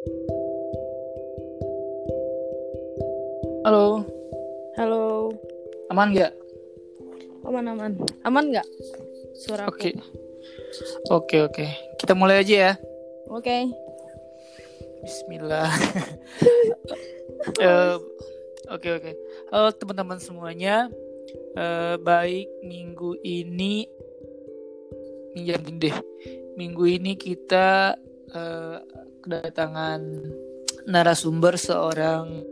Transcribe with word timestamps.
Halo, 0.00 0.16
Halo, 4.80 5.28
aman 5.92 6.16
nggak? 6.16 6.32
aman 7.44 7.68
aman, 7.68 7.92
aman 8.24 8.44
nggak? 8.48 8.64
Suara? 9.36 9.68
Oke, 9.68 9.92
oke, 11.12 11.44
oke. 11.44 11.66
Kita 12.00 12.16
mulai 12.16 12.40
aja 12.40 12.54
ya. 12.56 12.72
Oke. 13.28 13.68
Bismillah. 15.04 15.68
Eh, 17.60 17.96
Oke, 18.68 19.00
oke. 19.00 19.12
Halo 19.52 19.68
teman-teman 19.76 20.16
semuanya. 20.16 20.88
Eh, 21.56 21.96
baik 22.00 22.48
minggu 22.64 23.20
ini, 23.20 23.84
minjam 25.36 25.60
deh. 25.76 25.92
Minggu 26.56 26.88
ini 26.88 27.16
kita 27.16 27.96
eh, 28.32 28.76
kedatangan 29.20 30.00
narasumber 30.88 31.60
seorang 31.60 32.44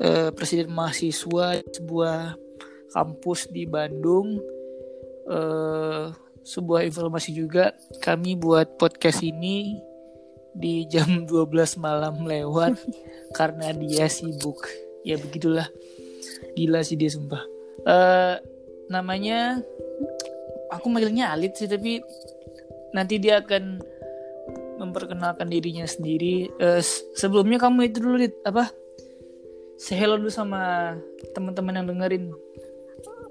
eh, 0.00 0.30
presiden 0.32 0.72
mahasiswa 0.72 1.60
sebuah 1.60 2.34
kampus 2.90 3.52
di 3.52 3.68
Bandung. 3.68 4.40
Eh, 5.30 6.04
sebuah 6.40 6.88
informasi 6.88 7.36
juga 7.36 7.76
kami 8.00 8.34
buat 8.34 8.80
podcast 8.80 9.20
ini 9.22 9.76
di 10.56 10.88
jam 10.88 11.22
12 11.28 11.78
malam 11.78 12.24
lewat 12.24 12.80
karena 13.38 13.70
dia 13.76 14.08
sibuk. 14.08 14.64
Ya 15.06 15.16
begitulah. 15.20 15.68
Gila 16.56 16.80
sih 16.84 16.96
dia 16.98 17.12
sumpah. 17.12 17.44
Eh 17.86 18.36
namanya 18.90 19.62
aku 20.74 20.90
manggilnya 20.90 21.30
Alit 21.30 21.54
sih 21.54 21.70
tapi 21.70 22.02
nanti 22.90 23.22
dia 23.22 23.38
akan 23.38 23.78
memperkenalkan 24.80 25.52
dirinya 25.52 25.84
sendiri. 25.84 26.48
S- 26.80 27.04
sebelumnya 27.12 27.60
kamu 27.60 27.92
itu 27.92 28.00
dulu 28.00 28.16
Dit, 28.16 28.34
apa? 28.42 28.72
Say 29.76 30.00
hello 30.00 30.16
dulu 30.16 30.32
sama 30.32 30.92
teman-teman 31.36 31.76
yang 31.76 31.86
dengerin. 31.88 32.32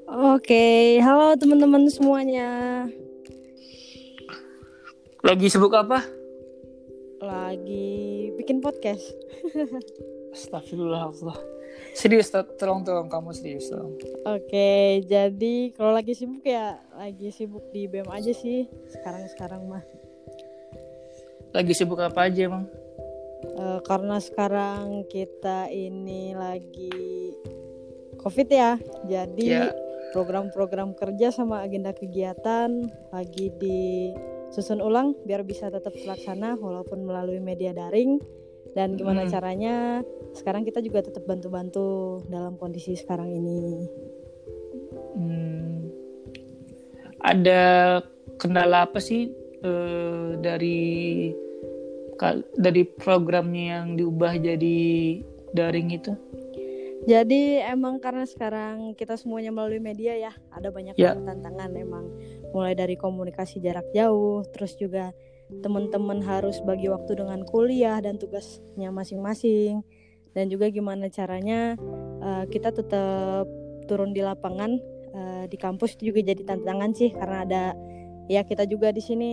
Oke, 0.09 0.97
halo 1.01 1.37
teman-teman 1.37 1.85
semuanya. 1.89 2.85
Lagi 5.21 5.45
sibuk 5.51 5.73
apa? 5.75 6.01
Lagi 7.21 8.31
bikin 8.39 8.63
podcast. 8.63 9.03
Astagfirullah 10.33 11.11
Allah. 11.11 11.37
Serius, 11.93 12.31
to- 12.31 12.47
tolong 12.57 12.81
tolong 12.85 13.09
kamu 13.11 13.29
serius 13.35 13.69
tolong. 13.69 13.97
Oke, 14.25 15.03
jadi 15.05 15.73
kalau 15.75 15.91
lagi 15.93 16.13
sibuk 16.15 16.41
ya 16.41 16.79
lagi 16.95 17.29
sibuk 17.29 17.65
di 17.69 17.85
BEM 17.85 18.07
aja 18.09 18.33
sih 18.33 18.65
sekarang-sekarang 18.89 19.67
mah. 19.67 19.83
Lagi 21.49 21.73
sibuk 21.73 21.97
apa 21.97 22.29
aja 22.29 22.45
emang? 22.45 22.69
Eh, 23.39 23.79
karena 23.87 24.19
sekarang 24.19 25.07
kita 25.07 25.71
ini 25.71 26.35
lagi 26.35 27.31
COVID 28.19 28.47
ya, 28.51 28.75
jadi 29.07 29.47
Ya. 29.47 29.63
program-program 30.11 30.91
kerja 30.91 31.31
sama 31.31 31.63
agenda 31.63 31.95
kegiatan 31.95 32.67
lagi 33.15 33.47
disusun 33.55 34.83
ulang 34.83 35.15
biar 35.23 35.47
bisa 35.47 35.71
tetap 35.71 35.95
terlaksana 35.95 36.59
walaupun 36.59 37.07
melalui 37.07 37.39
media 37.39 37.71
daring 37.71 38.19
dan 38.75 38.99
gimana 38.99 39.23
Hmm. 39.23 39.31
caranya 39.31 39.75
sekarang 40.35 40.67
kita 40.67 40.83
juga 40.83 40.99
tetap 41.01 41.23
bantu-bantu 41.23 42.19
dalam 42.27 42.59
kondisi 42.59 42.93
sekarang 42.99 43.31
ini. 43.31 43.87
Hmm, 45.15 45.89
ada 47.23 47.61
kendala 48.35 48.83
apa 48.83 48.99
sih 48.99 49.31
eh, 49.63 50.29
dari 50.39 50.81
dari 52.59 52.83
programnya 52.83 53.79
yang 53.79 53.95
diubah 53.95 54.35
jadi 54.35 54.79
daring 55.55 55.89
itu? 55.95 56.11
Jadi 57.07 57.63
emang 57.63 58.03
karena 58.03 58.27
sekarang 58.27 58.91
kita 58.99 59.15
semuanya 59.15 59.55
melalui 59.55 59.79
media 59.79 60.19
ya, 60.19 60.33
ada 60.51 60.67
banyak 60.67 60.99
Ya. 60.99 61.15
banget 61.15 61.31
tantangan 61.31 61.71
emang 61.79 62.05
mulai 62.51 62.75
dari 62.75 62.99
komunikasi 62.99 63.63
jarak 63.63 63.87
jauh, 63.95 64.43
terus 64.51 64.75
juga 64.75 65.15
teman-teman 65.63 66.19
harus 66.21 66.59
bagi 66.61 66.91
waktu 66.91 67.17
dengan 67.23 67.47
kuliah 67.47 67.97
dan 68.03 68.19
tugasnya 68.19 68.91
masing-masing, 68.91 69.81
dan 70.35 70.51
juga 70.51 70.67
gimana 70.69 71.07
caranya 71.07 71.79
eh, 72.19 72.43
kita 72.51 72.75
tetap 72.75 73.47
turun 73.87 74.11
di 74.11 74.19
lapangan 74.21 74.77
eh, 75.15 75.43
di 75.47 75.55
kampus 75.55 75.95
itu 75.97 76.13
juga 76.13 76.35
jadi 76.35 76.43
tantangan 76.45 76.91
sih 76.93 77.09
karena 77.15 77.37
ada 77.47 77.63
ya 78.29 78.45
kita 78.45 78.69
juga 78.69 78.93
di 78.93 79.01
sini 79.01 79.31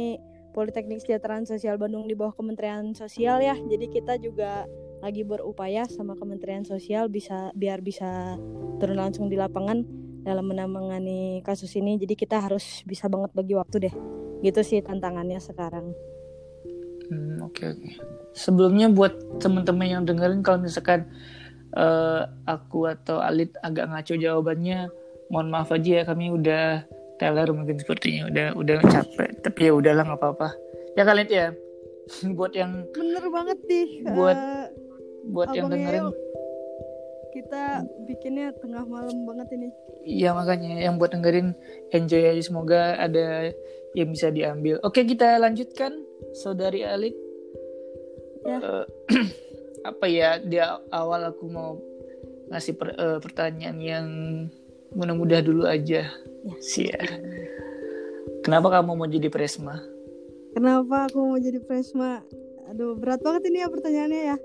Politeknik 0.56 1.04
Kesejahteraan 1.04 1.44
Sosial 1.44 1.76
Bandung 1.76 2.08
di 2.08 2.16
bawah 2.16 2.32
Kementerian 2.32 2.96
Sosial 2.96 3.44
ya, 3.44 3.52
jadi 3.60 3.92
kita 3.92 4.16
juga 4.16 4.64
lagi 5.04 5.20
berupaya 5.20 5.84
sama 5.84 6.16
Kementerian 6.16 6.64
Sosial 6.64 7.12
bisa 7.12 7.52
biar 7.52 7.84
bisa 7.84 8.40
turun 8.80 8.96
langsung 8.96 9.28
di 9.28 9.36
lapangan 9.36 9.84
dalam 10.24 10.48
menangani 10.48 11.44
kasus 11.44 11.76
ini. 11.76 12.00
Jadi 12.00 12.16
kita 12.16 12.40
harus 12.40 12.80
bisa 12.88 13.06
banget 13.06 13.30
bagi 13.36 13.54
waktu 13.54 13.76
deh. 13.88 13.94
Gitu 14.40 14.60
sih 14.64 14.80
tantangannya 14.80 15.38
sekarang. 15.38 15.92
Hmm, 17.06 17.38
oke 17.44 17.62
oke. 17.76 17.90
Sebelumnya 18.34 18.90
buat 18.90 19.38
teman-teman 19.38 19.86
yang 19.86 20.02
dengerin 20.02 20.42
kalau 20.42 20.64
misalkan 20.64 21.06
eh, 21.76 22.22
aku 22.48 22.90
atau 22.90 23.22
Alit 23.22 23.54
agak 23.60 23.92
ngaco 23.92 24.14
jawabannya, 24.18 24.90
mohon 25.30 25.52
maaf 25.52 25.70
aja 25.70 26.00
ya 26.00 26.04
kami 26.08 26.34
udah 26.34 26.82
teler 27.16 27.48
mungkin 27.52 27.76
sepertinya 27.80 28.28
udah 28.28 28.46
udah 28.56 28.78
capek. 28.86 29.30
Tapi 29.40 29.60
ya 29.68 29.72
udahlah 29.72 30.04
nggak 30.04 30.20
apa-apa. 30.20 30.48
Ya 30.96 31.02
kalian 31.04 31.28
ya. 31.28 31.46
buat 32.38 32.52
yang 32.54 32.86
Bener 32.94 33.24
banget 33.28 33.58
nih. 33.66 33.86
Buat- 34.14 34.38
eh, 34.38 34.66
buat 35.26 35.48
yang 35.50 35.66
dengerin 35.66 36.14
kita 37.36 37.84
bikinnya 38.08 38.56
tengah 38.56 38.88
malam 38.88 39.28
banget 39.28 39.48
ini. 39.52 39.68
Iya 40.06 40.32
makanya 40.32 40.80
yang 40.80 40.96
buat 40.96 41.12
dengerin 41.12 41.52
enjoy 41.92 42.24
aja 42.24 42.40
semoga 42.40 42.96
ada 42.96 43.52
yang 43.92 44.08
bisa 44.08 44.32
diambil. 44.32 44.80
Oke 44.80 45.04
kita 45.04 45.36
lanjutkan 45.36 46.00
saudari 46.32 46.80
Alit. 46.86 47.12
Ya. 48.46 48.56
Eh, 48.62 48.84
apa 49.90 50.06
ya 50.08 50.40
di 50.40 50.56
awal 50.90 51.28
aku 51.28 51.44
mau 51.52 51.76
ngasih 52.48 52.74
per- 52.78 52.96
eh, 52.96 53.18
pertanyaan 53.20 53.78
yang 53.84 54.06
mudah-mudah 54.94 55.40
dulu 55.42 55.64
aja. 55.66 56.06
Ya. 56.46 56.54
Sia. 56.62 57.00
Kenapa 58.46 58.70
kamu 58.70 58.94
mau 58.94 59.08
jadi 59.10 59.26
presma? 59.26 59.82
Kenapa 60.54 61.10
aku 61.10 61.18
mau 61.34 61.38
jadi 61.42 61.58
presma? 61.58 62.22
Aduh 62.70 62.94
berat 62.94 63.22
banget 63.22 63.50
ini 63.50 63.62
ya 63.62 63.68
pertanyaannya 63.70 64.22
ya. 64.34 64.36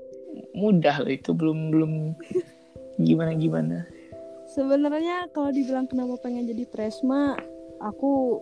Mudah 0.57 0.95
loh 1.05 1.13
itu 1.13 1.31
belum 1.37 1.69
belum 1.69 1.91
gimana 2.97 3.37
gimana. 3.37 3.85
Sebenarnya 4.51 5.29
kalau 5.31 5.53
dibilang 5.53 5.87
kenapa 5.87 6.19
pengen 6.19 6.49
jadi 6.49 6.67
presma, 6.67 7.39
aku 7.79 8.41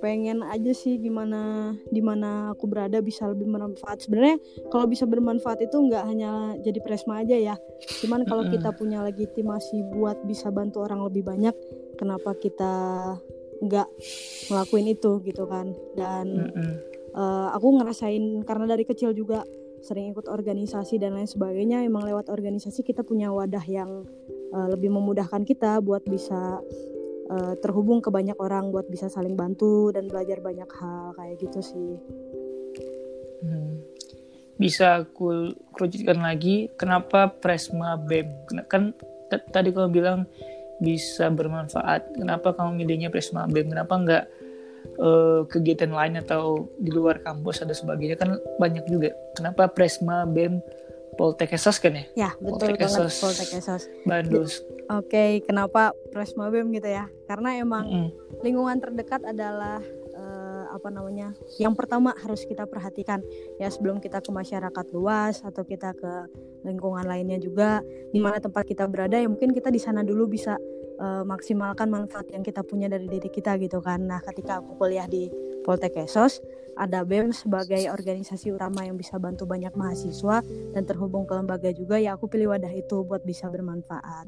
pengen 0.00 0.40
aja 0.42 0.72
sih 0.72 0.96
gimana 0.96 1.72
di 1.92 2.00
mana 2.00 2.56
aku 2.56 2.64
berada 2.66 2.98
bisa 3.04 3.28
lebih 3.28 3.46
bermanfaat. 3.46 4.08
Sebenarnya 4.08 4.40
kalau 4.72 4.88
bisa 4.88 5.04
bermanfaat 5.04 5.60
itu 5.68 5.76
nggak 5.76 6.04
hanya 6.08 6.56
jadi 6.64 6.80
presma 6.80 7.20
aja 7.20 7.36
ya. 7.36 7.54
Cuman 8.02 8.24
kalau 8.24 8.48
kita 8.48 8.72
punya 8.74 9.04
legitimasi 9.04 9.92
buat 9.92 10.24
bisa 10.24 10.48
bantu 10.48 10.82
orang 10.82 11.04
lebih 11.06 11.22
banyak, 11.22 11.54
kenapa 12.00 12.32
kita 12.40 12.74
nggak 13.60 13.88
ngelakuin 14.48 14.88
itu 14.88 15.20
gitu 15.22 15.44
kan? 15.44 15.76
Dan 15.94 16.50
eh, 17.12 17.48
aku 17.52 17.78
ngerasain 17.78 18.42
karena 18.48 18.64
dari 18.64 18.88
kecil 18.88 19.12
juga 19.12 19.44
sering 19.80 20.12
ikut 20.12 20.28
organisasi 20.28 21.00
dan 21.00 21.16
lain 21.16 21.28
sebagainya 21.28 21.84
emang 21.88 22.04
lewat 22.04 22.28
organisasi 22.28 22.84
kita 22.84 23.00
punya 23.00 23.32
wadah 23.32 23.64
yang 23.64 24.04
eh, 24.52 24.68
lebih 24.72 24.92
memudahkan 24.92 25.44
kita 25.44 25.80
buat 25.84 26.04
bisa 26.08 26.60
eh, 27.30 27.54
terhubung 27.62 28.02
ke 28.02 28.10
banyak 28.10 28.36
orang 28.42 28.74
buat 28.74 28.90
bisa 28.90 29.06
saling 29.06 29.38
bantu 29.38 29.94
dan 29.94 30.10
belajar 30.10 30.42
banyak 30.42 30.68
hal 30.68 31.14
kayak 31.14 31.38
gitu 31.38 31.60
sih 31.62 31.94
Hmm. 33.40 33.80
Bisa 34.60 35.00
aku 35.00 35.56
kerucutkan 35.72 36.20
lagi, 36.20 36.68
kenapa 36.76 37.32
Presma 37.32 37.96
BEM? 37.96 38.28
Kan 38.68 38.92
tadi 39.48 39.72
kamu 39.72 39.88
bilang 39.88 40.28
bisa 40.84 41.32
bermanfaat. 41.32 42.12
Kenapa 42.12 42.52
kamu 42.52 42.84
milihnya 42.84 43.08
Presma 43.08 43.48
BEM? 43.48 43.72
Kenapa 43.72 43.94
nggak 43.96 44.24
eh, 45.00 45.40
kegiatan 45.48 45.88
lain 45.88 46.20
atau 46.20 46.68
di 46.76 46.92
luar 46.92 47.24
kampus 47.24 47.64
ada 47.64 47.72
sebagainya? 47.72 48.20
Kan 48.20 48.36
banyak 48.60 48.84
juga. 48.84 49.16
Kenapa 49.32 49.72
Presma 49.72 50.28
BEM 50.28 50.60
Poltek 51.16 51.56
Esos 51.56 51.80
kan 51.80 51.96
ya? 51.96 52.04
ya 52.28 52.30
betul 52.38 52.76
Poltek 52.76 52.84
banget 52.84 53.08
Esos. 53.08 53.14
Poltek 53.20 53.50
Esos 53.56 53.82
Bandus. 54.04 54.60
Oke 54.90 55.46
kenapa 55.46 55.94
Presma 56.10 56.50
BEM 56.50 56.74
gitu 56.74 56.90
ya? 56.90 57.06
Karena 57.30 57.54
emang 57.56 57.86
Mm-mm. 57.86 58.08
lingkungan 58.42 58.82
terdekat 58.82 59.22
adalah 59.22 59.78
eh, 60.14 60.64
apa 60.70 60.88
namanya 60.90 61.34
yang 61.62 61.78
pertama 61.78 62.10
harus 62.18 62.42
kita 62.42 62.66
perhatikan. 62.66 63.22
Ya 63.62 63.70
sebelum 63.70 64.02
kita 64.02 64.18
ke 64.18 64.30
masyarakat 64.34 64.86
luas 64.90 65.40
atau 65.46 65.62
kita 65.62 65.94
ke 65.94 66.12
lingkungan 66.66 67.06
lainnya 67.06 67.38
juga 67.40 67.80
di 68.12 68.20
mana 68.20 68.36
tempat 68.42 68.68
kita 68.68 68.84
berada 68.84 69.16
ya 69.16 69.24
mungkin 69.30 69.54
kita 69.54 69.72
di 69.72 69.80
sana 69.80 70.02
dulu 70.02 70.26
bisa 70.26 70.58
eh, 70.98 71.24
maksimalkan 71.24 71.88
manfaat 71.88 72.28
yang 72.34 72.42
kita 72.42 72.66
punya 72.66 72.90
dari 72.90 73.06
diri 73.06 73.30
kita 73.30 73.54
gitu 73.62 73.78
kan. 73.78 74.02
Nah 74.04 74.18
ketika 74.26 74.58
aku 74.58 74.74
kuliah 74.76 75.06
di 75.06 75.30
Poltek 75.62 75.96
Esos 76.00 76.42
ada 76.80 77.04
BEM 77.04 77.36
sebagai 77.36 77.92
organisasi 77.92 78.56
utama 78.56 78.88
yang 78.88 78.96
bisa 78.96 79.20
bantu 79.20 79.44
banyak 79.44 79.76
mahasiswa 79.76 80.40
dan 80.72 80.82
terhubung 80.88 81.28
ke 81.28 81.36
lembaga 81.36 81.68
juga 81.76 82.00
ya 82.00 82.16
aku 82.16 82.32
pilih 82.32 82.56
wadah 82.56 82.72
itu 82.72 83.04
buat 83.04 83.20
bisa 83.20 83.52
bermanfaat. 83.52 84.24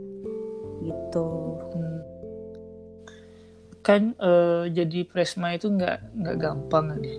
Gitu. 0.83 1.29
Hmm. 1.73 2.01
kan 3.83 4.15
uh, 4.23 4.71
jadi 4.71 5.03
presma 5.11 5.59
itu 5.59 5.67
nggak 5.67 6.15
nggak 6.15 6.37
gampang 6.39 6.95
kan 6.95 7.03
ya 7.03 7.19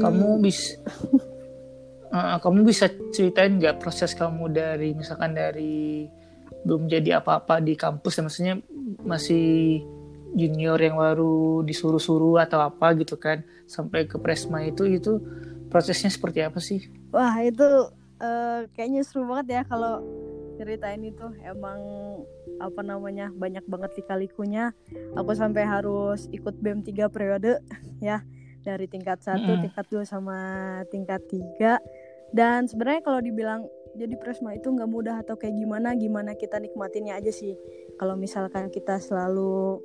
kamu 0.00 0.40
bisa 0.40 0.80
uh, 2.16 2.40
kamu 2.40 2.64
bisa 2.64 2.88
ceritain 3.12 3.60
nggak 3.60 3.84
proses 3.84 4.16
kamu 4.16 4.48
dari 4.48 4.96
misalkan 4.96 5.36
dari 5.36 6.08
belum 6.64 6.88
jadi 6.88 7.20
apa-apa 7.20 7.60
di 7.60 7.76
kampus 7.76 8.16
ya 8.16 8.22
maksudnya 8.24 8.54
masih 9.04 9.84
junior 10.34 10.76
yang 10.76 10.98
baru 10.98 11.62
disuruh-suruh 11.62 12.42
atau 12.42 12.60
apa 12.60 12.92
gitu 12.98 13.14
kan 13.16 13.46
sampai 13.64 14.04
ke 14.10 14.18
presma 14.18 14.66
itu 14.66 14.84
itu 14.84 15.22
prosesnya 15.70 16.10
seperti 16.10 16.42
apa 16.42 16.58
sih? 16.58 16.90
Wah 17.14 17.38
itu 17.40 17.64
uh, 18.20 18.66
kayaknya 18.74 19.02
seru 19.06 19.26
banget 19.30 19.46
ya 19.58 19.62
kalau 19.64 20.02
ceritain 20.54 21.02
itu 21.02 21.26
emang 21.42 21.78
apa 22.62 22.80
namanya 22.86 23.30
banyak 23.34 23.66
banget 23.66 23.98
lika-likunya 23.98 24.70
aku 25.18 25.34
sampai 25.34 25.66
harus 25.66 26.30
ikut 26.30 26.54
BEM 26.62 26.86
3 26.86 27.10
periode 27.10 27.58
ya 28.04 28.22
dari 28.64 28.88
tingkat 28.88 29.20
satu, 29.20 29.60
mm. 29.60 29.60
tingkat 29.68 29.86
dua 29.92 30.08
sama 30.08 30.38
tingkat 30.88 31.20
tiga 31.28 31.76
dan 32.32 32.64
sebenarnya 32.64 33.02
kalau 33.04 33.20
dibilang 33.20 33.68
jadi 33.94 34.16
presma 34.18 34.56
itu 34.56 34.72
nggak 34.72 34.90
mudah 34.90 35.22
atau 35.22 35.38
kayak 35.38 35.54
gimana 35.54 35.94
gimana 35.94 36.34
kita 36.34 36.58
nikmatinnya 36.58 37.14
aja 37.14 37.30
sih 37.30 37.54
kalau 38.00 38.18
misalkan 38.18 38.72
kita 38.72 38.98
selalu 38.98 39.78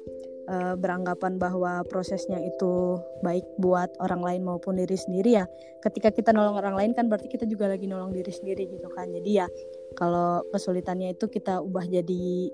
uh, 0.49 0.75
beranggapan 0.75 1.37
bahwa 1.37 1.85
prosesnya 1.85 2.41
itu 2.41 2.97
baik 3.21 3.45
buat 3.61 3.93
orang 4.01 4.25
lain 4.25 4.41
maupun 4.43 4.75
diri 4.75 4.97
sendiri 4.97 5.39
ya. 5.39 5.45
Ketika 5.85 6.09
kita 6.09 6.33
nolong 6.33 6.57
orang 6.57 6.75
lain 6.75 6.91
kan 6.97 7.07
berarti 7.07 7.29
kita 7.29 7.45
juga 7.45 7.69
lagi 7.69 7.85
nolong 7.85 8.11
diri 8.11 8.33
sendiri 8.33 8.65
gitu 8.67 8.89
kan. 8.91 9.13
Jadi 9.13 9.29
ya 9.39 9.47
kalau 9.95 10.43
kesulitannya 10.49 11.13
itu 11.13 11.29
kita 11.29 11.61
ubah 11.61 11.85
jadi 11.85 12.49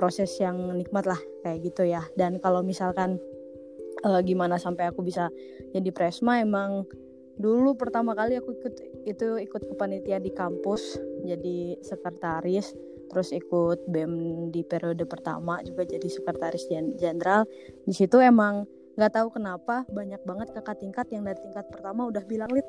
proses 0.00 0.32
yang 0.40 0.56
nikmat 0.74 1.04
lah 1.04 1.20
kayak 1.44 1.60
gitu 1.60 1.84
ya. 1.84 2.02
Dan 2.16 2.40
kalau 2.40 2.64
misalkan 2.64 3.20
uh, 4.02 4.20
gimana 4.24 4.56
sampai 4.56 4.88
aku 4.88 5.04
bisa 5.04 5.28
jadi 5.76 5.92
presma 5.92 6.40
emang 6.40 6.88
dulu 7.40 7.72
pertama 7.72 8.12
kali 8.12 8.36
aku 8.36 8.52
ikut 8.52 8.74
itu 9.08 9.28
ikut 9.40 9.62
kepanitiaan 9.72 10.20
di 10.20 10.32
kampus 10.32 11.00
jadi 11.24 11.80
sekretaris 11.80 12.76
terus 13.10 13.34
ikut 13.34 13.90
BEM 13.90 14.48
di 14.54 14.62
periode 14.62 15.02
pertama 15.04 15.58
juga 15.66 15.82
jadi 15.82 16.06
sekretaris 16.06 16.70
jenderal. 16.96 17.44
Di 17.84 17.92
situ 17.92 18.22
emang 18.22 18.64
nggak 18.94 19.12
tahu 19.18 19.28
kenapa 19.34 19.82
banyak 19.90 20.22
banget 20.22 20.54
kakak 20.54 20.78
tingkat 20.78 21.06
yang 21.10 21.26
dari 21.26 21.38
tingkat 21.42 21.66
pertama 21.68 22.06
udah 22.06 22.22
bilang 22.24 22.50
lid 22.54 22.66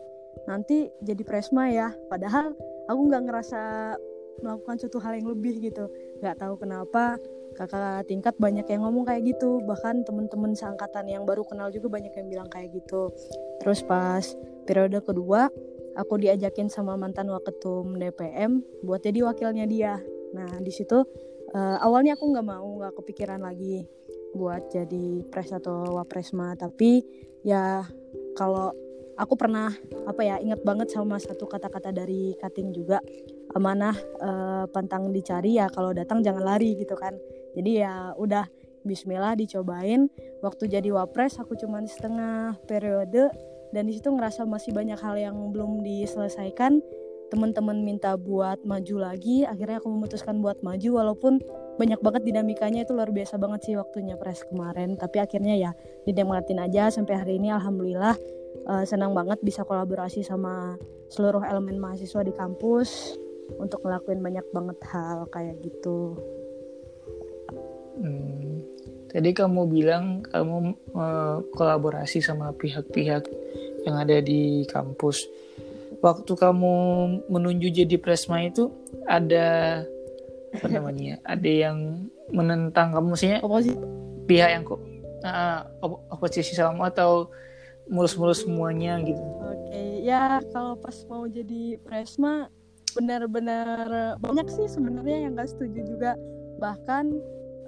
nanti 0.49 0.89
jadi 1.05 1.21
presma 1.21 1.69
ya. 1.69 1.93
Padahal 2.09 2.57
aku 2.89 3.01
nggak 3.07 3.23
ngerasa 3.29 3.61
melakukan 4.41 4.75
suatu 4.81 4.97
hal 4.99 5.21
yang 5.21 5.29
lebih 5.29 5.61
gitu. 5.61 5.85
Nggak 6.19 6.41
tahu 6.41 6.57
kenapa 6.57 7.21
kakak 7.55 8.07
tingkat 8.07 8.35
banyak 8.41 8.65
yang 8.65 8.81
ngomong 8.87 9.05
kayak 9.05 9.27
gitu. 9.27 9.61
Bahkan 9.63 10.07
temen-temen 10.07 10.57
seangkatan 10.57 11.05
yang 11.07 11.23
baru 11.27 11.45
kenal 11.45 11.69
juga 11.69 11.91
banyak 11.91 12.13
yang 12.15 12.27
bilang 12.27 12.49
kayak 12.49 12.73
gitu. 12.73 13.13
Terus 13.61 13.85
pas 13.85 14.25
periode 14.65 15.03
kedua 15.03 15.51
aku 15.99 16.15
diajakin 16.21 16.71
sama 16.71 16.95
mantan 16.95 17.27
waketum 17.27 17.99
DPM 17.99 18.63
buat 18.87 19.03
jadi 19.03 19.27
wakilnya 19.27 19.67
dia 19.67 19.99
nah 20.31 20.59
di 20.63 20.71
situ 20.71 20.97
uh, 21.53 21.77
awalnya 21.83 22.15
aku 22.15 22.31
nggak 22.31 22.47
mau 22.47 22.67
nggak 22.79 22.93
kepikiran 23.03 23.41
lagi 23.43 23.83
buat 24.31 24.71
jadi 24.71 25.27
pres 25.27 25.51
atau 25.51 25.99
wapresma 25.99 26.55
tapi 26.55 27.03
ya 27.43 27.83
kalau 28.35 28.71
aku 29.19 29.37
pernah 29.37 29.69
apa 30.09 30.21
ya 30.23 30.35
ingat 30.39 30.65
banget 30.65 30.89
sama 30.89 31.21
satu 31.21 31.45
kata-kata 31.45 31.93
dari 31.93 32.33
Kating 32.39 32.73
juga. 32.73 32.97
Amanah 33.51 33.93
uh, 34.23 34.65
pantang 34.71 35.11
dicari 35.11 35.59
ya 35.59 35.67
kalau 35.67 35.91
datang 35.91 36.23
jangan 36.23 36.41
lari 36.41 36.79
gitu 36.79 36.95
kan. 36.95 37.13
Jadi 37.53 37.83
ya 37.83 38.15
udah 38.15 38.47
Bismillah 38.81 39.37
dicobain. 39.37 40.09
Waktu 40.41 40.65
jadi 40.71 40.89
wapres 40.89 41.37
aku 41.37 41.53
cuma 41.53 41.83
setengah 41.85 42.57
periode. 42.65 43.29
Dan 43.71 43.87
di 43.87 43.95
situ 43.95 44.11
ngerasa 44.11 44.43
masih 44.43 44.75
banyak 44.75 44.99
hal 44.99 45.15
yang 45.15 45.37
belum 45.53 45.79
diselesaikan 45.79 46.83
teman-teman 47.31 47.79
minta 47.79 48.19
buat 48.19 48.59
maju 48.67 48.95
lagi 49.07 49.47
akhirnya 49.47 49.79
aku 49.79 49.87
memutuskan 49.87 50.43
buat 50.43 50.59
maju 50.61 50.99
walaupun 50.99 51.39
banyak 51.79 51.97
banget 52.03 52.21
dinamikanya 52.27 52.83
itu 52.83 52.91
luar 52.91 53.09
biasa 53.09 53.39
banget 53.39 53.71
sih 53.71 53.75
waktunya 53.79 54.19
pres 54.19 54.43
kemarin 54.51 54.99
tapi 54.99 55.23
akhirnya 55.23 55.55
ya 55.55 55.71
dinikmatin 56.03 56.59
aja 56.59 56.91
sampai 56.91 57.15
hari 57.15 57.39
ini 57.39 57.55
alhamdulillah 57.55 58.19
uh, 58.67 58.83
senang 58.83 59.15
banget 59.15 59.39
bisa 59.39 59.63
kolaborasi 59.63 60.21
sama 60.27 60.75
seluruh 61.07 61.41
elemen 61.47 61.79
mahasiswa 61.79 62.21
di 62.21 62.35
kampus 62.35 63.15
untuk 63.55 63.79
ngelakuin 63.87 64.19
banyak 64.19 64.45
banget 64.51 64.77
hal 64.91 65.23
kayak 65.31 65.55
gitu 65.63 66.19
Hmm, 68.01 68.63
tadi 69.11 69.29
kamu 69.29 69.69
bilang 69.69 70.25
kamu 70.25 70.73
uh, 70.95 71.43
kolaborasi 71.53 72.23
sama 72.23 72.49
pihak-pihak 72.55 73.27
yang 73.85 73.95
ada 73.99 74.23
di 74.23 74.65
kampus. 74.65 75.27
Waktu 76.01 76.33
kamu 76.33 76.75
menuju 77.29 77.67
jadi 77.69 77.95
presma 78.01 78.41
itu 78.45 78.73
ada 79.05 79.81
apa 80.51 80.67
namanya? 80.67 81.21
ada 81.23 81.49
yang 81.49 82.09
menentang 82.33 82.91
kamu 82.95 83.13
maksudnya 83.13 83.39
oposisi 83.45 83.77
pihak 84.25 84.49
yang 84.49 84.63
kok 84.63 84.81
uh, 85.25 85.67
op 85.83 86.01
oposisi 86.09 86.57
sama 86.57 86.89
atau 86.89 87.29
mulus-mulus 87.91 88.47
semuanya 88.47 88.97
gitu. 89.03 89.19
Oke, 89.19 89.67
okay. 89.67 89.89
ya 90.05 90.39
kalau 90.55 90.79
pas 90.79 90.95
mau 91.11 91.27
jadi 91.27 91.75
presma 91.83 92.47
benar-benar 92.95 94.19
banyak 94.19 94.47
sih 94.51 94.67
sebenarnya 94.67 95.27
yang 95.27 95.39
gak 95.39 95.51
setuju 95.51 95.79
juga 95.87 96.11
bahkan 96.59 97.07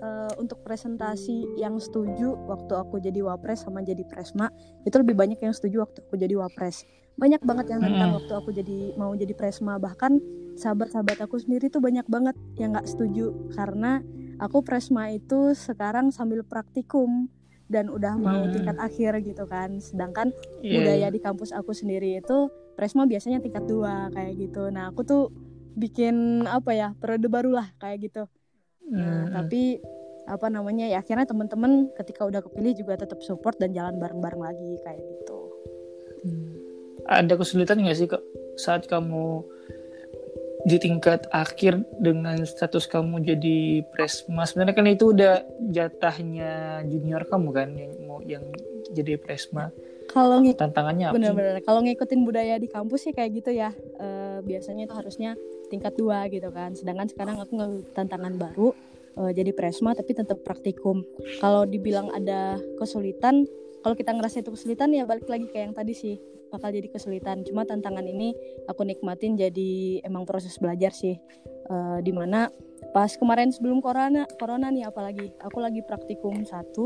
uh, 0.03 0.31
untuk 0.35 0.59
presentasi 0.67 1.47
yang 1.55 1.79
setuju 1.79 2.35
waktu 2.45 2.73
aku 2.75 2.99
jadi 2.99 3.23
wapres 3.23 3.63
sama 3.63 3.79
jadi 3.81 4.03
presma 4.03 4.51
itu 4.83 4.95
lebih 4.99 5.15
banyak 5.15 5.39
yang 5.39 5.55
setuju 5.55 5.87
waktu 5.87 6.03
aku 6.03 6.15
jadi 6.19 6.35
wapres 6.35 6.83
banyak 7.13 7.41
banget 7.45 7.65
yang 7.73 7.81
tentang 7.81 8.09
hmm. 8.09 8.17
waktu 8.21 8.33
aku 8.33 8.49
jadi 8.51 8.79
mau 8.97 9.13
jadi 9.13 9.33
presma 9.37 9.77
bahkan 9.77 10.17
sahabat-sahabat 10.57 11.21
aku 11.21 11.41
sendiri 11.41 11.69
tuh 11.69 11.81
banyak 11.81 12.05
banget 12.09 12.37
yang 12.57 12.73
nggak 12.73 12.89
setuju 12.89 13.33
karena 13.53 14.01
aku 14.41 14.65
presma 14.65 15.09
itu 15.13 15.53
sekarang 15.53 16.09
sambil 16.09 16.41
praktikum 16.45 17.29
dan 17.69 17.89
udah 17.89 18.17
mau 18.17 18.45
hmm. 18.45 18.53
tingkat 18.53 18.77
akhir 18.77 19.11
gitu 19.25 19.45
kan 19.49 19.77
sedangkan 19.81 20.33
yeah. 20.61 20.77
budaya 20.77 21.07
di 21.09 21.19
kampus 21.21 21.53
aku 21.53 21.73
sendiri 21.73 22.21
itu 22.21 22.49
presma 22.73 23.05
biasanya 23.05 23.41
tingkat 23.41 23.65
dua 23.65 24.09
kayak 24.13 24.33
gitu 24.37 24.69
nah 24.69 24.89
aku 24.89 25.05
tuh 25.05 25.23
bikin 25.73 26.45
apa 26.45 26.73
ya 26.73 26.87
periode 26.97 27.29
baru 27.29 27.61
lah 27.61 27.67
kayak 27.81 28.09
gitu 28.09 28.29
Nah, 28.91 29.29
hmm. 29.29 29.31
tapi 29.31 29.63
apa 30.23 30.47
namanya 30.47 30.87
ya 30.87 31.03
akhirnya 31.03 31.27
teman-teman 31.27 31.91
ketika 31.99 32.23
udah 32.23 32.39
kepilih 32.43 32.79
juga 32.79 32.93
tetap 32.95 33.19
support 33.23 33.59
dan 33.59 33.75
jalan 33.75 33.99
bareng-bareng 33.99 34.43
lagi 34.43 34.71
kayak 34.83 34.99
gitu. 34.99 35.39
Ada 37.07 37.35
kesulitan 37.35 37.83
nggak 37.83 37.97
sih 37.97 38.07
kok 38.07 38.23
saat 38.55 38.87
kamu 38.87 39.43
di 40.63 40.79
tingkat 40.79 41.27
akhir 41.35 41.83
dengan 41.99 42.39
status 42.47 42.87
kamu 42.87 43.23
jadi 43.27 43.83
presma? 43.91 44.47
Sebenarnya 44.47 44.75
kan 44.75 44.87
itu 44.87 45.11
udah 45.11 45.43
jatahnya 45.71 46.83
junior 46.87 47.27
kamu 47.27 47.49
kan 47.51 47.69
yang 47.75 47.93
mau 48.07 48.19
yang 48.23 48.43
jadi 48.95 49.19
presma. 49.19 49.73
Kalau 50.07 50.39
tantangannya 50.43 51.09
apa 51.09 51.15
bener-bener. 51.15 51.63
Kalau 51.63 51.79
ngikutin 51.83 52.21
budaya 52.23 52.55
di 52.59 52.67
kampus 52.69 53.09
sih 53.09 53.13
kayak 53.15 53.43
gitu 53.43 53.51
ya. 53.55 53.71
E, 53.97 54.39
biasanya 54.45 54.85
itu 54.85 54.93
harusnya 54.93 55.33
tingkat 55.71 55.95
dua 55.95 56.27
gitu 56.29 56.51
kan. 56.53 56.75
Sedangkan 56.77 57.09
sekarang 57.09 57.39
aku 57.39 57.51
nggak 57.57 57.71
tantangan 57.97 58.35
baru 58.37 58.75
uh, 59.17 59.31
jadi 59.31 59.51
presma 59.53 59.93
tapi 59.93 60.13
tetap 60.13 60.41
praktikum. 60.41 61.05
Kalau 61.41 61.65
dibilang 61.65 62.09
ada 62.13 62.57
kesulitan 62.77 63.45
kalau 63.83 63.95
kita 63.99 64.15
ngerasa 64.15 64.41
itu 64.41 64.51
kesulitan 64.55 64.95
ya 64.95 65.03
balik 65.03 65.27
lagi 65.27 65.45
kayak 65.51 65.71
yang 65.71 65.75
tadi 65.75 65.93
sih 65.93 66.15
bakal 66.53 66.69
jadi 66.69 66.85
kesulitan. 66.85 67.41
Cuma 67.41 67.65
tantangan 67.65 68.05
ini 68.05 68.37
aku 68.69 68.85
nikmatin 68.85 69.33
jadi 69.33 70.05
emang 70.05 70.29
proses 70.29 70.53
belajar 70.61 70.93
sih. 70.93 71.17
Uh, 71.63 72.03
di 72.03 72.11
mana 72.11 72.51
pas 72.91 73.09
kemarin 73.15 73.47
sebelum 73.47 73.79
corona 73.79 74.27
corona 74.35 74.67
nih 74.67 74.83
apalagi 74.83 75.31
aku 75.39 75.63
lagi 75.63 75.79
praktikum 75.79 76.43
satu 76.43 76.83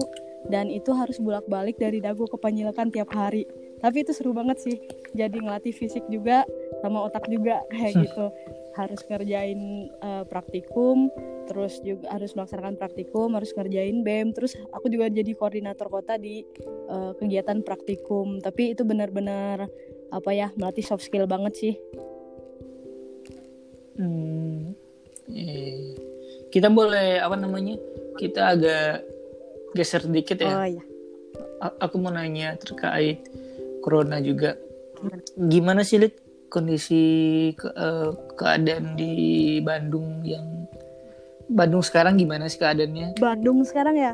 dan 0.54 0.70
itu 0.70 0.94
harus 0.94 1.18
bolak 1.18 1.50
balik 1.50 1.82
dari 1.82 1.98
dagu 1.98 2.24
ke 2.30 2.38
penyilekan 2.40 2.88
tiap 2.94 3.12
hari. 3.12 3.44
Tapi 3.84 4.08
itu 4.08 4.16
seru 4.16 4.32
banget 4.32 4.58
sih 4.64 4.78
jadi 5.14 5.34
ngelatih 5.34 5.76
fisik 5.76 6.06
juga 6.08 6.48
sama 6.80 7.04
otak 7.10 7.28
juga 7.28 7.60
kayak 7.74 7.94
gitu 8.08 8.26
harus 8.78 9.02
ngerjain 9.10 9.90
uh, 10.06 10.24
praktikum 10.30 11.10
terus 11.50 11.82
juga 11.82 12.14
harus 12.14 12.38
melaksanakan 12.38 12.78
praktikum 12.78 13.34
harus 13.34 13.52
ngerjain 13.58 14.06
BEM 14.06 14.38
terus 14.38 14.54
aku 14.70 14.88
juga 14.94 15.10
jadi 15.10 15.34
koordinator 15.34 15.90
kota 15.90 16.22
di 16.22 16.46
uh, 16.88 17.18
kegiatan 17.18 17.66
praktikum 17.66 18.38
tapi 18.38 18.78
itu 18.78 18.86
benar-benar 18.86 19.66
apa 20.14 20.30
ya 20.32 20.54
melatih 20.56 20.86
soft 20.86 21.04
skill 21.04 21.26
banget 21.26 21.54
sih 21.58 21.74
hmm, 23.98 24.78
eh. 25.34 25.98
kita 26.54 26.70
boleh 26.70 27.18
apa 27.18 27.36
namanya 27.36 27.76
kita 28.22 28.54
agak 28.54 29.04
geser 29.74 30.06
sedikit 30.06 30.38
ya 30.46 30.54
oh, 30.54 30.68
iya. 30.68 30.84
aku 31.82 31.96
mau 31.98 32.14
nanya 32.14 32.56
terkait 32.56 33.26
corona 33.88 34.20
juga. 34.20 34.60
Gimana 35.40 35.88
sih 35.88 35.96
Lid 35.96 36.27
kondisi 36.48 37.52
ke, 37.56 37.68
uh, 37.76 38.16
keadaan 38.36 38.96
di 38.96 39.58
Bandung 39.64 40.24
yang 40.24 40.68
Bandung 41.48 41.80
sekarang 41.80 42.20
gimana 42.20 42.52
sih 42.52 42.60
keadaannya? 42.60 43.16
Bandung 43.24 43.64
sekarang 43.64 43.96
ya? 43.96 44.14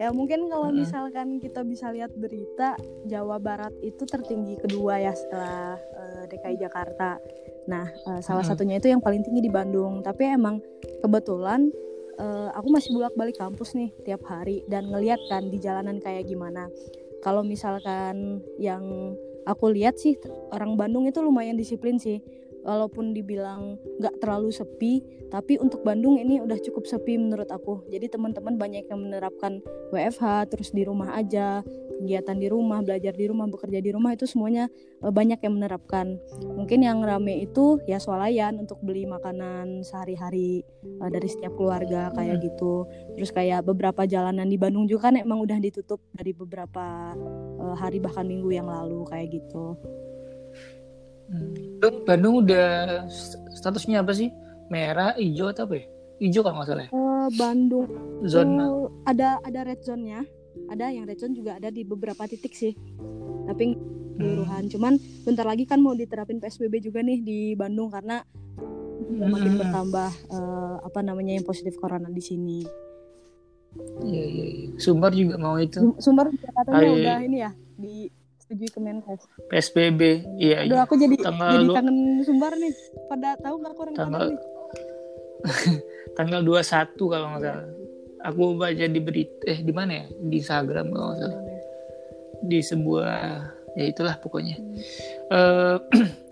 Ya 0.00 0.08
mungkin 0.16 0.48
kalau 0.48 0.72
hmm. 0.72 0.80
misalkan 0.80 1.36
kita 1.44 1.60
bisa 1.60 1.92
lihat 1.92 2.08
berita 2.16 2.72
Jawa 3.04 3.36
Barat 3.36 3.76
itu 3.84 4.08
tertinggi 4.08 4.56
kedua 4.56 4.96
ya 4.96 5.12
setelah 5.12 5.76
uh, 5.76 6.24
DKI 6.24 6.56
Jakarta. 6.56 7.20
Nah, 7.68 7.84
uh, 8.08 8.20
salah 8.24 8.40
hmm. 8.40 8.48
satunya 8.48 8.80
itu 8.80 8.88
yang 8.88 9.04
paling 9.04 9.20
tinggi 9.20 9.44
di 9.44 9.52
Bandung. 9.52 10.00
Tapi 10.00 10.24
emang 10.32 10.64
kebetulan 11.04 11.68
uh, 12.16 12.48
aku 12.56 12.72
masih 12.72 12.96
bolak-balik 12.96 13.36
kampus 13.36 13.76
nih 13.76 13.92
tiap 14.08 14.24
hari 14.24 14.64
dan 14.72 14.88
ngeliat 14.88 15.20
kan 15.28 15.52
di 15.52 15.60
jalanan 15.60 16.00
kayak 16.00 16.24
gimana. 16.24 16.72
Kalau 17.20 17.44
misalkan 17.44 18.40
yang 18.56 19.12
aku 19.44 19.72
lihat 19.72 19.96
sih 19.96 20.16
orang 20.50 20.76
Bandung 20.76 21.06
itu 21.08 21.20
lumayan 21.22 21.56
disiplin 21.56 21.96
sih 21.96 22.20
walaupun 22.64 23.16
dibilang 23.16 23.80
nggak 24.00 24.20
terlalu 24.20 24.50
sepi 24.52 25.00
tapi 25.30 25.56
untuk 25.62 25.86
Bandung 25.86 26.18
ini 26.18 26.42
udah 26.42 26.58
cukup 26.58 26.90
sepi 26.90 27.14
menurut 27.14 27.46
aku. 27.54 27.86
Jadi 27.86 28.10
teman-teman 28.10 28.58
banyak 28.58 28.90
yang 28.90 28.98
menerapkan 28.98 29.62
WFH 29.94 30.50
terus 30.50 30.74
di 30.74 30.82
rumah 30.82 31.14
aja 31.14 31.62
kegiatan 32.00 32.40
di 32.40 32.48
rumah 32.48 32.80
belajar 32.80 33.12
di 33.12 33.28
rumah 33.28 33.44
bekerja 33.44 33.78
di 33.84 33.92
rumah 33.92 34.16
itu 34.16 34.24
semuanya 34.24 34.72
uh, 35.04 35.12
banyak 35.12 35.38
yang 35.38 35.54
menerapkan. 35.54 36.16
Mungkin 36.42 36.82
yang 36.82 37.04
rame 37.04 37.44
itu 37.44 37.78
ya 37.84 38.00
swalayan 38.00 38.56
untuk 38.58 38.80
beli 38.80 39.04
makanan 39.04 39.84
sehari-hari 39.84 40.64
uh, 40.98 41.12
dari 41.12 41.28
setiap 41.28 41.54
keluarga 41.54 42.10
kayak 42.16 42.42
gitu. 42.42 42.88
Terus 43.14 43.30
kayak 43.30 43.68
beberapa 43.68 44.08
jalanan 44.08 44.48
di 44.48 44.56
Bandung 44.56 44.88
juga 44.88 45.12
kan 45.12 45.20
emang 45.20 45.44
udah 45.44 45.60
ditutup 45.60 46.00
dari 46.10 46.32
beberapa 46.32 47.14
uh, 47.60 47.76
hari 47.76 48.00
bahkan 48.00 48.24
minggu 48.24 48.50
yang 48.50 48.66
lalu 48.66 49.04
kayak 49.06 49.36
gitu 49.36 49.76
Bandung, 51.30 51.96
Bandung 52.04 52.34
udah 52.42 52.68
statusnya 53.54 54.02
apa 54.02 54.12
sih? 54.12 54.34
Merah, 54.70 55.14
hijau 55.18 55.50
atau 55.50 55.66
apa 55.66 55.74
ya? 55.78 55.86
Hijau 56.20 56.42
kalau 56.42 56.56
nggak 56.60 56.68
salah. 56.68 56.88
Uh, 56.90 57.28
Bandung. 57.38 57.88
Zona. 58.26 58.66
Uh, 58.66 58.88
ada 59.06 59.38
ada 59.46 59.60
red 59.64 59.80
zone-nya. 59.82 60.26
Ada 60.68 60.90
yang 60.90 61.06
red 61.06 61.18
zone 61.22 61.34
juga 61.34 61.56
ada 61.56 61.70
di 61.70 61.86
beberapa 61.86 62.26
titik 62.26 62.52
sih. 62.54 62.74
Tapi 63.46 63.78
keseluruhan. 64.20 64.62
Hmm. 64.68 64.70
Cuman 64.70 64.92
bentar 65.24 65.46
lagi 65.48 65.64
kan 65.64 65.80
mau 65.80 65.96
diterapin 65.96 66.38
PSBB 66.38 66.84
juga 66.84 67.00
nih 67.00 67.18
di 67.24 67.38
Bandung 67.56 67.88
karena 67.88 68.20
hmm. 68.20 69.28
makin 69.32 69.52
bertambah 69.56 70.10
uh, 70.28 70.76
apa 70.84 71.00
namanya 71.00 71.40
yang 71.40 71.46
positif 71.48 71.80
corona 71.80 72.12
di 72.12 72.22
sini. 72.22 72.60
Iya 74.04 74.24
iya. 74.26 74.46
iya. 74.50 74.68
Sumber 74.76 75.14
juga 75.16 75.40
mau 75.40 75.56
itu. 75.56 75.96
Sumber 75.96 76.28
katanya 76.36 76.90
udah 76.92 77.18
ini 77.24 77.38
ya 77.40 77.50
di 77.80 78.12
setuju 78.50 78.66
Kemenkes. 78.74 79.22
PSBB, 79.46 80.00
iya. 80.42 80.66
Aduh, 80.66 80.74
iya. 80.74 80.82
aku 80.82 80.98
jadi 80.98 81.14
tanggal 81.22 81.54
jadi 81.54 81.70
kangen 81.70 81.98
Sumbar 82.26 82.52
nih. 82.58 82.74
Pada 83.06 83.38
tahu 83.38 83.54
nggak 83.62 83.72
aku 83.78 83.80
orang 83.86 83.94
tanggal 83.94 84.26
tanggal 86.18 86.40
21 86.42 86.98
kalau 86.98 87.26
nggak 87.30 87.42
salah. 87.46 87.66
Aku 88.26 88.42
baca 88.58 88.84
di 88.90 89.00
berita 89.00 89.46
eh 89.46 89.62
di 89.62 89.70
mana 89.70 90.02
ya? 90.02 90.04
Di 90.10 90.36
Instagram 90.42 90.90
kalau 90.90 91.06
nggak 91.14 91.20
salah. 91.22 91.40
Di 92.42 92.58
sebuah 92.58 93.14
ya 93.78 93.84
itulah 93.86 94.14
pokoknya. 94.18 94.56
Hmm. 95.30 95.78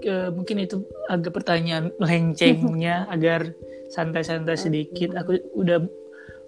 Uh, 0.00 0.32
mungkin 0.32 0.64
itu 0.64 0.80
agak 1.12 1.36
pertanyaan 1.36 1.92
lencengnya 2.00 3.04
agar 3.12 3.52
santai-santai 3.92 4.56
sedikit. 4.56 5.12
Aku 5.12 5.36
udah 5.52 5.76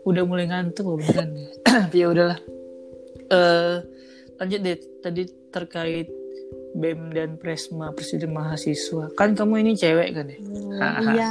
udah 0.09 0.23
mulai 0.25 0.49
ngantuk 0.49 0.97
beneran. 0.97 1.37
ya 1.93 2.07
udahlah. 2.09 2.41
Uh, 3.29 3.85
lanjut 4.37 4.61
deh 4.63 4.77
tadi 5.01 5.23
terkait 5.51 6.09
BEM 6.77 7.11
dan 7.17 7.41
Presma 7.41 7.91
Presiden 7.97 8.37
Mahasiswa. 8.37 9.09
Kan 9.17 9.33
kamu 9.33 9.65
ini 9.65 9.73
cewek 9.73 10.13
kan 10.13 10.27
ya? 10.29 10.39
Oh, 10.77 11.03
iya. 11.17 11.31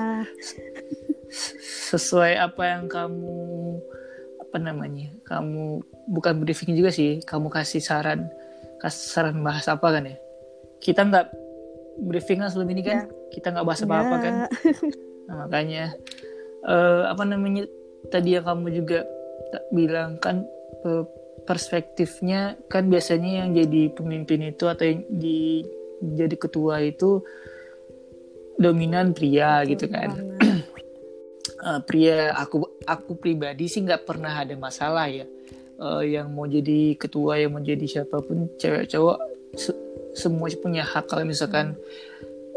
Sesuai 1.94 2.42
apa 2.42 2.64
yang 2.66 2.90
kamu 2.90 3.38
apa 4.42 4.58
namanya 4.58 5.12
kamu 5.28 5.84
bukan 6.10 6.34
briefing 6.42 6.74
juga 6.74 6.90
sih 6.90 7.20
kamu 7.22 7.52
kasih 7.52 7.84
saran 7.84 8.32
kasih 8.80 9.06
saran 9.14 9.38
bahas 9.46 9.70
apa 9.70 9.86
kan 9.86 10.10
ya? 10.10 10.18
Kita 10.82 11.06
nggak 11.06 11.28
briefing 12.10 12.42
kan 12.42 12.50
sebelum 12.50 12.74
ini 12.74 12.82
kan? 12.82 13.06
Ya. 13.06 13.08
kita 13.36 13.52
nggak 13.52 13.68
bahas 13.68 13.82
apa 13.86 13.96
apa 14.02 14.16
ya. 14.16 14.22
kan? 14.24 14.36
Nah, 15.26 15.50
makanya 15.50 15.90
uh, 16.70 17.10
apa 17.10 17.26
namanya 17.26 17.66
tadi 18.14 18.38
yang 18.38 18.46
kamu 18.46 18.78
juga 18.78 19.02
bilang 19.74 20.22
kan 20.22 20.46
uh, 20.86 21.02
perspektifnya 21.46 22.58
kan 22.68 22.90
biasanya 22.90 23.46
yang 23.46 23.54
jadi 23.54 23.94
pemimpin 23.94 24.50
itu 24.50 24.66
atau 24.66 24.84
yang 24.84 25.06
di 25.08 25.62
jadi 26.02 26.36
ketua 26.36 26.84
itu 26.84 27.24
dominan 28.58 29.16
pria 29.16 29.62
Betul 29.64 29.70
gitu 29.76 29.86
kan. 29.94 30.10
Uh, 31.62 31.80
pria 31.88 32.34
aku 32.36 32.66
aku 32.84 33.16
pribadi 33.16 33.70
sih 33.70 33.86
nggak 33.86 34.04
pernah 34.04 34.34
ada 34.44 34.58
masalah 34.58 35.08
ya. 35.08 35.26
Uh, 35.76 36.04
yang 36.08 36.32
mau 36.32 36.48
jadi 36.48 36.96
ketua 36.96 37.36
yang 37.36 37.52
mau 37.52 37.64
jadi 37.64 37.84
siapa 37.84 38.24
pun 38.24 38.48
cewek 38.56 38.88
cowok 38.88 39.20
se 39.56 39.72
semua 40.16 40.48
punya 40.60 40.88
hak. 40.88 41.12
Kalau 41.12 41.28
misalkan 41.28 41.76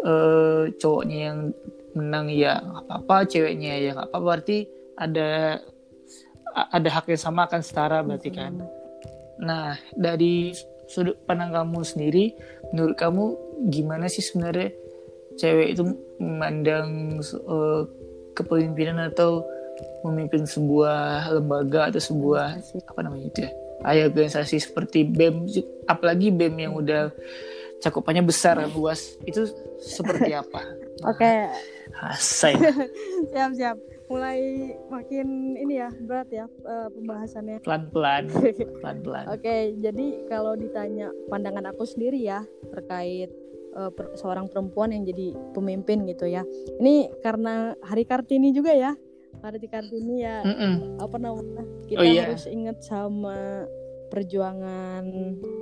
uh, 0.07 0.71
cowoknya 0.78 1.18
yang 1.30 1.38
menang 1.99 2.30
ya 2.30 2.62
apa 2.62 3.02
apa 3.02 3.16
ceweknya 3.26 3.75
ya 3.83 3.90
apa 3.99 4.07
apa 4.07 4.18
berarti 4.23 4.59
ada 4.95 5.59
ada 6.54 6.88
hak 6.90 7.11
yang 7.11 7.18
sama 7.18 7.50
akan 7.50 7.62
setara 7.62 8.07
berarti 8.07 8.30
kan 8.30 8.54
Nah, 9.38 9.78
dari 9.95 10.52
sudut 10.88 11.21
pandang 11.28 11.54
kamu 11.54 11.85
sendiri, 11.85 12.35
menurut 12.73 12.97
kamu 12.99 13.25
gimana 13.71 14.09
sih 14.11 14.25
sebenarnya 14.25 14.73
cewek 15.38 15.78
itu 15.78 15.83
memandang 16.18 17.21
uh, 17.47 17.87
kepemimpinan 18.35 19.11
atau 19.12 19.47
memimpin 20.02 20.42
sebuah 20.42 21.30
lembaga 21.38 21.95
atau 21.95 22.02
sebuah 22.02 22.59
apa 22.87 23.00
namanya 23.04 23.26
itu 23.30 23.40
ya? 23.47 23.52
Ayah 23.87 24.11
organisasi 24.11 24.59
seperti 24.59 25.07
BEM, 25.07 25.47
apalagi 25.87 26.35
BEM 26.35 26.54
yang 26.59 26.75
udah 26.75 27.14
cakupannya 27.78 28.26
besar 28.26 28.59
luas, 28.75 29.14
itu 29.23 29.47
seperti 29.78 30.35
apa? 30.35 30.66
Oke. 31.11 31.23
Okay. 31.23 31.38
siap 33.35 33.52
siap 33.54 33.76
mulai 34.09 34.73
makin 34.88 35.53
ini 35.61 35.85
ya 35.85 35.93
berat 35.93 36.29
ya 36.33 36.47
uh, 36.65 36.88
pembahasannya 36.88 37.61
pelan-pelan 37.61 38.33
pelan-pelan 38.81 39.25
oke 39.29 39.41
okay, 39.45 39.77
jadi 39.77 40.25
kalau 40.33 40.57
ditanya 40.57 41.12
pandangan 41.29 41.69
aku 41.69 41.85
sendiri 41.85 42.17
ya 42.17 42.41
terkait 42.73 43.29
uh, 43.77 43.93
per 43.93 44.17
seorang 44.17 44.49
perempuan 44.49 44.97
yang 44.97 45.05
jadi 45.05 45.37
pemimpin 45.53 46.09
gitu 46.09 46.25
ya 46.25 46.41
ini 46.81 47.12
karena 47.21 47.77
hari 47.85 48.09
kartini 48.09 48.50
juga 48.57 48.73
ya 48.73 48.97
hari 49.45 49.69
kartini 49.69 50.25
ya 50.25 50.41
mm 50.43 50.55
-mm. 50.57 50.75
apa 51.05 51.17
namanya 51.21 51.62
kita 51.87 52.00
oh, 52.00 52.05
iya. 52.05 52.23
harus 52.27 52.49
ingat 52.49 52.81
sama 52.81 53.69
perjuangan 54.09 55.05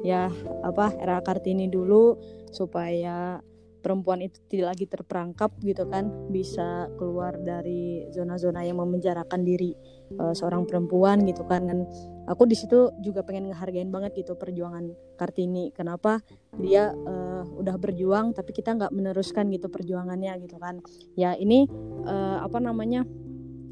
ya 0.06 0.30
apa 0.62 0.94
era 1.02 1.18
kartini 1.18 1.66
dulu 1.66 2.14
supaya 2.54 3.42
perempuan 3.86 4.18
itu 4.18 4.42
tidak 4.50 4.74
lagi 4.74 4.90
terperangkap 4.90 5.54
gitu 5.62 5.86
kan 5.86 6.10
bisa 6.34 6.90
keluar 6.98 7.38
dari 7.38 8.02
zona-zona 8.10 8.66
yang 8.66 8.82
memenjarakan 8.82 9.46
diri 9.46 9.78
uh, 10.18 10.34
seorang 10.34 10.66
perempuan 10.66 11.22
gitu 11.22 11.46
kan. 11.46 11.70
Dan 11.70 11.86
aku 12.26 12.50
di 12.50 12.58
situ 12.58 12.90
juga 12.98 13.22
pengen 13.22 13.54
ngehargain 13.54 13.86
banget 13.94 14.26
gitu 14.26 14.34
perjuangan 14.34 14.90
Kartini. 15.14 15.70
Kenapa? 15.70 16.18
Dia 16.58 16.90
uh, 16.90 17.46
udah 17.46 17.78
berjuang 17.78 18.34
tapi 18.34 18.50
kita 18.50 18.74
nggak 18.74 18.90
meneruskan 18.90 19.46
gitu 19.54 19.70
perjuangannya 19.70 20.34
gitu 20.42 20.58
kan. 20.58 20.82
Ya 21.14 21.38
ini 21.38 21.70
uh, 22.10 22.42
apa 22.42 22.58
namanya 22.58 23.06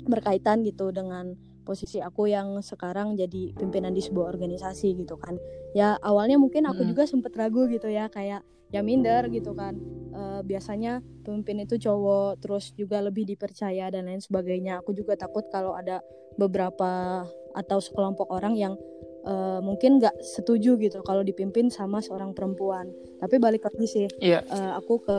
berkaitan 0.07 0.63
gitu 0.63 0.95
dengan 0.95 1.35
posisi 1.65 1.99
aku 1.99 2.29
yang 2.29 2.61
sekarang 2.61 3.17
jadi 3.17 3.57
pimpinan 3.57 3.97
di 3.97 4.05
sebuah 4.05 4.31
organisasi 4.37 4.95
gitu 5.01 5.17
kan 5.17 5.41
ya 5.73 5.97
awalnya 6.05 6.37
mungkin 6.37 6.69
aku 6.69 6.85
hmm. 6.85 6.91
juga 6.93 7.03
sempet 7.09 7.33
ragu 7.35 7.67
gitu 7.67 7.89
ya 7.89 8.13
kayak 8.13 8.45
ya 8.71 8.81
minder 8.83 9.27
gitu 9.31 9.55
kan 9.55 9.79
uh, 10.15 10.41
biasanya 10.43 10.99
pemimpin 11.23 11.63
itu 11.63 11.79
cowok 11.79 12.43
terus 12.43 12.75
juga 12.75 12.99
lebih 13.01 13.23
dipercaya 13.23 13.87
dan 13.89 14.11
lain 14.11 14.19
sebagainya 14.19 14.83
aku 14.83 14.91
juga 14.93 15.15
takut 15.15 15.47
kalau 15.49 15.79
ada 15.79 16.03
beberapa 16.35 17.23
atau 17.55 17.79
sekelompok 17.79 18.27
orang 18.35 18.59
yang 18.59 18.75
uh, 19.23 19.63
mungkin 19.63 20.03
nggak 20.03 20.19
setuju 20.21 20.75
gitu 20.83 21.07
kalau 21.07 21.23
dipimpin 21.23 21.71
sama 21.71 22.03
seorang 22.03 22.35
perempuan 22.35 22.91
tapi 23.23 23.39
balik 23.39 23.63
lagi 23.63 23.87
sih 23.87 24.07
yeah. 24.19 24.43
Iya. 24.43 24.51
uh, 24.51 24.73
aku 24.83 25.07
ke 25.07 25.19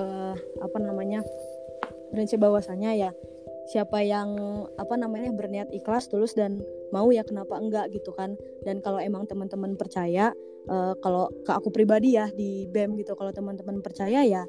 apa 0.59 0.77
namanya 0.83 1.23
prinsip 2.11 2.43
bahwasanya 2.43 2.91
ya 2.95 3.11
siapa 3.65 4.01
yang 4.05 4.37
apa 4.77 4.93
namanya 4.93 5.33
berniat 5.33 5.73
ikhlas 5.73 6.05
tulus 6.05 6.37
dan 6.37 6.61
mau 6.93 7.09
ya 7.09 7.25
kenapa 7.25 7.57
enggak 7.57 7.89
gitu 7.93 8.13
kan. 8.13 8.37
Dan 8.61 8.79
kalau 8.85 9.01
emang 9.01 9.25
teman-teman 9.25 9.73
percaya 9.73 10.31
uh, 10.69 10.93
kalau 11.01 11.29
ke 11.45 11.51
aku 11.51 11.73
pribadi 11.73 12.17
ya 12.17 12.29
di 12.29 12.69
BEM 12.69 12.97
gitu 13.01 13.17
kalau 13.17 13.33
teman-teman 13.33 13.81
percaya 13.81 14.21
ya 14.21 14.45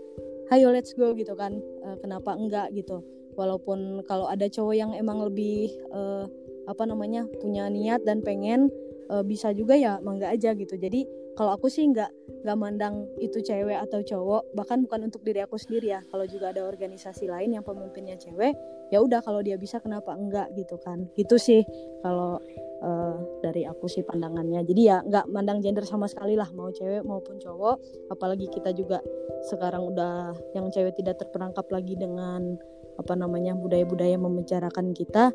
ayo 0.53 0.69
let's 0.71 0.93
go 0.93 1.17
gitu 1.17 1.33
kan. 1.33 1.57
Uh, 1.83 1.97
kenapa 2.01 2.37
enggak 2.37 2.69
gitu. 2.77 3.01
Walaupun 3.37 4.05
kalau 4.09 4.29
ada 4.29 4.49
cowok 4.49 4.75
yang 4.77 4.91
emang 4.97 5.21
lebih 5.21 5.73
uh, 5.93 6.25
apa 6.67 6.83
namanya 6.89 7.29
punya 7.41 7.69
niat 7.71 8.03
dan 8.03 8.21
pengen 8.25 8.73
uh, 9.13 9.23
bisa 9.23 9.53
juga 9.53 9.77
ya 9.77 10.01
mangga 10.05 10.29
aja 10.33 10.53
gitu. 10.53 10.77
Jadi 10.77 11.05
kalau 11.37 11.53
aku 11.53 11.69
sih 11.69 11.85
nggak 11.85 12.09
nggak 12.49 12.57
mandang 12.57 13.05
itu 13.21 13.45
cewek 13.45 13.77
atau 13.77 14.01
cowok. 14.01 14.57
Bahkan 14.57 14.89
bukan 14.89 15.13
untuk 15.13 15.21
diri 15.21 15.45
aku 15.45 15.61
sendiri 15.61 15.93
ya. 15.93 16.01
Kalau 16.09 16.25
juga 16.25 16.53
ada 16.53 16.65
organisasi 16.65 17.29
lain 17.29 17.61
yang 17.61 17.65
pemimpinnya 17.65 18.17
cewek 18.17 18.57
ya 18.93 19.02
udah 19.02 19.21
kalau 19.23 19.43
dia 19.43 19.59
bisa 19.59 19.83
kenapa 19.83 20.14
enggak 20.14 20.50
gitu 20.55 20.78
kan. 20.81 21.07
Gitu 21.19 21.37
sih 21.37 21.62
kalau 22.02 22.38
uh, 22.83 23.16
dari 23.43 23.66
aku 23.66 23.90
sih 23.90 24.07
pandangannya. 24.07 24.62
Jadi 24.62 24.83
ya 24.87 25.02
nggak 25.02 25.31
mandang 25.31 25.62
gender 25.64 25.83
sama 25.87 26.07
sekali 26.07 26.38
lah 26.38 26.49
mau 26.55 26.71
cewek 26.71 27.02
maupun 27.02 27.38
cowok. 27.40 27.76
Apalagi 28.12 28.47
kita 28.50 28.71
juga 28.76 29.02
sekarang 29.50 29.95
udah 29.95 30.35
yang 30.55 30.71
cewek 30.71 30.97
tidak 30.99 31.19
terperangkap 31.21 31.66
lagi 31.71 31.95
dengan 31.99 32.57
apa 32.97 33.12
namanya 33.12 33.52
budaya-budaya 33.52 34.16
membicarakan 34.16 34.97
kita 34.97 35.28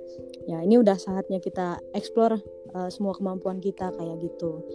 ya 0.50 0.65
ini 0.65 0.81
udah 0.81 0.98
saatnya 0.98 1.38
kita 1.38 1.77
explore 1.93 2.41
uh, 2.74 2.89
semua 2.89 3.13
kemampuan 3.13 3.62
kita 3.62 3.93
kayak 3.93 4.17
gitu. 4.25 4.65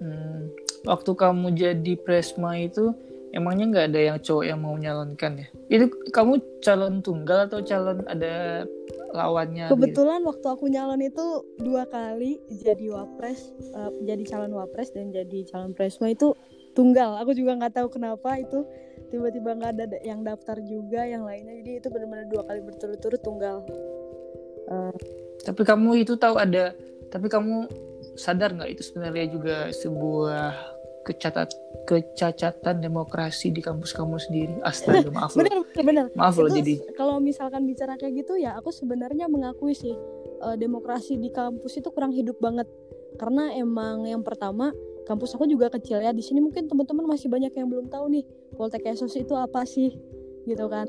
Hmm, 0.00 0.52
waktu 0.84 1.12
kamu 1.16 1.46
jadi 1.56 1.94
presma 2.00 2.60
itu 2.60 2.92
emangnya 3.34 3.64
nggak 3.74 3.86
ada 3.90 4.00
yang 4.14 4.18
cowok 4.22 4.44
yang 4.46 4.58
mau 4.62 4.78
nyalonkan 4.78 5.42
ya? 5.42 5.46
Itu 5.66 5.90
kamu 6.14 6.62
calon 6.62 7.02
tunggal 7.02 7.50
atau 7.50 7.60
calon 7.66 8.06
ada 8.06 8.62
lawannya? 9.10 9.66
Kebetulan 9.66 10.22
gitu? 10.22 10.28
waktu 10.30 10.46
aku 10.54 10.64
nyalon 10.70 11.02
itu 11.02 11.26
dua 11.58 11.84
kali 11.90 12.38
jadi 12.48 12.94
wapres, 12.94 13.50
uh, 13.74 13.90
jadi 14.06 14.22
calon 14.22 14.54
wapres 14.54 14.94
dan 14.94 15.10
jadi 15.10 15.50
calon 15.50 15.74
presma 15.74 16.14
itu 16.14 16.30
tunggal. 16.78 17.18
Aku 17.18 17.34
juga 17.34 17.58
nggak 17.58 17.74
tahu 17.82 17.88
kenapa 17.90 18.38
itu 18.38 18.62
tiba-tiba 19.10 19.58
nggak 19.58 19.72
ada 19.74 19.86
yang 20.06 20.22
daftar 20.22 20.62
juga 20.62 21.02
yang 21.02 21.26
lainnya. 21.26 21.58
Jadi 21.58 21.82
itu 21.82 21.88
benar-benar 21.90 22.30
dua 22.30 22.42
kali 22.46 22.62
berturut-turut 22.62 23.20
tunggal. 23.20 23.66
Uh, 24.70 24.94
tapi 25.42 25.66
kamu 25.66 26.06
itu 26.06 26.14
tahu 26.16 26.38
ada, 26.38 26.72
tapi 27.10 27.26
kamu 27.26 27.68
sadar 28.14 28.54
nggak 28.54 28.78
itu 28.78 28.82
sebenarnya 28.86 29.26
juga 29.26 29.56
sebuah 29.74 30.73
kecatat 31.04 31.52
kecacatan 31.84 32.80
demokrasi 32.80 33.52
di 33.52 33.60
kampus 33.60 33.92
kamu 33.92 34.16
sendiri. 34.16 34.54
Astaga 34.64 35.12
maaf 35.12 35.36
loh. 35.36 35.44
Bener 35.76 36.08
maaf 36.16 36.40
loh 36.40 36.48
jadi 36.48 36.80
kalau 36.96 37.20
misalkan 37.20 37.68
bicara 37.68 38.00
kayak 38.00 38.24
gitu 38.24 38.40
ya 38.40 38.56
aku 38.56 38.72
sebenarnya 38.72 39.28
mengakui 39.28 39.76
sih 39.76 39.92
uh, 40.40 40.56
demokrasi 40.56 41.20
di 41.20 41.28
kampus 41.28 41.78
itu 41.78 41.88
kurang 41.92 42.16
hidup 42.16 42.40
banget. 42.40 42.66
Karena 43.20 43.52
emang 43.54 44.08
yang 44.08 44.24
pertama 44.26 44.72
kampus 45.04 45.36
aku 45.36 45.44
juga 45.44 45.68
kecil 45.70 46.00
ya. 46.00 46.10
Di 46.10 46.24
sini 46.24 46.40
mungkin 46.40 46.66
teman-teman 46.66 47.04
masih 47.04 47.28
banyak 47.28 47.52
yang 47.52 47.68
belum 47.68 47.92
tahu 47.92 48.08
nih 48.10 48.24
Poltek 48.56 48.88
Esos 48.88 49.14
itu 49.14 49.36
apa 49.36 49.62
sih? 49.68 49.94
Gitu 50.48 50.64
kan. 50.66 50.88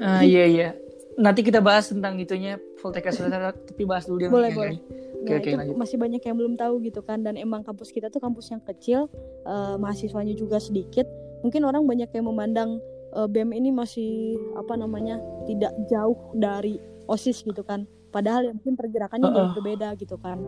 Ah 0.00 0.24
iya 0.24 0.48
iya. 0.48 0.68
Nanti 1.16 1.40
kita 1.44 1.60
bahas 1.60 1.92
tentang 1.92 2.16
itunya. 2.16 2.56
Poltek 2.80 3.12
Esos 3.12 3.28
tapi 3.28 3.82
bahas 3.84 4.08
dulu 4.08 4.24
dia 4.24 4.30
boleh 4.32 4.50
boleh 4.56 4.78
Nah 5.26 5.42
okay, 5.42 5.52
itu 5.52 5.58
lanjut. 5.58 5.76
masih 5.76 5.96
banyak 5.98 6.22
yang 6.22 6.36
belum 6.38 6.54
tahu 6.54 6.74
gitu 6.86 7.00
kan 7.02 7.20
dan 7.26 7.34
emang 7.34 7.66
kampus 7.66 7.90
kita 7.90 8.08
tuh 8.08 8.22
kampus 8.22 8.54
yang 8.54 8.62
kecil, 8.62 9.10
uh, 9.44 9.74
mahasiswanya 9.76 10.32
juga 10.38 10.62
sedikit. 10.62 11.04
Mungkin 11.42 11.66
orang 11.66 11.84
banyak 11.84 12.10
yang 12.14 12.26
memandang 12.30 12.78
uh, 13.12 13.26
BEM 13.26 13.50
ini 13.52 13.74
masih 13.74 14.38
apa 14.54 14.78
namanya 14.78 15.18
tidak 15.44 15.74
jauh 15.90 16.16
dari 16.38 16.78
osis 17.10 17.42
gitu 17.42 17.66
kan. 17.66 17.84
Padahal 18.14 18.48
ya 18.48 18.52
mungkin 18.54 18.78
pergerakannya 18.78 19.28
uh 19.28 19.34
-uh. 19.34 19.48
berbeda 19.58 19.98
gitu 19.98 20.16
kan. 20.22 20.38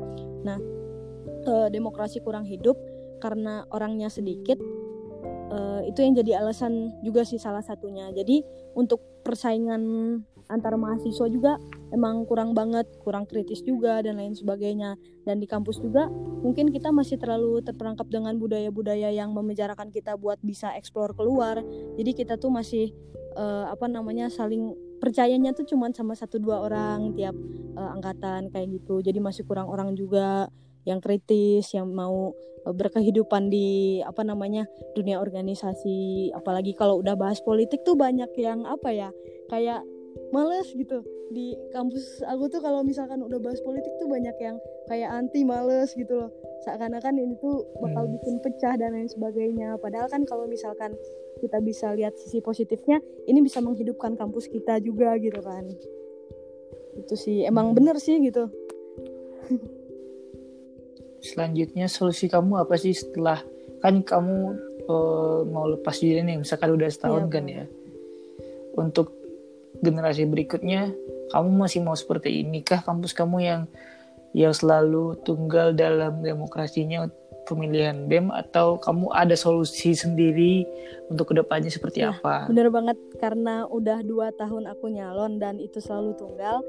Nah 0.47 0.59
uh, 1.47 1.69
demokrasi 1.69 2.23
kurang 2.23 2.47
hidup 2.47 2.79
karena 3.19 3.67
orangnya 3.75 4.09
sedikit. 4.09 4.59
Uh, 5.49 5.81
itu 5.89 6.05
yang 6.05 6.13
jadi 6.13 6.45
alasan 6.45 6.93
juga 7.01 7.25
sih 7.25 7.41
salah 7.41 7.65
satunya. 7.65 8.13
Jadi 8.13 8.45
untuk 8.77 9.01
persaingan 9.25 9.81
antar 10.49 10.77
mahasiswa 10.81 11.29
juga 11.29 11.57
emang 11.93 12.25
kurang 12.25 12.53
banget, 12.57 12.89
kurang 13.05 13.25
kritis 13.29 13.65
juga 13.65 14.01
dan 14.05 14.21
lain 14.21 14.37
sebagainya. 14.37 14.97
Dan 15.25 15.41
di 15.41 15.49
kampus 15.49 15.81
juga 15.81 16.09
mungkin 16.45 16.69
kita 16.69 16.93
masih 16.93 17.17
terlalu 17.17 17.65
terperangkap 17.65 18.09
dengan 18.09 18.37
budaya-budaya 18.37 19.09
yang 19.13 19.33
memenjarakan 19.33 19.89
kita 19.89 20.17
buat 20.21 20.37
bisa 20.45 20.73
eksplor 20.77 21.17
keluar. 21.17 21.65
Jadi 21.97 22.11
kita 22.13 22.37
tuh 22.37 22.53
masih 22.53 22.93
uh, 23.37 23.73
apa 23.73 23.89
namanya 23.89 24.29
saling 24.29 24.77
percayanya 24.99 25.55
tuh 25.55 25.65
cuma 25.65 25.89
sama 25.95 26.13
satu 26.13 26.37
dua 26.37 26.61
orang 26.61 27.17
tiap 27.17 27.37
uh, 27.77 27.97
angkatan 27.97 28.53
kayak 28.53 28.81
gitu. 28.81 29.01
Jadi 29.01 29.21
masih 29.21 29.45
kurang 29.49 29.69
orang 29.69 29.97
juga 29.97 30.49
yang 30.89 31.05
kritis, 31.05 31.69
yang 31.77 31.93
mau 31.93 32.33
uh, 32.65 32.73
berkehidupan 32.73 33.53
di 33.53 34.01
apa 34.01 34.25
namanya 34.25 34.65
dunia 34.97 35.21
organisasi. 35.21 36.33
Apalagi 36.33 36.73
kalau 36.73 37.05
udah 37.05 37.13
bahas 37.13 37.45
politik 37.45 37.85
tuh 37.85 37.93
banyak 37.93 38.33
yang 38.41 38.65
apa 38.65 38.89
ya 38.89 39.09
kayak 39.53 39.85
males 40.33 40.73
gitu. 40.73 41.05
Di 41.29 41.53
kampus 41.77 42.25
aku 42.25 42.49
tuh 42.49 42.65
kalau 42.65 42.81
misalkan 42.81 43.21
udah 43.21 43.37
bahas 43.37 43.61
politik 43.61 43.93
tuh 44.01 44.09
banyak 44.09 44.33
yang 44.41 44.57
kayak 44.89 45.13
anti 45.13 45.45
males 45.45 45.93
gitu 45.93 46.25
loh. 46.25 46.31
Seakan-akan 46.65 47.21
ini 47.21 47.37
tuh 47.37 47.69
bakal 47.85 48.09
hmm. 48.09 48.17
bikin 48.17 48.35
pecah 48.41 48.81
dan 48.81 48.97
lain 48.97 49.13
sebagainya. 49.13 49.77
Padahal 49.77 50.09
kan 50.09 50.25
kalau 50.25 50.49
misalkan 50.49 50.97
kita 51.45 51.61
bisa 51.61 51.93
lihat 51.93 52.17
sisi 52.17 52.41
positifnya 52.41 52.99
ini 53.29 53.45
bisa 53.45 53.61
menghidupkan 53.61 54.17
kampus 54.17 54.49
kita 54.49 54.81
juga 54.81 55.21
gitu 55.21 55.45
kan. 55.45 55.69
Itu 56.97 57.15
sih 57.15 57.45
emang 57.45 57.77
bener 57.77 58.01
sih 58.01 58.19
gitu 58.19 58.51
selanjutnya 61.21 61.91
solusi 61.91 62.31
kamu 62.31 62.63
apa 62.63 62.75
sih 62.79 62.95
setelah 62.95 63.43
kan 63.83 64.03
kamu 64.03 64.37
uh, 64.89 65.41
mau 65.47 65.67
lepas 65.71 65.99
diri 65.99 66.23
nih 66.25 66.43
misalkan 66.43 66.75
udah 66.75 66.89
setahun 66.91 67.25
ya, 67.27 67.31
kan 67.31 67.45
ya. 67.47 67.65
Untuk 68.79 69.15
generasi 69.83 70.27
berikutnya 70.27 70.95
kamu 71.31 71.49
masih 71.55 71.85
mau 71.85 71.95
seperti 71.95 72.43
ini 72.43 72.65
kah? 72.65 72.83
Kampus 72.83 73.15
kamu 73.15 73.39
yang 73.43 73.63
yang 74.37 74.53
selalu 74.53 75.19
tunggal 75.25 75.73
dalam 75.73 76.21
demokrasinya 76.21 77.09
pemilihan 77.49 78.05
BEM 78.05 78.29
atau 78.29 78.77
kamu 78.77 79.09
ada 79.17 79.33
solusi 79.33 79.97
sendiri 79.97 80.69
untuk 81.09 81.33
ke 81.33 81.35
depannya 81.41 81.73
seperti 81.73 82.05
ya, 82.05 82.13
apa? 82.13 82.45
Bener 82.53 82.69
banget 82.69 83.01
karena 83.17 83.65
udah 83.65 84.05
dua 84.05 84.29
tahun 84.37 84.69
aku 84.69 84.93
nyalon 84.93 85.41
dan 85.41 85.57
itu 85.57 85.81
selalu 85.81 86.13
tunggal 86.21 86.61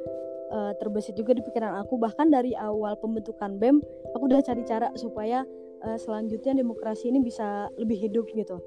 uh, 0.51 0.73
terbesit 0.77 1.15
juga 1.15 1.37
di 1.37 1.41
pikiran 1.45 1.79
aku 1.81 1.97
bahkan 1.97 2.27
dari 2.29 2.53
awal 2.57 2.97
pembentukan 2.99 3.57
BEM 3.57 3.81
aku 4.13 4.23
udah 4.27 4.41
cari 4.43 4.65
cara 4.65 4.89
supaya 4.97 5.45
uh, 5.85 5.97
selanjutnya 5.97 6.57
demokrasi 6.57 7.09
ini 7.09 7.23
bisa 7.23 7.69
lebih 7.77 7.97
hidup 7.97 8.27
gitu 8.33 8.59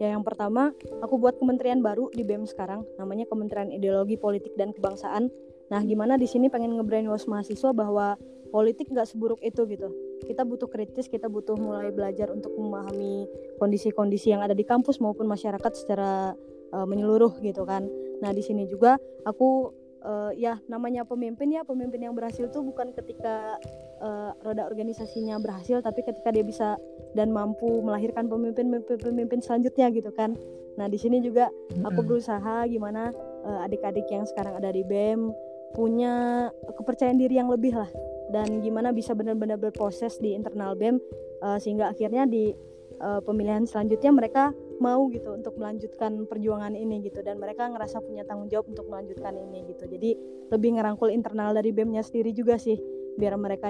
Ya 0.00 0.16
yang 0.16 0.24
pertama, 0.24 0.72
aku 1.04 1.20
buat 1.20 1.36
kementerian 1.36 1.84
baru 1.84 2.08
di 2.08 2.24
BEM 2.24 2.48
sekarang, 2.48 2.88
namanya 2.96 3.28
Kementerian 3.28 3.68
Ideologi 3.68 4.16
Politik 4.16 4.56
dan 4.56 4.72
Kebangsaan. 4.72 5.28
Nah, 5.68 5.80
gimana 5.84 6.16
di 6.16 6.24
sini 6.24 6.48
pengen 6.48 6.72
ngebrainwash 6.80 7.28
mahasiswa 7.28 7.76
bahwa 7.76 8.16
politik 8.48 8.88
nggak 8.88 9.04
seburuk 9.04 9.44
itu 9.44 9.68
gitu. 9.68 9.92
Kita 10.24 10.48
butuh 10.48 10.72
kritis, 10.72 11.04
kita 11.04 11.28
butuh 11.28 11.52
mulai 11.60 11.92
belajar 11.92 12.32
untuk 12.32 12.48
memahami 12.56 13.28
kondisi-kondisi 13.60 14.32
yang 14.32 14.40
ada 14.40 14.56
di 14.56 14.64
kampus 14.64 15.04
maupun 15.04 15.28
masyarakat 15.28 15.72
secara 15.76 16.32
uh, 16.72 16.86
menyeluruh 16.88 17.36
gitu 17.44 17.68
kan. 17.68 17.84
Nah, 18.24 18.32
di 18.32 18.40
sini 18.40 18.64
juga 18.72 18.96
aku 19.28 19.68
uh, 20.04 20.32
ya 20.36 20.58
namanya 20.66 21.04
pemimpin 21.04 21.52
ya 21.52 21.62
pemimpin 21.64 22.04
yang 22.10 22.14
berhasil 22.16 22.48
tuh 22.48 22.64
bukan 22.64 22.92
ketika 22.96 23.56
uh, 24.00 24.32
roda 24.44 24.66
organisasinya 24.66 25.36
berhasil 25.40 25.80
tapi 25.84 26.04
ketika 26.04 26.32
dia 26.32 26.44
bisa 26.44 26.76
dan 27.12 27.34
mampu 27.34 27.82
melahirkan 27.82 28.30
pemimpin-pemimpin 28.30 29.40
selanjutnya 29.42 29.90
gitu 29.90 30.10
kan. 30.14 30.36
Nah 30.78 30.86
di 30.86 30.96
sini 30.96 31.20
juga 31.20 31.50
aku 31.82 32.00
berusaha 32.06 32.64
gimana 32.70 33.10
uh, 33.44 33.66
adik-adik 33.66 34.06
yang 34.08 34.24
sekarang 34.24 34.56
ada 34.56 34.70
di 34.70 34.86
BEM 34.86 35.34
punya 35.74 36.48
kepercayaan 36.66 37.18
diri 37.18 37.38
yang 37.38 37.50
lebih 37.50 37.74
lah. 37.74 37.90
Dan 38.30 38.62
gimana 38.62 38.94
bisa 38.94 39.10
benar-benar 39.10 39.58
berproses 39.58 40.14
di 40.22 40.38
internal 40.38 40.78
BEM 40.78 41.02
uh, 41.42 41.58
sehingga 41.58 41.90
akhirnya 41.90 42.30
di 42.30 42.54
uh, 43.00 43.20
pemilihan 43.24 43.64
selanjutnya 43.64 44.12
mereka 44.12 44.44
mau 44.80 45.08
gitu 45.12 45.36
untuk 45.36 45.56
melanjutkan 45.60 46.24
perjuangan 46.28 46.72
ini 46.76 47.04
gitu. 47.04 47.20
Dan 47.24 47.40
mereka 47.40 47.68
ngerasa 47.68 48.00
punya 48.04 48.24
tanggung 48.24 48.48
jawab 48.48 48.70
untuk 48.70 48.86
melanjutkan 48.88 49.36
ini 49.36 49.66
gitu. 49.72 49.88
Jadi 49.88 50.10
lebih 50.52 50.80
ngerangkul 50.80 51.12
internal 51.12 51.52
dari 51.56 51.72
BEM-nya 51.72 52.04
sendiri 52.04 52.32
juga 52.32 52.56
sih 52.56 52.80
biar 53.20 53.36
mereka 53.36 53.68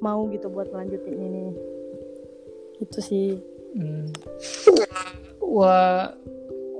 mau 0.00 0.28
gitu 0.30 0.48
buat 0.48 0.70
melanjutin 0.72 1.18
ini. 1.18 1.46
Itu 2.80 3.00
sih. 3.02 3.36
Hmm. 3.68 4.08
wah 5.44 6.08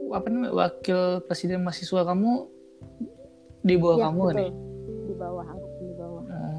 apa 0.08 0.26
namanya 0.32 0.56
wakil 0.56 1.20
presiden 1.28 1.60
mahasiswa 1.60 2.00
kamu 2.00 2.48
di 3.60 3.76
bawah 3.76 3.98
ya, 4.00 4.04
kamu 4.08 4.22
betul. 4.24 4.36
nih? 4.40 4.52
Di 5.04 5.14
bawah 5.16 5.46
aku 5.46 5.66
di 5.84 5.94
bawah. 5.96 6.22
Nah, 6.24 6.58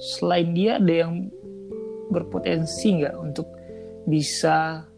selain 0.00 0.48
dia 0.56 0.80
ada 0.80 0.94
yang 1.04 1.28
berpotensi 2.08 3.04
nggak 3.04 3.16
untuk 3.20 3.57
bisa 4.08 4.88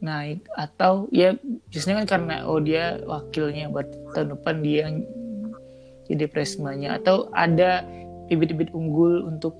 naik 0.00 0.48
atau 0.56 1.06
ya 1.12 1.36
biasanya 1.68 2.02
kan 2.02 2.08
karena 2.08 2.36
oh 2.48 2.58
dia 2.58 2.98
wakilnya 3.04 3.68
buat 3.68 3.86
tahun 4.16 4.34
depan 4.34 4.64
dia 4.64 4.78
yang 4.88 4.96
jadi 6.10 6.26
presmanya. 6.26 6.98
Atau 6.98 7.30
ada 7.30 7.86
bibit-bibit 8.26 8.74
unggul 8.74 9.22
untuk 9.30 9.54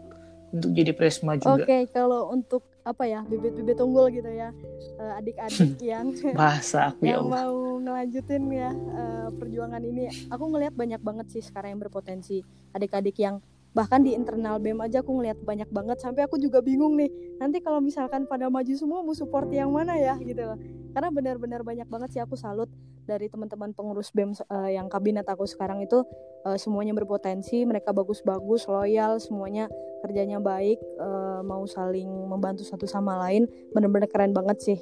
untuk 0.51 0.75
jadi 0.75 0.91
presma 0.91 1.39
juga. 1.39 1.63
Oke, 1.63 1.71
okay, 1.71 1.83
kalau 1.95 2.35
untuk 2.35 2.67
apa 2.83 3.07
ya 3.07 3.23
bibit-bibit 3.23 3.79
unggul 3.79 4.09
gitu 4.11 4.27
ya 4.27 4.51
eh, 4.99 5.13
adik-adik 5.21 5.79
yang 5.79 6.11
bahasa 6.41 6.91
aku 6.91 7.07
ya 7.07 7.21
yang 7.21 7.29
ya 7.29 7.31
mau 7.31 7.55
ngelanjutin 7.77 8.43
ya 8.51 8.71
uh, 8.73 9.29
perjuangan 9.37 9.83
ini, 9.85 10.11
aku 10.33 10.45
ngelihat 10.51 10.75
banyak 10.75 11.01
banget 11.05 11.27
sih 11.31 11.43
sekarang 11.45 11.79
yang 11.79 11.81
berpotensi. 11.87 12.43
Adik-adik 12.75 13.15
yang 13.21 13.39
bahkan 13.71 14.03
di 14.03 14.19
internal 14.19 14.59
BEM 14.59 14.83
aja 14.83 14.99
aku 15.03 15.15
ngeliat 15.15 15.39
banyak 15.47 15.71
banget 15.71 16.03
sampai 16.03 16.27
aku 16.27 16.43
juga 16.43 16.59
bingung 16.59 16.99
nih 16.99 17.07
nanti 17.39 17.63
kalau 17.63 17.79
misalkan 17.79 18.27
pada 18.27 18.51
maju 18.51 18.73
semua 18.75 19.01
mau 19.07 19.15
support 19.15 19.47
yang 19.55 19.71
mana 19.71 19.95
ya 19.95 20.19
gitu 20.19 20.43
loh. 20.43 20.59
Karena 20.91 21.09
benar-benar 21.15 21.63
banyak 21.63 21.87
banget 21.87 22.19
sih 22.19 22.21
aku 22.23 22.35
salut 22.35 22.67
dari 23.07 23.31
teman-teman 23.31 23.71
pengurus 23.75 24.11
BEM 24.11 24.35
uh, 24.51 24.71
yang 24.71 24.91
kabinet 24.91 25.27
aku 25.27 25.47
sekarang 25.47 25.83
itu 25.83 26.03
uh, 26.47 26.59
semuanya 26.59 26.95
berpotensi 26.95 27.63
mereka 27.67 27.91
bagus-bagus 27.95 28.67
loyal 28.71 29.19
semuanya 29.19 29.67
kerjanya 30.03 30.39
baik 30.39 30.79
uh, 30.99 31.43
mau 31.43 31.67
saling 31.67 32.07
membantu 32.27 32.63
satu 32.63 32.87
sama 32.87 33.19
lain 33.27 33.47
benar-benar 33.75 34.07
keren 34.11 34.35
banget 34.35 34.59
sih 34.63 34.79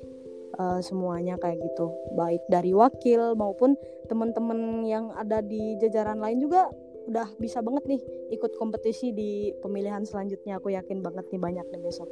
uh, 0.56 0.80
semuanya 0.80 1.36
kayak 1.36 1.60
gitu. 1.60 1.92
Baik 2.16 2.42
dari 2.48 2.72
wakil 2.72 3.36
maupun 3.36 3.76
teman-teman 4.08 4.84
yang 4.84 5.12
ada 5.14 5.44
di 5.44 5.76
jajaran 5.76 6.18
lain 6.20 6.40
juga 6.40 6.68
udah 7.08 7.26
bisa 7.40 7.64
banget 7.64 7.84
nih 7.88 8.00
ikut 8.30 8.52
kompetisi 8.54 9.10
di 9.10 9.30
pemilihan 9.58 10.04
selanjutnya 10.04 10.60
aku 10.60 10.68
yakin 10.70 11.00
banget 11.00 11.24
nih 11.32 11.40
banyak 11.40 11.66
nih 11.68 11.82
besok 11.82 12.08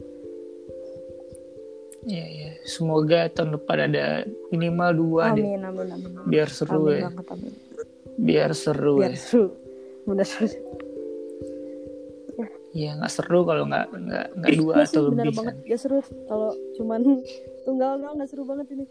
Iya, 2.07 2.23
ya. 2.31 2.51
Semoga 2.63 3.27
tahun 3.35 3.59
depan 3.59 3.91
ada 3.91 4.23
minimal 4.55 4.91
dua 4.95 5.35
amin, 5.35 5.35
deh. 5.35 5.45
Amin, 5.59 5.63
amin, 5.67 5.89
amin. 5.91 6.11
Biar 6.23 6.47
seru 6.47 6.87
amin 6.87 6.95
ya. 6.95 7.03
Banget, 7.11 7.27
amin. 7.35 7.53
Biar 8.15 8.51
seru 8.55 8.95
Biar 9.03 9.11
ya. 9.11 9.19
seru. 9.19 9.47
Bener 10.07 10.23
seru. 10.23 10.47
Iya, 12.71 12.91
nggak 13.03 13.11
seru 13.11 13.41
kalau 13.43 13.67
nggak 13.67 13.87
nggak 13.91 14.27
nggak 14.39 14.53
dua 14.55 14.75
Iya 14.77 14.85
atau 14.87 15.01
sih, 15.03 15.11
bener 15.11 15.25
lebih 15.27 15.35
banget. 15.35 15.55
kan. 15.59 15.67
Gak 15.67 15.81
seru 15.83 15.99
kalau 16.31 16.51
cuman 16.79 17.01
tunggal 17.67 17.91
doang 17.99 18.17
gak 18.23 18.29
seru 18.31 18.43
banget 18.47 18.67
ini. 18.71 18.87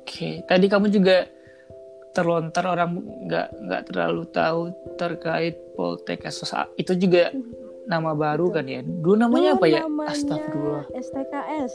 Oke, 0.00 0.30
tadi 0.48 0.66
kamu 0.72 0.86
juga 0.88 1.28
terlontar 2.12 2.64
orang 2.68 3.00
nggak 3.28 3.48
nggak 3.68 3.82
terlalu 3.88 4.22
tahu 4.30 4.72
terkait 5.00 5.56
Poltek. 5.72 6.28
Itu 6.76 6.92
juga 6.96 7.32
nama 7.88 8.12
baru 8.14 8.52
Betul. 8.52 8.56
kan 8.56 8.64
ya? 8.68 8.80
Dulu 8.84 9.16
namanya 9.16 9.50
Dulu 9.56 9.58
apa 9.58 9.66
ya? 9.66 9.80
namanya 9.84 10.10
Astagfirullah. 10.12 10.84
STKS. 10.92 11.74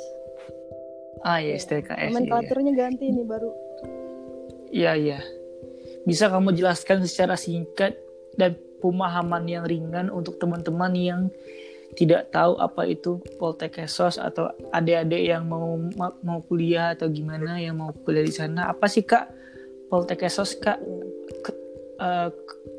Ah 1.25 1.39
ya 1.41 1.53
STKS. 1.57 1.97
Iya, 1.97 2.13
Nomenklaturnya 2.13 2.71
ganti 2.77 3.05
nih 3.09 3.25
baru. 3.25 3.49
iya. 4.69 4.93
iya. 4.95 5.19
Bisa 6.07 6.31
kamu 6.31 6.55
jelaskan 6.55 7.03
secara 7.03 7.35
singkat 7.35 7.99
dan 8.39 8.55
pemahaman 8.79 9.43
yang 9.49 9.67
ringan 9.67 10.07
untuk 10.07 10.39
teman-teman 10.39 10.93
yang 10.95 11.21
tidak 11.97 12.29
tahu 12.29 12.55
apa 12.61 12.85
itu 12.85 13.17
Poltek 13.41 13.81
Esos 13.81 14.21
atau 14.21 14.53
adik-adik 14.71 15.23
yang 15.33 15.49
mau 15.49 15.75
mau 16.21 16.39
kuliah 16.45 16.93
atau 16.93 17.09
gimana 17.09 17.57
yang 17.57 17.79
mau 17.79 17.89
kuliah 17.91 18.21
di 18.21 18.31
sana 18.31 18.69
apa 18.69 18.85
sih 18.85 19.01
kak 19.01 19.36
Poltek 19.87 20.27
Esos 20.27 20.55
kak 20.59 20.79
Ke- 21.43 21.55
ke- 22.03 22.31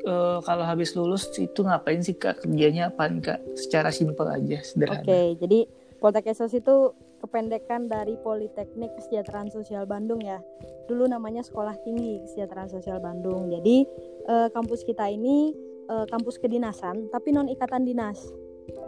eh, 0.05 0.37
kalau 0.45 0.65
habis 0.65 0.93
lulus 0.95 1.29
itu 1.37 1.61
ngapain 1.61 2.01
sih 2.01 2.15
kak 2.15 2.45
kerjanya 2.45 2.89
apaan 2.93 3.21
kak 3.21 3.41
secara 3.57 3.89
simpel 3.93 4.29
aja 4.29 4.57
Oke, 4.59 4.65
sederhana 4.65 5.03
jadi 5.37 5.59
Poltek 5.99 6.31
Esos 6.31 6.55
itu 6.55 6.95
kependekan 7.19 7.91
dari 7.91 8.15
Politeknik 8.15 8.95
Kesejahteraan 8.95 9.51
Sosial 9.51 9.83
Bandung 9.83 10.23
ya. 10.23 10.39
Dulu 10.87 11.11
namanya 11.11 11.43
Sekolah 11.43 11.75
Tinggi 11.83 12.23
Kesejahteraan 12.23 12.71
Sosial 12.71 13.03
Bandung. 13.03 13.51
Jadi 13.51 13.83
eh, 14.25 14.47
kampus 14.55 14.87
kita 14.87 15.11
ini 15.11 15.51
eh, 15.91 16.05
kampus 16.07 16.39
kedinasan 16.39 17.11
tapi 17.11 17.35
non 17.35 17.51
ikatan 17.51 17.83
dinas. 17.83 18.23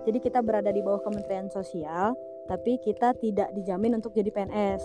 Jadi 0.08 0.18
kita 0.24 0.40
berada 0.42 0.72
di 0.72 0.80
bawah 0.80 1.04
Kementerian 1.04 1.52
Sosial, 1.52 2.16
tapi 2.48 2.78
kita 2.82 3.14
tidak 3.20 3.54
dijamin 3.54 3.98
untuk 3.98 4.14
jadi 4.14 4.30
PNS. 4.34 4.82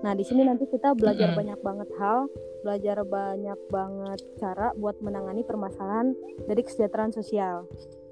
Nah, 0.00 0.16
di 0.16 0.24
sini 0.24 0.48
nanti 0.48 0.64
kita 0.64 0.96
belajar 0.96 1.36
banyak 1.36 1.60
banget 1.60 1.88
hal, 2.00 2.30
belajar 2.60 3.02
banyak 3.04 3.58
banget 3.72 4.20
cara 4.36 4.72
buat 4.76 5.00
menangani 5.00 5.42
permasalahan 5.44 6.12
dari 6.44 6.60
kesejahteraan 6.64 7.12
sosial. 7.12 7.64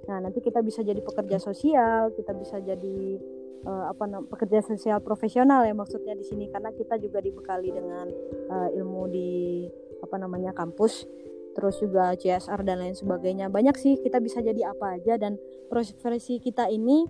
Nah, 0.08 0.24
nanti 0.24 0.40
kita 0.40 0.64
bisa 0.64 0.80
jadi 0.80 1.04
pekerja 1.04 1.36
sosial, 1.36 2.10
kita 2.16 2.32
bisa 2.32 2.56
jadi 2.64 3.20
eh, 3.66 3.84
apa 3.90 4.04
pekerja 4.28 4.64
sosial 4.64 5.04
profesional 5.04 5.66
ya 5.66 5.74
maksudnya 5.74 6.14
di 6.14 6.24
sini 6.24 6.48
karena 6.48 6.70
kita 6.72 6.96
juga 7.00 7.18
dibekali 7.18 7.68
dengan 7.68 8.06
eh, 8.48 8.68
ilmu 8.78 9.02
di 9.10 9.30
apa 10.00 10.16
namanya 10.16 10.54
kampus 10.54 11.04
terus 11.58 11.82
juga 11.82 12.14
CSR 12.14 12.62
dan 12.62 12.78
lain 12.78 12.94
sebagainya 12.94 13.50
banyak 13.50 13.74
sih 13.74 13.98
kita 13.98 14.22
bisa 14.22 14.38
jadi 14.38 14.70
apa 14.70 14.94
aja 14.94 15.18
dan 15.18 15.34
profesi 15.66 16.38
kita 16.38 16.70
ini 16.70 17.02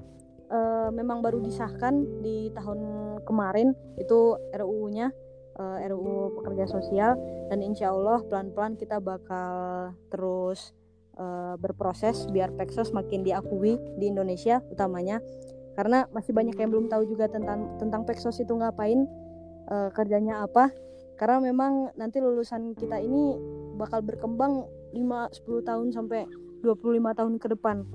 eh, 0.49 0.89
memang 0.91 1.21
baru 1.21 1.39
disahkan 1.45 2.25
di 2.25 2.49
tahun 2.57 2.81
kemarin 3.29 3.77
itu 4.01 4.41
RUU-nya 4.57 5.13
eh, 5.59 5.89
RUU 5.91 6.39
pekerja 6.41 6.71
sosial 6.71 7.19
dan 7.51 7.59
insya 7.61 7.91
Allah 7.91 8.23
pelan-pelan 8.25 8.79
kita 8.79 9.03
bakal 9.03 9.93
terus 10.09 10.73
eh, 11.19 11.55
berproses 11.59 12.31
biar 12.31 12.55
Pexos 12.55 12.95
makin 12.95 13.27
diakui 13.27 13.77
di 13.99 14.07
Indonesia 14.09 14.63
utamanya. 14.71 15.19
Karena 15.79 16.11
masih 16.11 16.35
banyak 16.35 16.59
yang 16.59 16.75
belum 16.75 16.91
tahu 16.91 17.07
juga 17.07 17.31
tentang 17.31 17.79
tentang 17.79 18.03
Pexos 18.03 18.39
itu 18.39 18.55
ngapain 18.55 19.07
eh, 19.69 19.91
kerjanya 19.93 20.47
apa. 20.47 20.71
Karena 21.19 21.43
memang 21.43 21.91
nanti 21.99 22.23
lulusan 22.23 22.79
kita 22.79 23.03
ini 23.03 23.35
bakal 23.75 24.07
berkembang 24.07 24.71
5 24.95 25.43
10 25.43 25.69
tahun 25.69 25.89
sampai 25.91 26.27
25 26.63 27.19
tahun 27.19 27.35
ke 27.39 27.47
depan. 27.57 27.87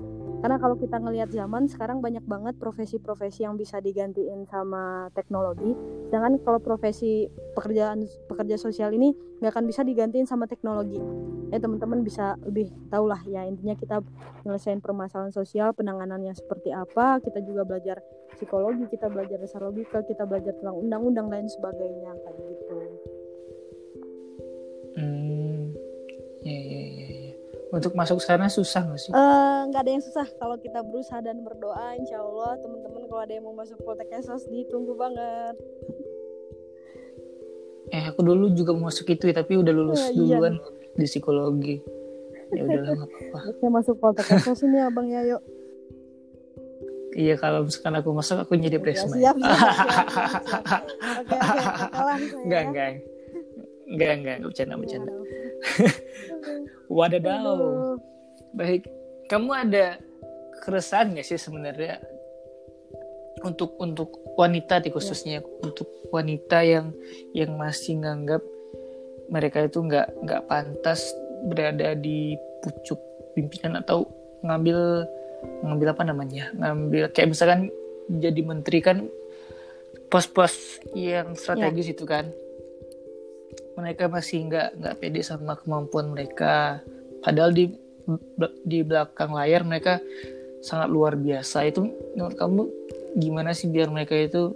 Karena 0.43 0.59
kalau 0.59 0.75
kita 0.75 0.99
ngelihat 0.99 1.31
zaman 1.31 1.71
sekarang 1.71 2.03
banyak 2.03 2.27
banget 2.27 2.59
profesi-profesi 2.59 3.47
yang 3.47 3.55
bisa 3.55 3.79
digantiin 3.79 4.43
sama 4.43 5.07
teknologi. 5.15 5.71
Sedangkan 6.11 6.35
kalau 6.43 6.59
profesi 6.59 7.31
pekerjaan 7.55 8.03
pekerja 8.27 8.59
sosial 8.59 8.91
ini 8.91 9.15
nggak 9.39 9.55
akan 9.55 9.65
bisa 9.71 9.87
digantiin 9.87 10.27
sama 10.27 10.43
teknologi. 10.43 10.99
Ya 11.47 11.63
teman-teman 11.63 12.03
bisa 12.03 12.35
lebih 12.43 12.75
tahu 12.91 13.07
lah 13.07 13.23
ya 13.23 13.47
intinya 13.47 13.71
kita 13.79 14.03
nyelesain 14.43 14.83
permasalahan 14.83 15.31
sosial, 15.31 15.71
penanganannya 15.71 16.35
seperti 16.35 16.75
apa. 16.75 17.23
Kita 17.23 17.39
juga 17.39 17.63
belajar 17.63 18.03
psikologi, 18.35 18.83
kita 18.91 19.07
belajar 19.07 19.39
dasar 19.39 19.63
logika, 19.63 20.03
kita 20.03 20.27
belajar 20.27 20.51
tentang 20.59 20.75
undang-undang 20.75 21.31
dan 21.31 21.47
sebagainya 21.47 22.11
kayak 22.19 22.43
gitu. 22.51 22.75
Hmm, 24.99 25.71
ya, 26.43 26.57
ya. 26.59 26.82
Untuk 27.73 27.97
masuk 27.97 28.21
sana 28.21 28.45
susah 28.47 28.85
nggak 28.85 29.01
sih? 29.01 29.09
Eh, 29.09 29.59
nggak 29.67 29.81
ada 29.81 29.91
yang 29.91 30.03
susah 30.03 30.27
kalau 30.37 30.55
kita 30.55 30.85
berusaha 30.85 31.17
dan 31.19 31.41
berdoa 31.41 31.97
insya 31.97 32.21
Allah 32.21 32.53
teman-teman 32.61 33.09
kalau 33.09 33.21
ada 33.21 33.33
yang 33.33 33.43
mau 33.43 33.57
masuk 33.57 33.81
Poltek 33.81 34.13
Esos 34.13 34.45
ditunggu 34.45 34.93
banget 34.93 35.57
Eh, 37.89 38.03
aku 38.05 38.21
dulu 38.21 38.49
juga 38.49 38.73
mau 38.73 38.89
masuk 38.89 39.05
itu 39.07 39.25
ya, 39.25 39.35
tapi 39.35 39.53
udah 39.53 39.69
lulus 39.69 40.01
Eh, 40.03 40.17
iya 40.17 40.37
duluan 40.37 40.53
di 40.93 41.05
psikologi. 41.05 41.77
Ya 42.53 42.61
udahlah 42.61 42.93
nggak 42.93 43.09
apa-apa. 43.09 43.65
Masuk 43.67 43.95
Poltek 43.97 44.27
Esos 44.29 44.61
ini 44.61 44.77
abang 44.77 45.09
ya 45.09 45.25
yuk 45.25 45.41
Iya 47.13 47.37
kalau 47.37 47.65
misalkan 47.65 47.93
aku 47.93 48.09
masuk 48.09 48.37
aku 48.37 48.57
jadi 48.57 48.77
Ya, 48.77 48.81
presma. 48.81 49.13
siap, 49.13 49.37
siap, 49.37 49.53
siap, 49.53 50.05
siap, 50.09 50.63
siap. 50.65 50.83
Oke 51.13 51.35
oke 51.37 52.17
ya. 52.17 52.25
enggak. 52.41 52.63
Enggak, 52.63 54.11
enggak, 54.17 54.35
enggak 54.41 54.49
bercanda, 54.49 54.75
bercanda. 54.77 55.11
Wadaw. 56.93 57.25
Aduh. 57.25 57.97
Baik, 58.53 58.85
kamu 59.25 59.49
ada 59.49 59.97
keresahan 60.61 61.17
nggak 61.17 61.25
sih 61.25 61.41
sebenarnya 61.41 61.97
untuk 63.41 63.73
untuk 63.81 64.13
wanita 64.37 64.79
di 64.79 64.93
khususnya 64.93 65.41
untuk 65.65 65.89
wanita 66.13 66.61
yang 66.61 66.93
yang 67.33 67.57
masih 67.57 67.97
nganggap 67.99 68.39
mereka 69.33 69.65
itu 69.65 69.81
nggak 69.81 70.07
nggak 70.21 70.45
pantas 70.45 71.11
berada 71.49 71.97
di 71.97 72.37
pucuk 72.61 73.01
pimpinan 73.33 73.81
atau 73.81 74.05
ngambil 74.45 75.09
ngambil 75.65 75.87
apa 75.97 76.03
namanya? 76.05 76.53
Ngambil 76.55 77.09
kayak 77.09 77.33
misalkan 77.33 77.73
jadi 78.07 78.41
menteri 78.45 78.79
kan 78.85 79.09
pos-pos 80.13 80.77
yang 80.93 81.33
strategis 81.33 81.89
itu 81.97 82.05
kan 82.05 82.29
mereka 83.73 84.09
masih 84.09 84.47
nggak 84.49 84.79
nggak 84.79 84.95
pede 85.01 85.21
sama 85.25 85.57
kemampuan 85.57 86.13
mereka. 86.13 86.79
Padahal 87.23 87.51
di 87.55 87.71
di 88.67 88.79
belakang 88.83 89.31
layar 89.31 89.63
mereka 89.63 89.99
sangat 90.63 90.89
luar 90.91 91.15
biasa. 91.19 91.67
Itu 91.67 91.87
menurut 92.15 92.35
kamu 92.35 92.61
gimana 93.19 93.53
sih 93.53 93.69
biar 93.69 93.89
mereka 93.93 94.17
itu 94.17 94.55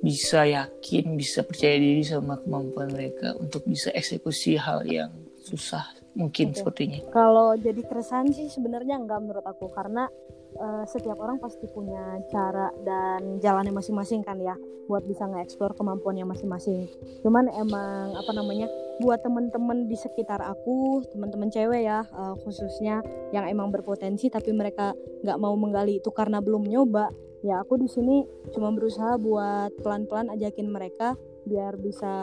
bisa 0.00 0.44
yakin 0.44 1.16
bisa 1.16 1.40
percaya 1.42 1.80
diri 1.80 2.04
sama 2.04 2.36
kemampuan 2.38 2.92
mereka 2.92 3.32
untuk 3.40 3.64
bisa 3.64 3.88
eksekusi 3.96 4.60
hal 4.60 4.84
yang 4.84 5.10
susah 5.40 5.82
mungkin 6.16 6.52
Oke. 6.52 6.56
sepertinya? 6.60 7.00
Kalau 7.12 7.56
jadi 7.56 7.80
keresahan 7.84 8.32
sih 8.32 8.48
sebenarnya 8.48 9.00
enggak 9.00 9.20
menurut 9.24 9.44
aku. 9.44 9.68
Karena 9.72 10.08
eh, 10.56 10.84
setiap 10.88 11.20
orang 11.20 11.36
pasti 11.38 11.68
punya 11.68 12.20
cara 12.32 12.72
dan 12.82 13.38
jalannya 13.38 13.72
masing-masing 13.76 14.24
kan 14.24 14.40
ya 14.40 14.56
buat 14.86 15.02
bisa 15.04 15.26
nge-explore 15.26 15.74
kemampuannya 15.74 16.24
masing-masing. 16.24 16.86
Cuman 17.20 17.50
emang 17.50 18.14
apa 18.14 18.30
namanya 18.32 18.70
buat 19.02 19.20
temen-temen 19.20 19.90
di 19.90 19.98
sekitar 19.98 20.40
aku, 20.40 21.04
teman-teman 21.12 21.50
cewek 21.50 21.84
ya 21.84 22.06
eh, 22.06 22.34
khususnya 22.46 23.02
yang 23.34 23.44
emang 23.50 23.68
berpotensi 23.74 24.32
tapi 24.32 24.54
mereka 24.54 24.94
nggak 25.26 25.38
mau 25.38 25.54
menggali 25.58 25.98
itu 26.00 26.08
karena 26.14 26.40
belum 26.40 26.64
nyoba. 26.64 27.10
Ya 27.44 27.62
aku 27.62 27.78
di 27.78 27.86
sini 27.86 28.26
cuma 28.50 28.72
berusaha 28.72 29.20
buat 29.20 29.70
pelan-pelan 29.84 30.32
ajakin 30.34 30.66
mereka 30.72 31.14
biar 31.46 31.78
bisa 31.78 32.14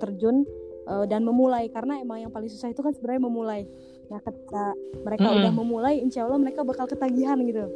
terjun 0.00 0.46
eh, 0.88 1.04
dan 1.08 1.24
memulai 1.24 1.68
karena 1.72 2.00
emang 2.00 2.28
yang 2.28 2.32
paling 2.32 2.48
susah 2.48 2.70
itu 2.70 2.80
kan 2.84 2.92
sebenarnya 2.94 3.22
memulai 3.24 3.62
nah 4.06 4.22
ketika 4.22 4.72
mereka 5.02 5.26
Mm-mm. 5.26 5.38
udah 5.42 5.52
memulai 5.52 5.94
insya 5.98 6.24
Allah 6.26 6.38
mereka 6.38 6.62
bakal 6.62 6.86
ketagihan 6.86 7.38
gitu 7.42 7.66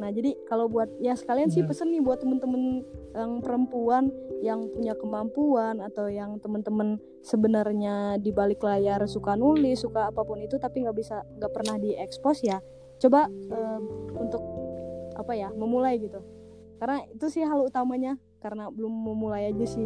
nah 0.00 0.08
jadi 0.08 0.32
kalau 0.48 0.64
buat 0.64 0.88
ya 0.96 1.12
sekalian 1.12 1.52
sih 1.52 1.60
Hmm. 1.60 1.68
pesen 1.68 1.92
nih 1.92 2.00
buat 2.00 2.24
temen-temen 2.24 2.84
yang 3.12 3.44
perempuan 3.44 4.08
yang 4.40 4.64
punya 4.72 4.96
kemampuan 4.96 5.84
atau 5.84 6.08
yang 6.08 6.40
temen-temen 6.40 6.96
sebenarnya 7.20 8.16
di 8.16 8.32
balik 8.32 8.64
layar 8.64 9.04
suka 9.04 9.36
nulis 9.36 9.84
suka 9.84 10.08
apa 10.08 10.24
pun 10.24 10.40
itu 10.40 10.56
tapi 10.56 10.88
nggak 10.88 10.96
bisa 10.96 11.20
nggak 11.36 11.52
pernah 11.52 11.76
diekspos 11.76 12.40
ya 12.40 12.64
coba 12.96 13.28
eh, 13.28 13.80
untuk 14.16 14.40
apa 15.20 15.32
ya 15.36 15.52
memulai 15.52 16.00
gitu 16.00 16.24
karena 16.80 17.04
itu 17.12 17.28
sih 17.28 17.44
hal 17.44 17.60
utamanya 17.60 18.16
karena 18.40 18.72
belum 18.72 18.88
memulai 18.88 19.52
aja 19.52 19.66
sih 19.68 19.84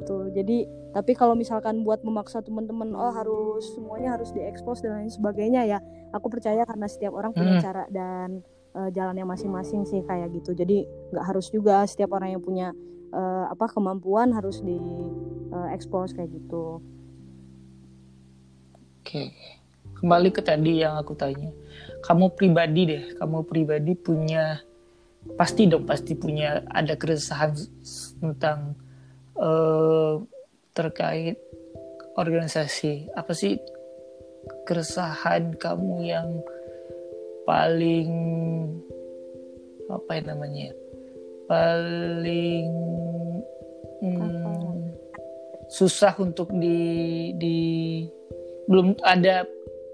gitu 0.00 0.32
jadi 0.32 0.64
tapi 0.90 1.12
kalau 1.14 1.38
misalkan 1.38 1.84
buat 1.86 2.02
memaksa 2.02 2.42
teman-teman 2.42 2.90
oh 2.96 3.12
harus 3.12 3.62
semuanya 3.76 4.18
harus 4.18 4.32
diekspos 4.34 4.82
dan 4.82 4.98
lain 4.98 5.12
sebagainya 5.12 5.68
ya 5.68 5.78
aku 6.10 6.26
percaya 6.32 6.66
karena 6.66 6.88
setiap 6.90 7.14
orang 7.14 7.30
punya 7.30 7.60
Hmm. 7.60 7.62
cara 7.62 7.84
dan 7.92 8.42
eh, 8.74 8.90
jalannya 8.90 9.22
masing-masing 9.22 9.86
sih 9.86 10.02
kayak 10.02 10.32
gitu 10.34 10.56
jadi 10.56 10.88
nggak 11.14 11.24
harus 11.28 11.46
juga 11.52 11.84
setiap 11.86 12.16
orang 12.16 12.34
yang 12.34 12.42
punya 12.42 12.72
eh, 13.12 13.44
apa 13.46 13.70
kemampuan 13.70 14.32
harus 14.32 14.58
diekspos 14.64 16.16
kayak 16.16 16.32
gitu 16.34 16.80
Oke. 19.00 19.32
Kembali 19.98 20.28
ke 20.32 20.40
tadi 20.40 20.80
yang 20.80 20.96
aku 20.96 21.12
tanya. 21.16 21.50
Kamu 22.00 22.32
pribadi 22.32 22.88
deh, 22.88 23.02
kamu 23.18 23.44
pribadi 23.44 23.92
punya 23.96 24.60
pasti 25.36 25.68
dong 25.68 25.84
pasti 25.84 26.16
punya 26.16 26.64
ada 26.72 26.96
keresahan 26.96 27.52
tentang 28.22 28.72
eh, 29.40 30.14
terkait 30.76 31.40
organisasi. 32.14 33.08
Apa 33.16 33.32
sih 33.32 33.56
keresahan 34.68 35.56
kamu 35.56 36.04
yang 36.04 36.28
paling 37.48 38.10
apa 39.90 40.10
ya 40.14 40.22
namanya? 40.28 40.70
Paling 41.50 42.68
hmm, 44.04 44.76
susah 45.66 46.14
untuk 46.22 46.52
di 46.54 47.34
di 47.34 47.58
belum 48.70 49.02
ada 49.02 49.42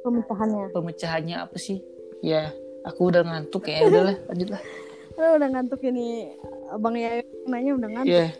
pemecahannya 0.04 0.68
pemecahannya 0.74 1.36
apa 1.40 1.56
sih? 1.56 1.80
Ya, 2.20 2.52
aku 2.84 3.08
udah 3.08 3.24
ngantuk 3.24 3.72
ya. 3.72 3.84
Udahlah, 3.88 4.16
lanjutlah. 4.28 4.62
Udah 5.16 5.48
ngantuk 5.48 5.80
ini 5.80 6.28
abang 6.68 6.92
ya 6.92 7.24
nanya 7.48 7.72
udah 7.72 7.88
ngantuk 7.88 8.12
Iya, 8.12 8.36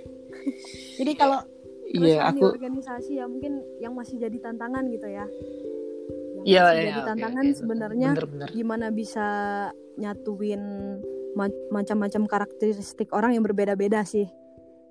jadi 1.01 1.13
kalau 1.15 1.41
iya 1.87 2.23
keresahan 2.23 2.35
di 2.35 2.41
aku 2.41 2.47
organisasi 2.53 3.13
ya 3.15 3.25
mungkin 3.27 3.53
yang 3.79 3.93
masih 3.93 4.17
jadi 4.17 4.37
tantangan 4.41 4.85
gitu 4.89 5.07
ya 5.07 5.27
yang 6.37 6.45
Iya, 6.45 6.61
masih 6.63 6.77
iya, 6.77 6.85
jadi 6.85 7.01
oke, 7.01 7.09
tantangan 7.09 7.45
oke. 7.45 7.57
sebenarnya 7.57 8.11
gimana 8.53 8.87
bisa 8.91 9.27
nyatuin 9.97 10.63
ma- 11.33 11.63
macam-macam 11.71 12.23
karakteristik 12.27 13.11
orang 13.11 13.35
yang 13.35 13.43
berbeda-beda 13.43 14.03
sih 14.03 14.29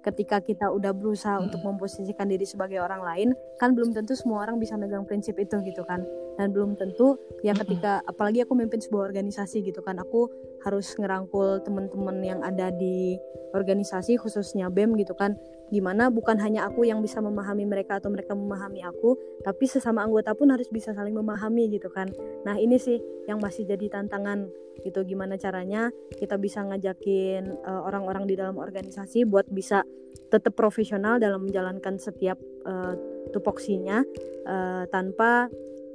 ketika 0.02 0.38
kita 0.38 0.70
udah 0.70 0.94
berusaha 0.94 1.38
Hmm. 1.38 1.50
untuk 1.50 1.62
memposisikan 1.62 2.30
diri 2.30 2.46
sebagai 2.46 2.78
orang 2.78 3.02
lain 3.02 3.30
kan 3.58 3.74
belum 3.74 3.90
tentu 3.92 4.14
semua 4.14 4.46
orang 4.46 4.62
bisa 4.62 4.78
megang 4.78 5.02
prinsip 5.02 5.34
itu 5.36 5.58
gitu 5.64 5.82
kan 5.82 6.06
dan 6.38 6.54
belum 6.54 6.78
tentu 6.78 7.18
ya 7.42 7.52
Mm-mm. 7.52 7.62
ketika 7.66 8.06
apalagi 8.06 8.46
aku 8.46 8.54
memimpin 8.54 8.78
sebuah 8.80 9.10
organisasi 9.10 9.66
gitu 9.66 9.82
kan 9.82 9.98
aku 9.98 10.30
harus 10.66 10.98
ngerangkul 10.98 11.62
teman-teman 11.62 12.18
yang 12.26 12.42
ada 12.42 12.74
di 12.74 13.22
organisasi 13.54 14.18
khususnya 14.18 14.74
BEM 14.74 14.98
gitu 14.98 15.14
kan. 15.14 15.38
Gimana 15.70 16.10
bukan 16.10 16.42
hanya 16.42 16.66
aku 16.66 16.86
yang 16.86 17.06
bisa 17.06 17.22
memahami 17.22 17.70
mereka 17.70 18.02
atau 18.02 18.10
mereka 18.10 18.34
memahami 18.34 18.82
aku 18.82 19.18
tapi 19.46 19.70
sesama 19.70 20.02
anggota 20.02 20.34
pun 20.34 20.50
harus 20.50 20.66
bisa 20.74 20.92
saling 20.92 21.14
memahami 21.14 21.70
gitu 21.70 21.94
kan. 21.94 22.10
Nah 22.44 22.58
ini 22.58 22.82
sih 22.82 22.98
yang 23.30 23.38
masih 23.38 23.70
jadi 23.70 23.90
tantangan 23.94 24.50
gitu 24.84 25.08
gimana 25.08 25.40
caranya 25.40 25.88
kita 26.20 26.36
bisa 26.36 26.66
ngajakin 26.66 27.44
eh, 27.64 27.82
orang-orang 27.86 28.28
di 28.28 28.36
dalam 28.36 28.60
organisasi 28.60 29.24
buat 29.24 29.48
bisa 29.48 29.86
tetap 30.28 30.58
profesional 30.58 31.22
dalam 31.22 31.48
menjalankan 31.48 31.96
setiap 32.02 32.36
eh, 32.66 32.94
tupoksinya 33.32 34.04
eh, 34.46 34.84
tanpa 34.90 35.48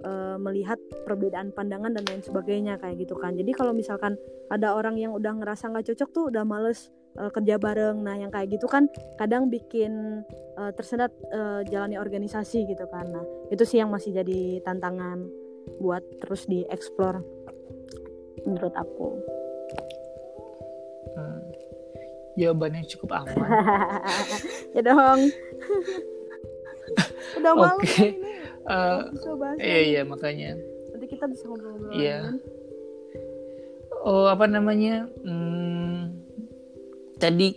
eh, 0.05 0.37
melihat 0.41 0.79
perbedaan 1.05 1.53
pandangan 1.53 1.93
dan 1.95 2.05
lain 2.07 2.23
sebagainya 2.25 2.81
kayak 2.81 3.01
gitu 3.05 3.15
kan 3.17 3.37
jadi 3.37 3.51
kalau 3.53 3.73
misalkan 3.73 4.17
ada 4.51 4.75
orang 4.75 4.97
yang 4.99 5.13
udah 5.15 5.37
ngerasa 5.37 5.71
nggak 5.71 5.93
cocok 5.93 6.09
tuh 6.11 6.25
udah 6.33 6.43
males 6.45 6.91
eh, 7.19 7.31
kerja 7.31 7.57
bareng 7.61 8.03
nah 8.03 8.17
yang 8.17 8.33
kayak 8.33 8.57
gitu 8.57 8.67
kan 8.67 8.89
kadang 9.21 9.49
bikin 9.49 10.25
eh, 10.59 10.73
tersendat 10.75 11.13
eh, 11.31 11.63
jalannya 11.69 12.01
organisasi 12.01 12.67
gitu 12.67 12.85
kan 12.91 13.07
nah 13.09 13.25
itu 13.53 13.63
sih 13.63 13.79
yang 13.79 13.93
masih 13.93 14.17
jadi 14.17 14.65
tantangan 14.65 15.27
buat 15.79 16.03
terus 16.25 16.49
dieksplor 16.49 17.21
menurut 18.45 18.75
aku 18.75 19.21
Hmm. 21.11 21.43
Jawabannya 22.39 22.87
cukup 22.87 23.27
aman. 23.27 23.35
ya 24.75 24.81
dong 24.87 25.21
udah 27.39 27.53
malam 27.55 27.79
Oke. 27.79 27.87
kan 27.87 28.07
ini 28.11 28.30
Eh, 28.71 29.01
iya 29.19 29.35
lagi. 29.35 29.91
iya 29.91 30.01
makanya. 30.07 30.51
nanti 30.95 31.07
kita 31.11 31.25
bisa 31.27 31.45
ngobrol-ngobrol 31.51 31.93
Iya. 31.97 32.19
Oh 34.01 34.27
apa 34.31 34.47
namanya? 34.49 35.05
Hmm, 35.27 36.15
tadi 37.19 37.53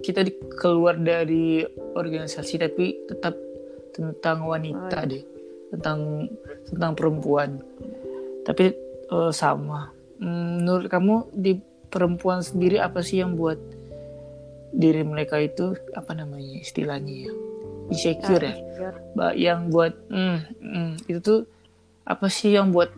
kita 0.00 0.22
di, 0.22 0.32
keluar 0.56 0.96
dari 0.96 1.64
organisasi 1.96 2.54
tapi 2.56 3.04
tetap 3.10 3.34
tentang 3.90 4.46
wanita 4.46 4.96
Oh, 5.00 5.04
iya. 5.04 5.10
deh, 5.18 5.22
tentang 5.74 5.98
tentang 6.70 6.92
perempuan. 6.94 7.58
Tapi 8.46 8.64
eh, 9.10 9.32
sama. 9.34 9.90
Hmm, 10.20 10.62
menurut 10.62 10.86
kamu 10.86 11.14
di 11.34 11.58
perempuan 11.90 12.44
sendiri 12.44 12.78
apa 12.78 13.02
sih 13.02 13.18
yang 13.18 13.34
buat 13.34 13.58
diri 14.70 15.02
mereka 15.02 15.42
itu 15.42 15.74
apa 15.98 16.14
namanya 16.14 16.62
istilahnya 16.62 17.26
ya? 17.26 17.32
Insecure 17.90 18.42
ya? 18.42 18.54
insecure. 18.54 18.96
Yang 19.36 19.60
buat 19.74 19.92
hmm, 20.08 20.38
hmm, 20.62 20.90
itu 21.10 21.18
tuh 21.20 21.40
apa 22.06 22.26
sih 22.26 22.56
yang 22.56 22.72
buat 22.72 22.90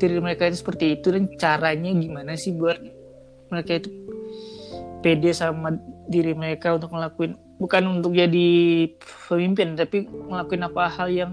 diri 0.00 0.18
mereka 0.18 0.48
itu 0.48 0.64
seperti 0.64 0.96
itu 0.98 1.12
dan 1.12 1.28
caranya 1.36 1.92
gimana 1.92 2.32
sih 2.34 2.56
buat 2.56 2.80
mereka 3.52 3.84
itu 3.84 3.88
pede 5.04 5.32
sama 5.36 5.76
diri 6.08 6.32
mereka 6.32 6.76
untuk 6.76 6.92
ngelakuin 6.92 7.36
bukan 7.60 8.00
untuk 8.00 8.16
jadi 8.16 8.48
pemimpin 9.28 9.76
tapi 9.76 10.08
ngelakuin 10.08 10.64
apa 10.64 10.82
hal 10.88 11.08
yang 11.12 11.32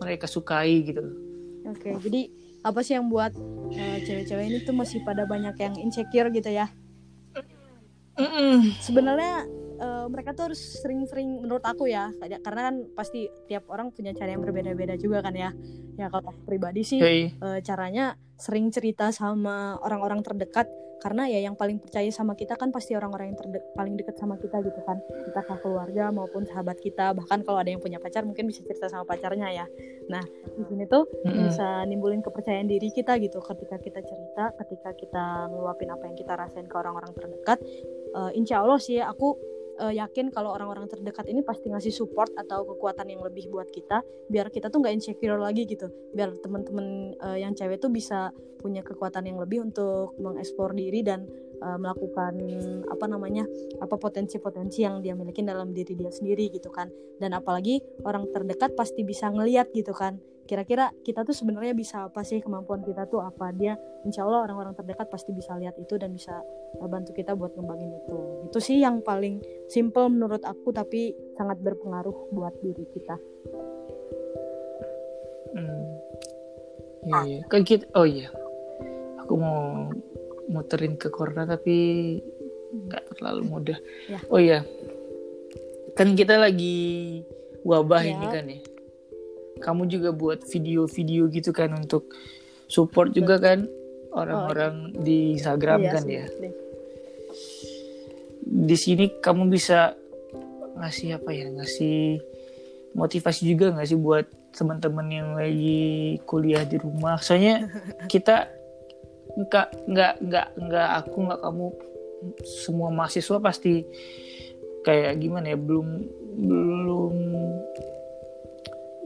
mereka 0.00 0.28
sukai 0.28 0.84
gitu. 0.84 1.00
Oke, 1.64 1.94
jadi 2.04 2.28
apa 2.62 2.80
sih 2.84 2.98
yang 2.98 3.08
buat 3.08 3.32
eh, 3.72 3.98
cewek-cewek 4.04 4.44
ini 4.50 4.58
tuh 4.66 4.74
masih 4.76 5.00
pada 5.06 5.24
banyak 5.24 5.54
yang 5.56 5.74
insecure 5.78 6.28
gitu 6.34 6.50
ya? 6.52 6.68
Mm-mm. 8.18 8.76
Sebenarnya 8.84 9.48
eh, 9.82 10.06
mereka 10.06 10.30
tuh 10.32 10.52
harus 10.52 10.60
sering-sering 10.78 11.42
menurut 11.42 11.64
aku 11.66 11.90
ya, 11.90 12.14
karena 12.18 12.70
kan 12.70 12.74
pasti 12.94 13.26
tiap 13.50 13.66
orang 13.66 13.90
punya 13.90 14.14
cara 14.14 14.30
yang 14.30 14.42
berbeda-beda 14.42 14.94
juga 14.94 15.20
kan 15.26 15.34
ya. 15.34 15.50
Ya 15.98 16.06
kalau 16.08 16.30
aku 16.30 16.40
pribadi 16.46 16.86
sih 16.86 17.02
Yoi. 17.02 17.34
eh, 17.34 17.58
caranya 17.66 18.14
sering 18.38 18.70
cerita 18.70 19.10
sama 19.10 19.76
orang-orang 19.82 20.22
terdekat 20.22 20.66
karena 21.02 21.26
ya 21.26 21.50
yang 21.50 21.58
paling 21.58 21.82
percaya 21.82 22.06
sama 22.14 22.38
kita 22.38 22.54
kan 22.54 22.70
pasti 22.70 22.94
orang-orang 22.94 23.34
yang 23.34 23.38
terde- 23.42 23.66
paling 23.74 23.98
dekat 23.98 24.14
sama 24.22 24.38
kita 24.38 24.62
gitu 24.62 24.78
kan 24.86 25.02
entah 25.02 25.42
ke 25.42 25.54
keluarga 25.58 26.14
maupun 26.14 26.46
sahabat 26.46 26.78
kita 26.78 27.10
bahkan 27.10 27.42
kalau 27.42 27.58
ada 27.58 27.74
yang 27.74 27.82
punya 27.82 27.98
pacar 27.98 28.22
mungkin 28.22 28.46
bisa 28.46 28.62
cerita 28.62 28.86
sama 28.86 29.02
pacarnya 29.02 29.50
ya 29.50 29.66
nah 30.06 30.22
di 30.22 30.62
sini 30.62 30.86
tuh 30.86 31.10
Mm-mm. 31.26 31.50
bisa 31.50 31.82
nimbulin 31.90 32.22
kepercayaan 32.22 32.70
diri 32.70 32.94
kita 32.94 33.18
gitu 33.18 33.42
ketika 33.42 33.82
kita 33.82 33.98
cerita 33.98 34.54
ketika 34.62 34.90
kita 34.94 35.24
ngeluapin 35.50 35.90
apa 35.90 36.06
yang 36.06 36.14
kita 36.14 36.38
rasain 36.38 36.70
ke 36.70 36.76
orang-orang 36.78 37.10
terdekat 37.18 37.58
Eh, 38.12 38.30
insya 38.36 38.60
Allah 38.60 38.76
sih 38.76 39.00
aku 39.00 39.40
eh, 39.82 39.94
yakin 39.98 40.30
kalau 40.30 40.54
orang-orang 40.54 40.86
terdekat 40.86 41.26
ini 41.26 41.42
pasti 41.42 41.68
ngasih 41.68 41.90
support 41.90 42.30
atau 42.38 42.62
kekuatan 42.62 43.10
yang 43.10 43.20
lebih 43.26 43.50
buat 43.50 43.66
kita 43.68 44.00
biar 44.30 44.48
kita 44.48 44.70
tuh 44.70 44.80
nggak 44.80 44.94
insecure 44.94 45.36
lagi 45.36 45.66
gitu. 45.66 45.90
Biar 46.14 46.30
teman-teman 46.38 47.18
eh, 47.18 47.38
yang 47.42 47.52
cewek 47.52 47.82
tuh 47.82 47.90
bisa 47.90 48.30
punya 48.62 48.86
kekuatan 48.86 49.26
yang 49.26 49.42
lebih 49.42 49.66
untuk 49.66 50.14
mengeksplor 50.22 50.72
diri 50.78 51.02
dan 51.02 51.26
eh, 51.58 51.78
melakukan 51.78 52.38
apa 52.86 53.04
namanya 53.10 53.44
apa 53.82 53.98
potensi-potensi 53.98 54.86
yang 54.86 55.02
dia 55.02 55.18
miliki 55.18 55.42
dalam 55.42 55.74
diri 55.74 55.98
dia 55.98 56.14
sendiri 56.14 56.48
gitu 56.54 56.70
kan. 56.70 56.86
Dan 57.18 57.34
apalagi 57.34 57.82
orang 58.06 58.30
terdekat 58.30 58.78
pasti 58.78 59.02
bisa 59.02 59.28
ngeliat 59.30 59.74
gitu 59.74 59.90
kan 59.90 60.18
kira-kira 60.42 60.90
kita 61.06 61.22
tuh 61.22 61.32
sebenarnya 61.32 61.72
bisa 61.72 62.10
apa 62.10 62.26
sih 62.26 62.42
kemampuan 62.42 62.82
kita 62.82 63.06
tuh 63.06 63.22
apa 63.22 63.54
dia 63.54 63.78
insya 64.02 64.26
Allah 64.26 64.44
orang-orang 64.50 64.74
terdekat 64.74 65.06
pasti 65.08 65.30
bisa 65.30 65.54
lihat 65.56 65.78
itu 65.78 65.94
dan 65.96 66.10
bisa 66.12 66.34
eh, 66.78 66.88
bantu 66.90 67.14
kita 67.14 67.32
buat 67.38 67.54
ngembangin 67.54 67.94
itu 67.94 68.16
itu 68.50 68.58
sih 68.58 68.78
yang 68.82 69.00
paling 69.00 69.38
simple 69.70 70.10
menurut 70.10 70.42
aku 70.42 70.74
tapi 70.74 71.14
sangat 71.38 71.62
berpengaruh 71.62 72.30
buat 72.34 72.54
diri 72.60 72.84
kita 72.90 73.16
Hmm. 75.52 75.84
Iya, 77.04 77.20
iya. 77.28 77.40
Kan 77.52 77.60
kita, 77.68 77.84
oh 77.92 78.08
iya. 78.08 78.32
Aku 79.20 79.36
mau 79.36 79.92
muterin 80.48 80.96
ke 80.96 81.12
corona 81.12 81.44
tapi 81.44 82.16
nggak 82.72 83.20
terlalu 83.20 83.42
mudah. 83.52 83.78
Ya. 84.08 84.18
Oh 84.32 84.40
iya. 84.40 84.64
Kan 85.92 86.16
kita 86.16 86.40
lagi 86.40 87.20
wabah 87.68 88.00
Ya. 88.00 88.16
ini 88.16 88.26
kan 88.32 88.44
ya. 88.48 88.58
Kamu 89.62 89.86
juga 89.86 90.10
buat 90.10 90.42
video-video 90.42 91.30
gitu 91.30 91.54
kan 91.54 91.70
untuk 91.78 92.10
support 92.66 93.14
juga 93.14 93.38
kan 93.38 93.70
orang-orang 94.12 94.92
oh, 94.92 95.00
di 95.00 95.36
Instagram 95.36 95.80
iya, 95.80 95.92
kan 95.96 96.04
ya. 96.04 96.24
Di 98.42 98.76
sini 98.76 99.08
kamu 99.22 99.48
bisa 99.48 99.96
ngasih 100.76 101.16
apa 101.16 101.30
ya? 101.32 101.48
Ngasih 101.48 102.20
motivasi 102.92 103.48
juga 103.48 103.72
nggak 103.72 103.88
sih 103.88 103.98
buat 103.98 104.28
teman-teman 104.52 105.08
yang 105.08 105.28
lagi 105.32 106.20
kuliah 106.28 106.64
di 106.68 106.76
rumah? 106.76 107.16
Soalnya 107.20 107.68
kita 108.12 108.52
nggak 109.32 109.88
nggak 109.88 110.14
nggak 110.20 110.48
nggak 110.60 110.88
aku 111.00 111.16
nggak 111.24 111.40
kamu 111.40 111.66
semua 112.44 112.92
mahasiswa 112.92 113.40
pasti 113.40 113.88
kayak 114.84 115.16
gimana 115.24 115.56
ya? 115.56 115.58
Belum 115.58 116.04
belum 116.32 117.14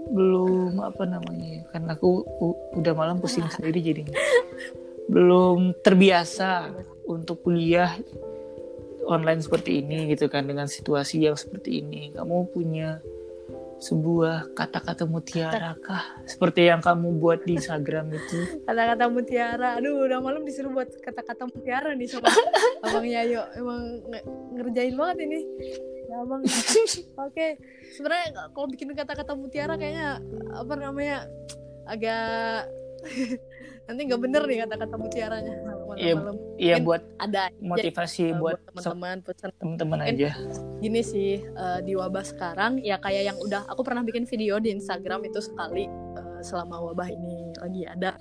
belum 0.06 0.78
apa 0.78 1.02
namanya 1.02 1.66
karena 1.74 1.98
aku 1.98 2.22
udah 2.78 2.94
malam 2.94 3.18
pusing 3.18 3.46
sendiri 3.50 3.82
jadi 3.82 4.02
belum 5.06 5.74
terbiasa 5.82 6.70
untuk 7.06 7.46
kuliah 7.46 7.94
online 9.06 9.40
seperti 9.40 9.80
ini 9.80 10.10
gitu 10.12 10.26
kan 10.26 10.44
dengan 10.44 10.66
situasi 10.66 11.22
yang 11.22 11.38
seperti 11.38 11.80
ini. 11.80 12.10
Kamu 12.10 12.50
punya 12.50 12.98
sebuah 13.78 14.56
kata-kata 14.58 15.06
mutiara 15.06 15.78
kah? 15.78 16.18
Seperti 16.26 16.66
yang 16.66 16.82
kamu 16.82 17.22
buat 17.22 17.46
di 17.46 17.54
Instagram 17.56 18.10
itu. 18.10 18.38
Kata-kata 18.68 19.06
mutiara. 19.06 19.78
Aduh 19.78 20.10
udah 20.10 20.18
malam 20.18 20.42
disuruh 20.42 20.74
buat 20.74 20.90
kata-kata 20.98 21.46
mutiara 21.46 21.94
nih 21.94 22.10
sama 22.10 22.26
abang 22.84 23.06
Yayo 23.06 23.46
emang 23.54 24.02
ngerjain 24.58 24.94
banget 24.98 25.16
ini. 25.28 25.40
ya 25.40 25.95
abang 26.22 26.42
oke 27.26 27.46
sebenarnya 27.92 28.26
kalau 28.52 28.68
bikin 28.68 28.92
kata-kata 28.96 29.32
mutiara 29.36 29.74
kayaknya 29.76 30.20
apa 30.56 30.72
namanya 30.76 31.28
agak 31.86 32.66
nanti 33.86 34.00
nggak 34.02 34.20
bener 34.20 34.42
nih 34.50 34.58
kata-kata 34.66 34.94
mutiaranya. 34.98 35.54
Iya 35.96 36.14
iya 36.58 36.76
buat 36.82 37.06
ada 37.22 37.48
motivasi 37.62 38.34
aja, 38.34 38.40
buat 38.42 38.58
teman-teman 38.68 39.16
teman-teman 39.56 40.00
aja. 40.02 40.30
gini 40.82 41.00
sih 41.00 41.40
uh, 41.56 41.80
di 41.80 41.96
wabah 41.96 42.20
sekarang 42.26 42.82
ya 42.82 43.00
kayak 43.00 43.32
yang 43.32 43.38
udah 43.40 43.64
aku 43.70 43.80
pernah 43.86 44.04
bikin 44.04 44.28
video 44.28 44.60
di 44.60 44.74
Instagram 44.74 45.24
itu 45.24 45.40
sekali 45.40 45.88
uh, 45.88 46.40
selama 46.42 46.82
wabah 46.92 47.08
ini 47.08 47.54
lagi 47.62 47.82
ada. 47.86 48.18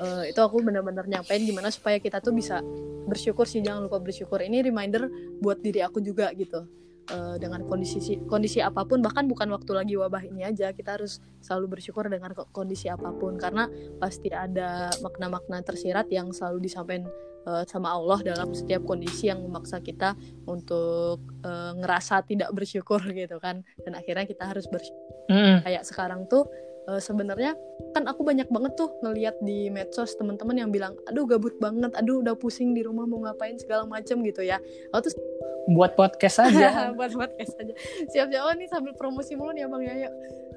Uh, 0.00 0.24
itu 0.26 0.40
aku 0.40 0.64
benar-benar 0.64 1.04
nyampein 1.04 1.44
gimana 1.44 1.68
supaya 1.68 2.00
kita 2.00 2.18
tuh 2.18 2.32
bisa 2.32 2.64
bersyukur 3.06 3.44
sih 3.44 3.60
jangan 3.60 3.90
lupa 3.90 3.98
bersyukur. 3.98 4.40
Ini 4.40 4.64
reminder 4.64 5.10
buat 5.42 5.60
diri 5.60 5.82
aku 5.82 5.98
juga 6.00 6.30
gitu 6.32 6.81
uh, 7.10 7.36
dengan 7.40 7.66
kondisi 7.66 8.20
kondisi 8.30 8.62
apa 8.62 8.86
pun 8.86 9.02
bahkan 9.02 9.26
bukan 9.26 9.50
waktu 9.50 9.72
lagi 9.74 9.94
wabah 9.98 10.22
ini 10.22 10.46
aja 10.46 10.70
kita 10.70 11.00
harus 11.00 11.18
selalu 11.42 11.78
bersyukur 11.78 12.06
dengan 12.06 12.30
kondisi 12.54 12.86
apa 12.86 13.10
pun. 13.16 13.34
Karena 13.40 13.66
pasti 13.98 14.30
ada 14.30 14.92
makna-makna 15.02 15.64
tersirat 15.66 16.06
yang 16.14 16.30
selalu 16.30 16.62
disampaikan 16.62 17.10
uh, 17.48 17.66
sama 17.66 17.90
Allah 17.90 18.22
dalam 18.22 18.54
setiap 18.54 18.86
kondisi 18.86 19.26
yang 19.32 19.42
memaksa 19.42 19.82
kita 19.82 20.14
untuk 20.46 21.18
uh, 21.42 21.72
ngerasa 21.78 22.22
tidak 22.28 22.54
bersyukur 22.54 23.02
gitu 23.20 23.42
kan. 23.42 23.66
Dan 23.82 23.98
akhirnya 23.98 24.28
kita 24.28 24.46
harus 24.46 24.68
bersyukur. 24.70 25.00
Mm. 25.30 25.62
kayak 25.62 25.86
sekarang 25.86 26.26
tuh 26.26 26.50
uh, 26.88 27.00
sebenarnya 27.00 27.54
kan 27.92 28.08
aku 28.08 28.24
banyak 28.24 28.48
banget 28.48 28.72
tuh 28.78 28.90
ngeliat 29.04 29.36
di 29.44 29.68
medsos 29.68 30.16
teman-teman 30.16 30.56
yang 30.56 30.70
bilang 30.72 30.96
aduh 31.06 31.28
gabut 31.28 31.54
banget 31.60 31.92
aduh 31.98 32.24
udah 32.24 32.34
pusing 32.38 32.72
di 32.72 32.82
rumah 32.82 33.04
mau 33.04 33.20
ngapain 33.22 33.58
segala 33.60 33.84
macem 33.86 34.22
gitu 34.24 34.42
ya. 34.42 34.58
Aku 34.94 35.10
tuh 35.10 35.12
buat 35.70 35.94
podcast 35.94 36.42
aja. 36.42 36.70
Buat 36.98 37.14
podcast 37.14 37.54
aja. 37.60 37.74
Siap-siap 38.10 38.42
oh 38.42 38.54
nih 38.58 38.66
sambil 38.66 38.92
promosi 38.98 39.38
mulu 39.38 39.54
nih 39.54 39.66
abang 39.66 39.84
Yayo 39.84 40.10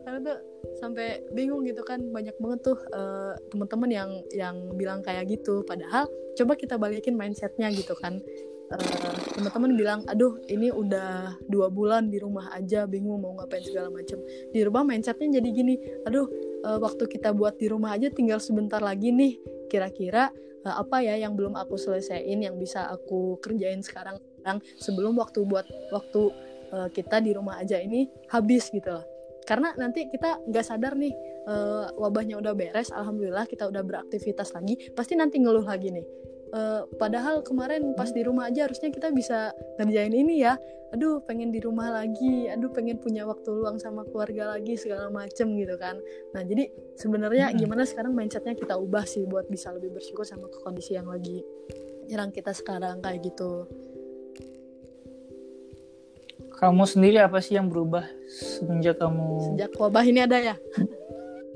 karena 0.05 0.21
tuh 0.21 0.37
sampai 0.77 1.25
bingung 1.33 1.65
gitu 1.65 1.81
kan 1.81 1.97
banyak 2.13 2.37
banget 2.37 2.59
tuh 2.61 2.77
uh, 2.93 3.33
teman-teman 3.49 3.89
yang 3.89 4.09
yang 4.33 4.55
bilang 4.77 5.01
kayak 5.05 5.29
gitu. 5.29 5.61
Padahal 5.65 6.09
coba 6.37 6.53
kita 6.57 6.75
balikin 6.77 7.17
mindsetnya 7.17 7.69
gitu 7.73 7.93
kan 7.97 8.21
uh, 8.71 9.15
teman-teman 9.35 9.71
bilang 9.77 9.99
aduh 10.09 10.39
ini 10.49 10.71
udah 10.71 11.37
dua 11.45 11.67
bulan 11.69 12.09
di 12.09 12.17
rumah 12.17 12.49
aja 12.55 12.87
bingung 12.89 13.21
mau 13.21 13.35
ngapain 13.37 13.63
segala 13.65 13.91
macem. 13.91 14.21
Di 14.53 14.61
rumah 14.65 14.81
mindsetnya 14.81 15.41
jadi 15.41 15.49
gini 15.51 15.75
aduh 16.07 16.25
uh, 16.65 16.79
waktu 16.81 17.05
kita 17.09 17.33
buat 17.35 17.59
di 17.59 17.69
rumah 17.69 17.93
aja 17.97 18.09
tinggal 18.09 18.41
sebentar 18.41 18.81
lagi 18.81 19.13
nih. 19.13 19.37
Kira-kira 19.69 20.31
uh, 20.65 20.75
apa 20.81 21.01
ya 21.05 21.17
yang 21.19 21.37
belum 21.37 21.53
aku 21.57 21.77
selesaiin 21.77 22.45
yang 22.45 22.55
bisa 22.57 22.89
aku 22.89 23.37
kerjain 23.41 23.83
sekarang 23.85 24.17
sebelum 24.77 25.17
waktu 25.17 25.41
buat 25.41 25.65
waktu 25.89 26.21
uh, 26.69 26.89
kita 26.93 27.17
di 27.21 27.33
rumah 27.33 27.57
aja 27.61 27.81
ini 27.81 28.09
habis 28.29 28.69
gitu 28.69 28.93
loh. 28.93 29.05
Karena 29.45 29.73
nanti 29.77 30.09
kita 30.09 30.41
nggak 30.41 30.65
sadar 30.65 30.97
nih 30.97 31.13
uh, 31.45 31.93
wabahnya 31.95 32.41
udah 32.41 32.53
beres 32.57 32.89
alhamdulillah 32.89 33.45
kita 33.45 33.69
udah 33.69 33.81
beraktivitas 33.85 34.51
lagi 34.53 34.89
pasti 34.93 35.13
nanti 35.13 35.37
ngeluh 35.39 35.65
lagi 35.65 35.93
nih 35.93 36.05
uh, 36.53 36.85
padahal 37.01 37.41
kemarin 37.41 37.95
pas 37.97 38.11
di 38.11 38.21
rumah 38.21 38.51
aja 38.51 38.69
harusnya 38.69 38.91
kita 38.91 39.09
bisa 39.15 39.55
ngerjain 39.79 40.13
ini 40.13 40.43
ya. 40.43 40.59
Aduh 40.93 41.23
pengen 41.23 41.49
di 41.49 41.63
rumah 41.63 41.89
lagi. 41.89 42.51
Aduh 42.51 42.69
pengen 42.69 43.01
punya 43.01 43.25
waktu 43.25 43.49
luang 43.49 43.81
sama 43.81 44.05
keluarga 44.09 44.57
lagi 44.57 44.77
segala 44.77 45.09
macem 45.09 45.55
gitu 45.57 45.75
kan. 45.79 45.97
Nah 46.35 46.45
jadi 46.45 46.69
sebenarnya 46.99 47.55
gimana 47.55 47.87
sekarang 47.87 48.13
mindsetnya 48.13 48.53
kita 48.53 48.77
ubah 48.77 49.07
sih 49.07 49.25
buat 49.25 49.49
bisa 49.49 49.73
lebih 49.73 49.95
bersyukur 49.95 50.27
sama 50.27 50.51
kondisi 50.61 50.93
yang 50.93 51.09
lagi 51.09 51.41
nyerang 52.05 52.29
kita 52.29 52.53
sekarang 52.53 53.01
kayak 53.01 53.25
gitu. 53.25 53.65
Kamu 56.55 56.87
sendiri 56.87 57.19
apa 57.19 57.43
sih 57.43 57.59
yang 57.59 57.67
berubah 57.67 58.07
semenjak 58.25 58.97
kamu 58.97 59.53
sejak 59.53 59.71
wabah 59.77 60.03
ini 60.05 60.19
ada 60.25 60.37
ya 60.41 60.55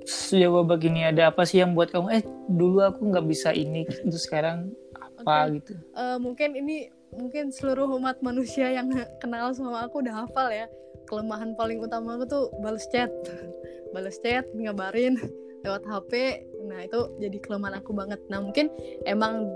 sejak 0.09 0.49
wabah 0.49 0.81
ini 0.81 1.05
ada 1.05 1.29
apa 1.29 1.45
sih 1.45 1.61
yang 1.61 1.77
buat 1.77 1.93
kamu 1.93 2.09
eh 2.09 2.23
dulu 2.49 2.81
aku 2.81 3.13
nggak 3.13 3.25
bisa 3.29 3.53
ini 3.53 3.85
itu 3.85 4.17
sekarang 4.17 4.73
apa 4.97 5.45
okay. 5.45 5.61
gitu? 5.61 5.71
uh, 5.93 6.17
mungkin 6.17 6.57
ini 6.57 6.89
mungkin 7.13 7.53
seluruh 7.53 7.85
umat 8.01 8.17
manusia 8.25 8.73
yang 8.73 8.89
kenal 9.21 9.53
sama 9.53 9.85
aku 9.85 10.01
udah 10.01 10.25
hafal 10.25 10.49
ya. 10.49 10.65
Kelemahan 11.09 11.57
paling 11.57 11.81
utama 11.81 12.17
aku 12.17 12.25
tuh 12.29 12.43
balas 12.61 12.85
chat. 12.89 13.09
Balas 13.93 14.21
chat 14.21 14.45
ngabarin 14.53 15.17
lewat 15.65 15.83
HP 15.83 16.11
nah 16.65 16.79
itu 16.83 16.99
jadi 17.19 17.37
kelemahan 17.41 17.79
aku 17.79 17.91
banget. 17.95 18.19
Nah 18.27 18.43
mungkin 18.43 18.69
emang 19.07 19.47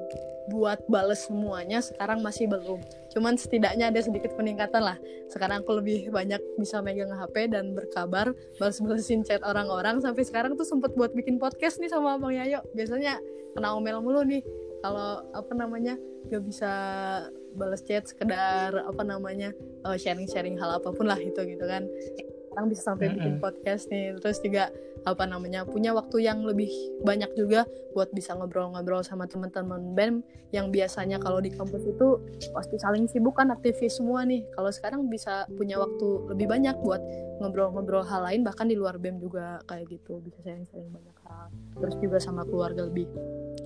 buat 0.51 0.83
bales 0.91 1.23
semuanya 1.27 1.79
sekarang 1.79 2.19
masih 2.19 2.51
belum. 2.51 2.83
Cuman 3.15 3.39
setidaknya 3.39 3.91
ada 3.91 3.99
sedikit 4.03 4.35
peningkatan 4.35 4.83
lah. 4.83 4.97
Sekarang 5.31 5.63
aku 5.63 5.79
lebih 5.79 6.11
banyak 6.11 6.39
bisa 6.59 6.83
megang 6.83 7.11
HP 7.15 7.53
dan 7.53 7.71
berkabar 7.71 8.35
balas-balesin 8.59 9.23
chat 9.23 9.39
orang-orang. 9.45 10.03
Sampai 10.03 10.27
sekarang 10.27 10.59
tuh 10.59 10.67
sempet 10.67 10.91
buat 10.99 11.15
bikin 11.15 11.39
podcast 11.39 11.79
nih 11.79 11.91
sama 11.91 12.19
Bang 12.19 12.35
Yayo. 12.35 12.59
Biasanya 12.75 13.19
kena 13.55 13.75
omel 13.75 14.03
mulu 14.03 14.23
nih. 14.27 14.43
Kalau 14.83 15.23
apa 15.31 15.53
namanya 15.55 15.95
gak 16.27 16.43
bisa 16.43 16.71
balas 17.55 17.85
chat 17.85 18.03
sekedar 18.09 18.73
apa 18.73 19.03
namanya 19.05 19.53
eh, 19.85 19.97
sharing-sharing 19.99 20.57
hal 20.57 20.81
apa 20.81 20.89
pun 20.89 21.05
lah 21.05 21.19
itu 21.21 21.39
gitu 21.45 21.65
kan 21.69 21.85
sekarang 22.53 22.69
bisa 22.69 22.85
sampai 22.85 23.09
mm 23.09 23.09
-hmm. 23.09 23.17
bikin 23.17 23.35
podcast 23.41 23.83
nih. 23.89 24.13
Terus 24.21 24.37
juga 24.45 24.69
apa 25.03 25.25
namanya 25.25 25.65
punya 25.65 25.91
waktu 25.91 26.23
yang 26.23 26.45
lebih 26.45 26.69
banyak 27.01 27.33
juga 27.33 27.65
buat 27.91 28.13
bisa 28.13 28.37
ngobrol-ngobrol 28.37 29.03
sama 29.03 29.25
teman-teman 29.27 29.97
BEM 29.97 30.23
yang 30.53 30.69
biasanya 30.69 31.17
kalau 31.17 31.41
di 31.41 31.49
kampus 31.51 31.83
itu 31.83 32.21
pasti 32.53 32.77
saling 32.79 33.09
sibuk 33.09 33.35
kan 33.35 33.49
aktivis 33.49 33.97
semua 33.97 34.21
nih. 34.23 34.45
Kalau 34.53 34.69
sekarang 34.69 35.09
bisa 35.09 35.49
punya 35.57 35.81
waktu 35.81 36.29
lebih 36.29 36.45
banyak 36.45 36.77
buat 36.85 37.01
ngobrol-ngobrol 37.41 38.05
hal 38.05 38.21
lain 38.29 38.45
bahkan 38.45 38.69
di 38.69 38.77
luar 38.77 39.01
BEM 39.01 39.17
juga 39.17 39.57
kayak 39.65 39.89
gitu. 39.89 40.21
Bisa 40.21 40.37
sharing-sharing 40.45 40.93
banyak 40.93 41.17
hal. 41.25 41.49
Terus 41.81 41.95
juga 41.97 42.21
sama 42.21 42.45
keluarga 42.45 42.85
lebih 42.85 43.09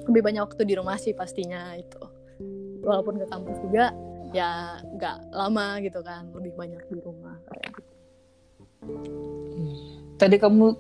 lebih 0.08 0.22
banyak 0.24 0.42
waktu 0.48 0.64
di 0.64 0.74
rumah 0.80 0.96
sih 0.96 1.12
pastinya 1.12 1.76
itu. 1.76 2.00
Walaupun 2.88 3.20
ke 3.20 3.28
kampus 3.28 3.60
juga 3.68 3.92
ya 4.36 4.80
nggak 4.84 5.32
lama 5.32 5.80
gitu 5.80 6.04
kan 6.04 6.28
lebih 6.36 6.52
banyak 6.60 6.84
di 6.92 7.00
rumah 7.00 7.27
Tadi 10.18 10.36
kamu 10.42 10.74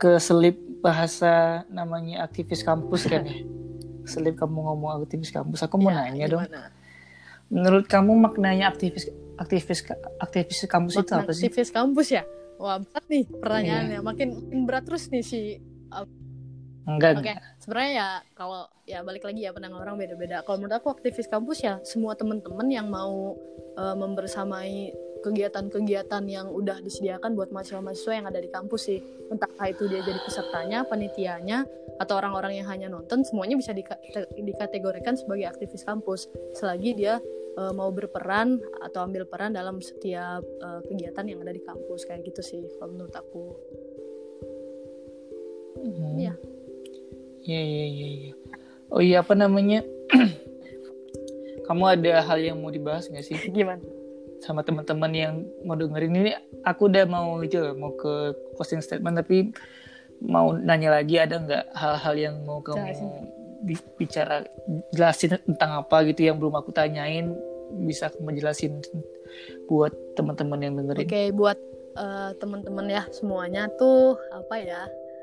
keselip 0.00 0.56
bahasa 0.82 1.62
namanya 1.70 2.26
aktivis 2.26 2.64
kampus 2.66 3.06
kan 3.06 3.22
ya? 3.28 3.36
Selip 4.12 4.34
kamu 4.34 4.58
ngomong 4.66 4.98
aktivis 5.04 5.30
kampus. 5.30 5.62
Aku 5.62 5.78
mau 5.78 5.94
ya, 5.94 6.10
nanya 6.10 6.26
gimana? 6.26 6.48
dong. 6.50 6.74
Menurut 7.52 7.86
kamu 7.86 8.18
maknanya 8.18 8.72
aktivis 8.72 9.06
aktivis 9.38 9.86
aktivis 10.18 10.66
kampus 10.66 10.98
Makna 10.98 11.06
itu 11.06 11.12
apa 11.14 11.30
sih? 11.30 11.46
Aktivis 11.46 11.70
kampus 11.70 12.08
ya? 12.10 12.22
Wah 12.58 12.82
berat 12.82 13.04
nih 13.06 13.24
pertanyaannya. 13.30 13.98
Iya. 14.00 14.06
Makin, 14.06 14.28
makin 14.42 14.60
berat 14.66 14.84
terus 14.88 15.06
nih 15.12 15.22
si 15.22 15.40
Enggak. 16.82 17.22
Oke, 17.22 17.30
okay. 17.30 17.38
sebenarnya 17.62 17.92
ya 17.94 18.08
kalau 18.34 18.66
ya 18.90 18.98
balik 19.06 19.22
lagi 19.22 19.46
ya 19.46 19.54
pendengar 19.54 19.86
orang 19.86 20.02
beda-beda. 20.02 20.42
Kalau 20.42 20.58
menurut 20.58 20.82
aku 20.82 20.90
aktivis 20.90 21.30
kampus 21.30 21.62
ya 21.62 21.78
semua 21.86 22.18
teman-teman 22.18 22.66
yang 22.66 22.90
mau 22.90 23.38
uh, 23.78 23.94
membersamai 23.94 24.90
kegiatan-kegiatan 25.22 26.22
yang 26.26 26.50
udah 26.50 26.82
disediakan 26.82 27.38
buat 27.38 27.54
mahasiswa-mahasiswa 27.54 28.12
yang 28.18 28.26
ada 28.26 28.42
di 28.42 28.50
kampus 28.50 28.90
sih 28.90 29.00
entah 29.30 29.48
itu 29.64 29.88
dia 29.88 30.04
jadi 30.04 30.20
pesertanya, 30.20 30.84
panitianya, 30.84 31.64
atau 31.96 32.20
orang-orang 32.20 32.60
yang 32.60 32.68
hanya 32.68 32.92
nonton 32.92 33.24
semuanya 33.24 33.56
bisa 33.56 33.72
dikategorikan 34.36 35.16
sebagai 35.16 35.48
aktivis 35.48 35.86
kampus 35.86 36.28
selagi 36.58 36.92
dia 36.98 37.22
uh, 37.56 37.72
mau 37.72 37.88
berperan 37.94 38.60
atau 38.84 39.06
ambil 39.06 39.24
peran 39.24 39.56
dalam 39.56 39.80
setiap 39.80 40.44
uh, 40.60 40.84
kegiatan 40.84 41.24
yang 41.24 41.40
ada 41.40 41.54
di 41.54 41.62
kampus 41.64 42.04
kayak 42.04 42.26
gitu 42.28 42.42
sih 42.44 42.60
kalau 42.76 42.92
menurut 42.92 43.14
aku 43.16 43.56
Hmm. 45.82 46.14
Iya. 46.14 46.34
Iya 47.42 47.62
iya 47.62 47.84
iya. 47.90 48.08
iya. 48.14 48.32
Oh 48.92 49.02
iya 49.02 49.16
apa 49.18 49.34
namanya? 49.34 49.82
Kamu 51.66 51.84
ada 51.90 52.22
hal 52.22 52.38
yang 52.38 52.62
mau 52.62 52.70
dibahas 52.70 53.10
nggak 53.10 53.24
sih 53.26 53.38
Gimana? 53.56 53.82
Sama 54.42 54.66
teman-teman 54.66 55.12
yang 55.14 55.34
mau 55.62 55.78
dengerin 55.78 56.18
ini? 56.18 56.32
Aku 56.66 56.90
udah 56.90 57.06
mau 57.06 57.38
itu 57.40 57.62
mau 57.78 57.94
ke 57.94 58.34
closing 58.58 58.82
statement 58.82 59.22
tapi 59.22 59.54
mau 60.22 60.54
nanya 60.54 60.98
lagi 60.98 61.18
ada 61.18 61.38
nggak 61.38 61.64
hal-hal 61.74 62.14
yang 62.18 62.34
mau 62.46 62.62
kamu 62.62 62.90
Jelasin. 62.90 63.08
bi- 63.62 63.90
bicara 63.98 64.36
jelasin 64.94 65.38
tentang 65.46 65.82
apa 65.82 66.02
gitu 66.06 66.26
yang 66.26 66.38
belum 66.38 66.54
aku 66.58 66.70
tanyain 66.74 67.34
bisa 67.86 68.10
kamu 68.10 68.38
jelasin 68.38 68.82
buat 69.70 69.94
teman-teman 70.18 70.60
yang 70.60 70.74
dengerin. 70.78 71.06
Oke, 71.08 71.22
buat 71.34 71.58
eh, 71.96 72.30
teman-teman 72.38 72.86
ya 72.90 73.02
semuanya 73.10 73.66
tuh 73.78 74.18
apa 74.30 74.54
ya? 74.60 74.82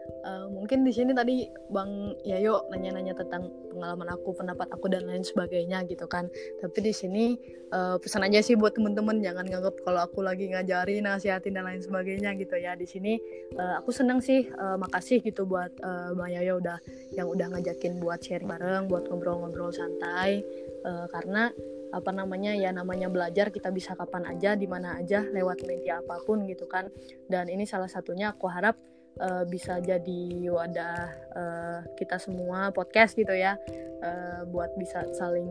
Eh, 0.10 0.46
mungkin 0.50 0.82
di 0.84 0.92
sini 0.92 1.14
tadi 1.14 1.46
Bang 1.70 2.18
Yayo 2.26 2.66
nanya-nanya 2.74 3.14
tentang 3.14 3.50
pengalaman 3.72 4.10
aku, 4.12 4.34
pendapat 4.34 4.68
aku 4.74 4.90
dan 4.90 5.06
lain 5.06 5.22
sebagainya 5.22 5.86
gitu 5.86 6.10
kan. 6.10 6.28
Tapi 6.60 6.80
di 6.82 6.94
sini 6.94 7.38
eh, 7.70 7.98
pesan 8.02 8.26
aja 8.26 8.42
sih 8.42 8.58
buat 8.58 8.74
teman-teman 8.76 9.22
jangan 9.22 9.46
nganggap 9.46 9.76
kalau 9.86 10.02
aku 10.04 10.20
lagi 10.26 10.50
ngajarin, 10.50 11.06
nasihatin 11.06 11.56
dan 11.56 11.66
lain 11.70 11.82
sebagainya 11.82 12.34
gitu 12.36 12.56
ya. 12.58 12.74
Di 12.74 12.86
sini 12.90 13.22
eh, 13.56 13.74
aku 13.78 13.94
seneng 13.94 14.20
sih, 14.20 14.50
eh, 14.50 14.78
makasih 14.78 15.22
gitu 15.22 15.46
buat 15.46 15.72
eh, 15.80 16.10
Bang 16.18 16.32
Yayo 16.34 16.60
udah 16.60 16.78
yang 17.14 17.30
udah 17.30 17.56
ngajakin 17.56 18.02
buat 18.02 18.20
sharing 18.22 18.50
bareng, 18.50 18.90
buat 18.90 19.08
ngobrol-ngobrol 19.08 19.72
santai. 19.72 20.42
Eh, 20.80 21.06
karena 21.12 21.52
apa 21.90 22.14
namanya 22.14 22.54
ya 22.54 22.70
namanya 22.70 23.10
belajar 23.10 23.50
kita 23.50 23.74
bisa 23.74 23.98
kapan 23.98 24.30
aja 24.30 24.54
di 24.54 24.70
mana 24.70 25.02
aja 25.02 25.26
lewat 25.26 25.66
media 25.66 26.00
apa 26.06 26.22
pun 26.22 26.46
gitu 26.46 26.70
kan 26.70 26.86
dan 27.26 27.50
ini 27.50 27.66
salah 27.66 27.90
satunya 27.90 28.30
aku 28.30 28.46
harap 28.46 28.78
eh, 29.20 29.44
bisa 29.46 29.84
jadi 29.84 30.24
wadah 30.50 31.00
eh, 31.36 31.80
kita 32.00 32.18
semua 32.18 32.72
podcast 32.72 33.14
gitu 33.16 33.36
ya 33.36 33.60
eh, 34.00 34.42
buat 34.48 34.74
bisa 34.80 35.04
saling 35.16 35.48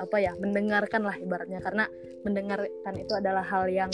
apa 0.00 0.16
ya 0.22 0.32
mendengarkan 0.38 1.04
lah 1.04 1.16
ibaratnya. 1.18 1.60
Karena 1.60 1.84
mendengarkan 2.24 2.94
itu 2.96 3.12
adalah 3.12 3.44
hal 3.44 3.68
yang 3.68 3.92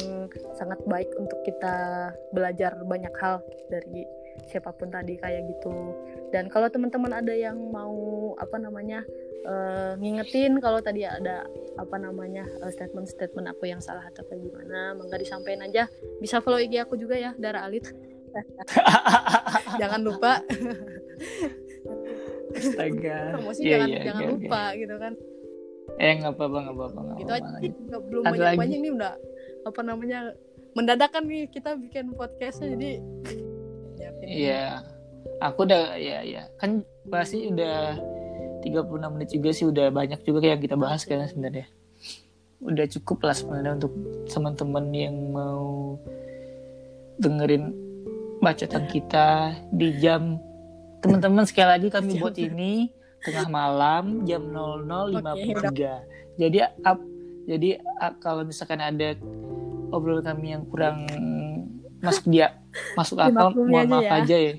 sangat 0.55 0.79
baik 0.87 1.11
untuk 1.19 1.41
kita 1.43 2.11
belajar 2.31 2.79
banyak 2.85 3.13
hal 3.19 3.43
dari 3.73 4.07
siapa 4.47 4.71
pun 4.77 4.93
tadi 4.93 5.17
kayak 5.17 5.49
gitu. 5.49 5.97
Dan 6.31 6.53
kalau 6.53 6.69
teman-teman 6.69 7.17
ada 7.17 7.33
yang 7.33 7.57
mau 7.73 8.33
apa 8.37 8.61
namanya 8.61 9.03
eh, 9.43 9.93
ngingetin 9.99 10.61
kalau 10.61 10.79
tadi 10.85 11.09
ada 11.09 11.49
apa 11.81 11.97
namanya 11.97 12.45
eh, 12.63 12.71
statement-statement 12.71 13.49
aku 13.51 13.73
yang 13.73 13.81
salah 13.81 14.05
atau 14.07 14.23
kayak 14.29 14.45
gimana 14.45 14.95
mangga 14.95 15.17
disampaikan 15.19 15.67
aja. 15.67 15.89
Bisa 16.23 16.45
follow 16.45 16.61
IG 16.61 16.79
aku 16.85 17.01
juga 17.01 17.17
ya 17.17 17.33
Dara 17.35 17.65
Alit 17.65 17.91
jangan 19.81 20.01
lupa 20.03 20.33
Astaga. 22.49 23.19
promosi 23.35 23.61
Iya, 23.63 23.71
jangan 23.75 23.89
iya, 23.89 24.01
jangan 24.03 24.23
oke, 24.23 24.31
oke. 24.31 24.43
lupa 24.43 24.63
gitu 24.75 24.95
kan 24.97 25.13
Eh 25.97 26.13
nggak 26.15 26.33
apa-apa 26.33 26.59
nggak 26.61 26.77
apa-apa 26.77 27.01
gitu 27.17 27.31
aja 27.33 27.51
sih. 27.57 27.71
Nggak- 27.71 28.05
belum 28.05 28.23
Ada 28.23 28.31
banyak 28.31 28.45
lagi? 28.45 28.59
banyak 28.59 28.79
nih 28.79 28.93
udah 28.93 29.13
apa 29.65 29.81
namanya 29.83 30.21
mendadakan 30.73 31.23
nih 31.25 31.43
kita 31.49 31.71
bikin 31.75 32.05
podcastnya 32.13 32.67
jadi 32.71 32.91
ya, 33.97 34.09
Iya. 34.21 34.65
Aku 35.39 35.63
udah 35.63 35.95
ya 35.95 36.23
ya 36.23 36.43
kan 36.57 36.81
pasti 37.05 37.47
udah 37.47 37.97
36 38.61 38.83
menit 39.11 39.29
juga 39.31 39.51
sih 39.53 39.65
udah 39.65 39.91
banyak 39.91 40.21
juga 40.21 40.43
yang 40.45 40.59
kita 40.59 40.75
bahas 40.75 41.03
kan 41.03 41.23
sebenarnya. 41.25 41.67
Udah 42.59 42.87
cukup 42.91 43.23
lah 43.23 43.33
sebenarnya 43.33 43.77
untuk 43.77 43.93
teman-teman 44.27 44.85
yang 44.91 45.15
mau 45.31 45.97
dengerin 47.17 47.73
bacotan 48.47 48.87
kita 48.87 49.59
di 49.75 49.99
jam 49.99 50.39
teman-teman 51.03 51.43
sekali 51.43 51.67
lagi 51.67 51.89
kami 51.91 52.15
Jam. 52.15 52.23
buat 52.23 52.37
ini 52.39 52.95
tengah 53.27 53.51
malam 53.51 54.23
jam 54.23 54.47
00.53. 54.55 56.39
Jadi 56.39 56.59
up 56.63 56.99
jadi 57.47 57.83
up, 57.99 58.15
kalau 58.23 58.47
misalkan 58.47 58.79
ada 58.79 59.19
obrolan 59.91 60.23
kami 60.23 60.55
yang 60.55 60.63
kurang 60.71 61.11
masuk 61.99 62.31
dia 62.31 62.55
masuk 62.95 63.19
akal 63.19 63.51
50-nya 63.51 63.67
mohon 63.67 63.83
aja 63.83 63.91
maaf 63.91 64.05
ya. 64.05 64.15
aja 64.23 64.37
ya 64.37 64.55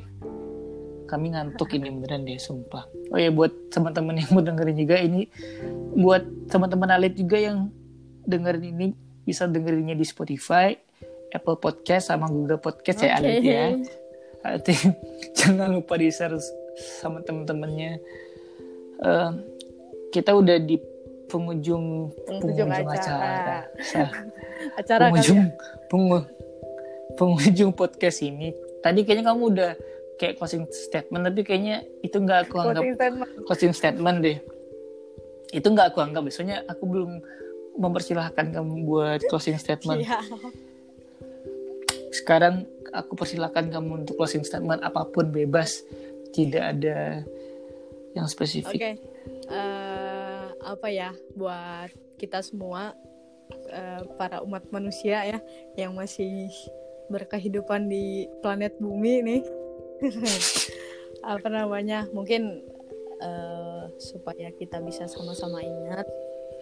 kami 1.08 1.28
ngantuk 1.32 1.70
ini 1.78 1.88
beneran 1.94 2.28
deh 2.28 2.36
sumpah 2.42 2.84
oh 3.14 3.20
ya 3.20 3.32
buat 3.32 3.54
teman-teman 3.72 4.20
yang 4.20 4.30
mau 4.36 4.44
dengerin 4.44 4.78
juga 4.78 4.96
ini 5.00 5.32
buat 5.96 6.24
teman-teman 6.52 6.90
alit 6.92 7.16
juga 7.16 7.38
yang 7.40 7.72
dengerin 8.28 8.66
ini 8.76 8.86
bisa 9.24 9.48
dengerinnya 9.48 9.96
di 9.96 10.04
Spotify 10.04 10.76
Apple 11.38 11.56
Podcast 11.56 12.10
sama 12.10 12.26
Google 12.26 12.58
Podcast 12.58 13.00
ya 13.00 13.14
Oke. 13.14 13.18
alit 13.20 13.44
ya 13.44 13.66
Nanti 14.40 14.74
jangan 15.38 15.70
lupa 15.72 15.94
di 15.96 16.08
share 16.08 16.38
sama 16.98 17.22
teman-temannya 17.22 18.02
Eh, 18.98 19.32
kita 20.10 20.34
udah 20.34 20.58
di 20.58 20.82
Penghujung 21.28 22.08
penghujung 22.24 22.72
acara. 22.72 23.68
acara, 23.68 24.08
acara 24.80 25.04
kali 25.06 25.12
penghujung 25.14 25.42
ya. 25.44 25.52
pengu- 25.86 26.28
penghujung 27.14 27.72
podcast 27.72 28.24
ini 28.24 28.56
tadi 28.80 29.04
kayaknya 29.04 29.28
kamu 29.28 29.44
udah 29.52 29.72
kayak 30.16 30.40
closing 30.40 30.64
statement 30.72 31.22
tapi 31.22 31.44
kayaknya 31.44 31.84
itu 32.00 32.16
nggak 32.16 32.48
aku 32.48 32.56
anggap 32.58 32.80
Closing 32.80 32.96
statement. 32.96 33.30
closing 33.44 33.74
statement 33.76 34.18
deh 34.20 34.38
itu 35.52 35.68
nggak 35.68 35.88
aku 35.92 36.00
anggap 36.00 36.24
biasanya 36.24 36.64
aku 36.66 36.84
belum 36.86 37.12
mempersilahkan 37.76 38.46
kamu 38.50 38.74
buat 38.82 39.20
closing 39.28 39.60
statement 39.60 40.02
Iya. 40.02 40.18
Sekarang 42.18 42.66
aku 42.92 43.14
persilahkan 43.14 43.70
kamu 43.70 44.06
untuk 44.06 44.18
closing 44.18 44.42
statement 44.42 44.82
apa 44.82 45.06
pun 45.08 45.30
bebas 45.30 45.86
tidak 46.34 46.76
ada 46.76 47.22
yang 48.18 48.26
spesifik 48.26 48.98
Eh, 49.48 50.46
apa 50.60 50.88
ya 50.92 51.16
buat 51.40 51.88
kita 52.20 52.44
semua 52.44 52.92
eh, 53.72 54.04
para 54.20 54.44
umat 54.44 54.68
manusia 54.76 55.24
ya 55.24 55.40
yang 55.80 55.96
masih 55.96 56.52
berkehidupan 57.08 57.88
di 57.88 58.28
planet 58.44 58.76
bumi 58.84 59.24
nih, 59.24 59.42
apa 61.24 61.48
namanya? 61.48 62.12
Mungkin 62.12 62.60
eh, 63.24 63.84
supaya 64.04 64.52
kita 64.52 64.84
bisa 64.84 65.08
sama-sama 65.08 65.64
ingat. 65.64 66.08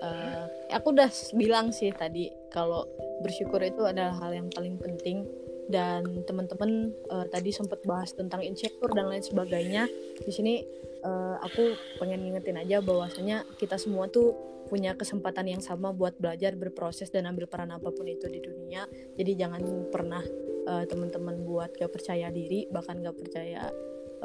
eh, 0.05 0.45
aku 0.75 0.93
udah 0.93 1.09
bilang 1.33 1.73
sih 1.73 1.89
tadi 1.89 2.29
kalau 2.53 2.85
bersyukur 3.25 3.63
itu 3.65 3.81
adalah 3.81 4.13
hal 4.21 4.35
yang 4.37 4.49
paling 4.53 4.77
penting 4.77 5.25
dan 5.69 6.25
teman-teman 6.25 6.93
eh, 6.93 7.25
tadi 7.29 7.49
sempat 7.49 7.81
bahas 7.83 8.13
tentang 8.13 8.41
insecure 8.45 8.93
dan 8.93 9.09
lain 9.09 9.23
sebagainya. 9.23 9.89
Di 10.21 10.31
sini 10.31 10.61
eh, 11.01 11.35
aku 11.41 11.73
pengen 12.01 12.25
ngingetin 12.25 12.61
aja 12.61 12.81
bahwasanya 12.81 13.45
kita 13.57 13.79
semua 13.79 14.09
tuh 14.09 14.33
punya 14.65 14.97
kesempatan 14.97 15.45
yang 15.45 15.61
sama 15.61 15.93
buat 15.93 16.17
belajar, 16.17 16.57
berproses 16.57 17.13
dan 17.13 17.29
ambil 17.29 17.45
peran 17.45 17.69
apa 17.69 17.93
pun 17.93 18.09
itu 18.09 18.25
di 18.25 18.41
dunia. 18.41 18.89
Jadi 19.13 19.31
jangan 19.37 19.61
pernah 19.93 20.23
eh, 20.65 20.83
teman-teman 20.89 21.45
buat 21.45 21.73
gak 21.77 21.91
percaya 21.93 22.33
diri, 22.33 22.65
bahkan 22.69 23.01
gak 23.01 23.17
percaya 23.17 23.69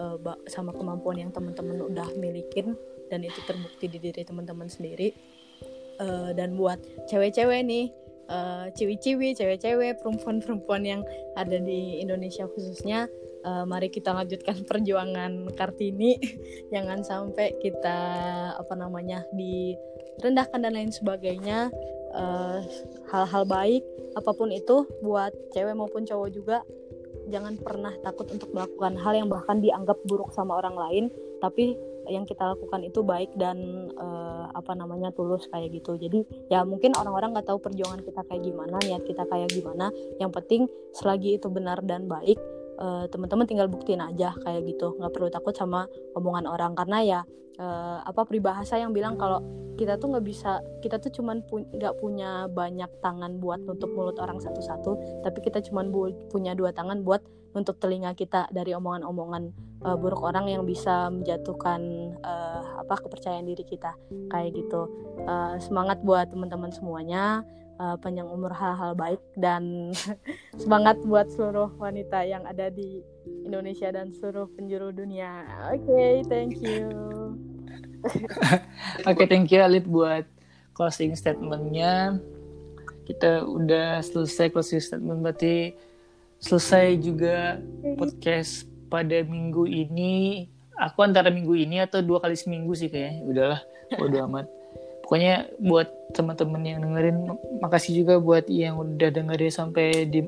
ba- 0.00 0.40
sama 0.48 0.72
kemampuan 0.72 1.20
yang 1.20 1.28
teman-teman 1.28 1.76
udah 1.92 2.08
milikin 2.16 2.72
dan 3.12 3.20
itu 3.20 3.36
terbukti 3.44 3.84
di 3.90 4.00
diri 4.00 4.24
teman-teman 4.24 4.70
sendiri. 4.70 5.12
Eh, 6.00 6.30
dan 6.32 6.56
buat 6.56 6.80
cewek-cewek 7.12 7.60
nih, 7.60 7.92
eh, 8.30 8.66
ciwi-ciwi, 8.72 9.34
cewek-cewek, 9.34 9.98
perempuan-perempuan 9.98 10.82
yang 10.86 11.02
ada 11.34 11.58
di 11.58 11.98
Indonesia 11.98 12.46
khususnya, 12.46 13.10
eh, 13.42 13.64
mari 13.66 13.90
kita 13.90 14.14
lanjutkan 14.14 14.62
perjuangan 14.70 15.50
Kartini. 15.58 16.16
Jangan 16.74 17.02
sampai 17.02 17.58
kita 17.58 17.98
apa 18.54 18.74
namanya 18.78 19.26
direndahkan 19.34 20.62
dan 20.62 20.72
lain 20.78 20.94
sebagainya. 20.94 21.68
Eh, 22.10 22.58
hal-hal 23.10 23.46
baik 23.46 23.82
apa 24.18 24.30
pun 24.34 24.50
itu 24.50 24.82
buat 25.06 25.30
cewek 25.54 25.78
maupun 25.78 26.02
cowok 26.02 26.30
juga 26.34 26.58
jangan 27.30 27.54
pernah 27.62 27.94
takut 28.02 28.26
untuk 28.34 28.50
melakukan 28.50 28.98
hal 28.98 29.14
yang 29.14 29.30
bahkan 29.30 29.62
dianggap 29.62 29.96
buruk 30.04 30.34
sama 30.34 30.58
orang 30.58 30.74
lain. 30.74 31.04
Tapi 31.38 31.78
yang 32.08 32.24
kita 32.24 32.56
lakukan 32.56 32.80
itu 32.86 33.04
baik 33.04 33.34
dan 33.36 33.58
eh, 33.92 34.44
apa 34.54 34.72
namanya 34.72 35.12
tulus 35.12 35.44
kayak 35.52 35.74
gitu. 35.76 36.00
Jadi 36.00 36.48
ya 36.48 36.64
mungkin 36.64 36.96
orang-orang 36.96 37.36
nggak 37.36 37.48
tahu 37.50 37.58
perjuangan 37.60 38.00
kita 38.00 38.24
kayak 38.24 38.42
gimana 38.44 38.76
niat 38.80 39.02
kita 39.04 39.26
kayak 39.28 39.50
gimana. 39.52 39.92
Yang 40.16 40.30
penting 40.40 40.62
selagi 40.96 41.36
itu 41.36 41.52
benar 41.52 41.82
dan 41.84 42.08
baik 42.08 42.38
eh, 42.80 43.04
teman-teman 43.10 43.44
tinggal 43.44 43.68
buktiin 43.68 44.00
aja 44.00 44.32
kayak 44.40 44.64
gitu. 44.70 44.96
Nggak 44.96 45.12
perlu 45.12 45.28
takut 45.28 45.52
sama 45.52 45.84
omongan 46.16 46.46
orang. 46.48 46.72
Karena 46.72 46.98
ya 47.04 47.20
eh, 47.60 47.98
apa 48.00 48.24
peribahasa 48.24 48.80
yang 48.80 48.96
bilang 48.96 49.20
kalau 49.20 49.42
kita 49.80 49.96
tuh 49.96 50.12
nggak 50.12 50.26
bisa 50.28 50.60
kita 50.84 51.00
tuh 51.00 51.08
cuman 51.08 51.40
pu- 51.48 51.64
nggak 51.72 51.96
punya 51.96 52.44
banyak 52.52 52.90
tangan 53.00 53.40
buat 53.40 53.64
nutup 53.64 53.88
mulut 53.92 54.20
orang 54.20 54.36
satu-satu. 54.36 55.24
Tapi 55.24 55.38
kita 55.40 55.64
cuman 55.64 55.88
punya 56.28 56.52
dua 56.52 56.72
tangan 56.72 57.00
buat 57.00 57.24
nutup 57.50 57.76
telinga 57.82 58.14
kita 58.14 58.46
dari 58.54 58.72
omongan-omongan 58.74 59.42
eh, 59.84 59.96
buruk 59.98 60.22
orang 60.22 60.46
yang 60.50 60.62
bisa 60.62 61.10
menjatuhkan 61.10 61.80
eh, 62.18 62.62
apa 62.82 62.94
kepercayaan 63.00 63.46
diri 63.46 63.66
kita 63.66 63.94
kayak 64.30 64.54
gitu 64.54 64.86
Eh, 65.20 65.56
semangat 65.60 66.00
buat 66.00 66.32
teman-teman 66.32 66.72
semuanya 66.72 67.44
eh, 67.76 67.96
panjang 68.00 68.28
umur 68.28 68.56
hal-hal 68.56 68.96
baik 68.96 69.20
dan 69.36 69.92
semangat 70.62 70.96
buat 71.04 71.28
seluruh 71.28 71.76
wanita 71.76 72.24
yang 72.24 72.48
ada 72.48 72.72
di 72.72 73.04
Indonesia 73.44 73.92
dan 73.92 74.16
seluruh 74.16 74.48
penjuru 74.56 74.96
dunia. 74.96 75.44
Oke, 75.76 75.84
okay, 75.84 76.14
thank 76.24 76.56
you. 76.64 76.88
Oke, 79.04 79.12
okay, 79.12 79.26
thank 79.28 79.52
you 79.52 79.60
Alit 79.60 79.84
buat 79.84 80.24
closing 80.72 81.12
statementnya. 81.12 82.16
Kita 83.04 83.44
udah 83.44 84.00
selesai 84.00 84.48
closing 84.54 84.80
statement 84.80 85.20
berarti 85.20 85.76
selesai 86.40 86.96
juga 86.98 87.60
podcast 88.00 88.66
pada 88.88 89.22
minggu 89.22 89.68
ini. 89.68 90.48
Aku 90.80 91.04
antara 91.04 91.28
minggu 91.28 91.52
ini 91.52 91.84
atau 91.84 92.00
dua 92.00 92.24
kali 92.24 92.34
seminggu 92.34 92.72
sih 92.72 92.88
kayaknya. 92.88 93.20
Udahlah, 93.28 93.60
bodo 94.00 94.16
amat. 94.28 94.46
Pokoknya 95.04 95.52
buat 95.60 95.90
teman-teman 96.16 96.62
yang 96.64 96.80
dengerin, 96.80 97.36
makasih 97.60 98.02
juga 98.02 98.16
buat 98.18 98.48
yang 98.48 98.80
udah 98.80 99.10
dengerin 99.12 99.52
sampai 99.52 100.08
di 100.08 100.24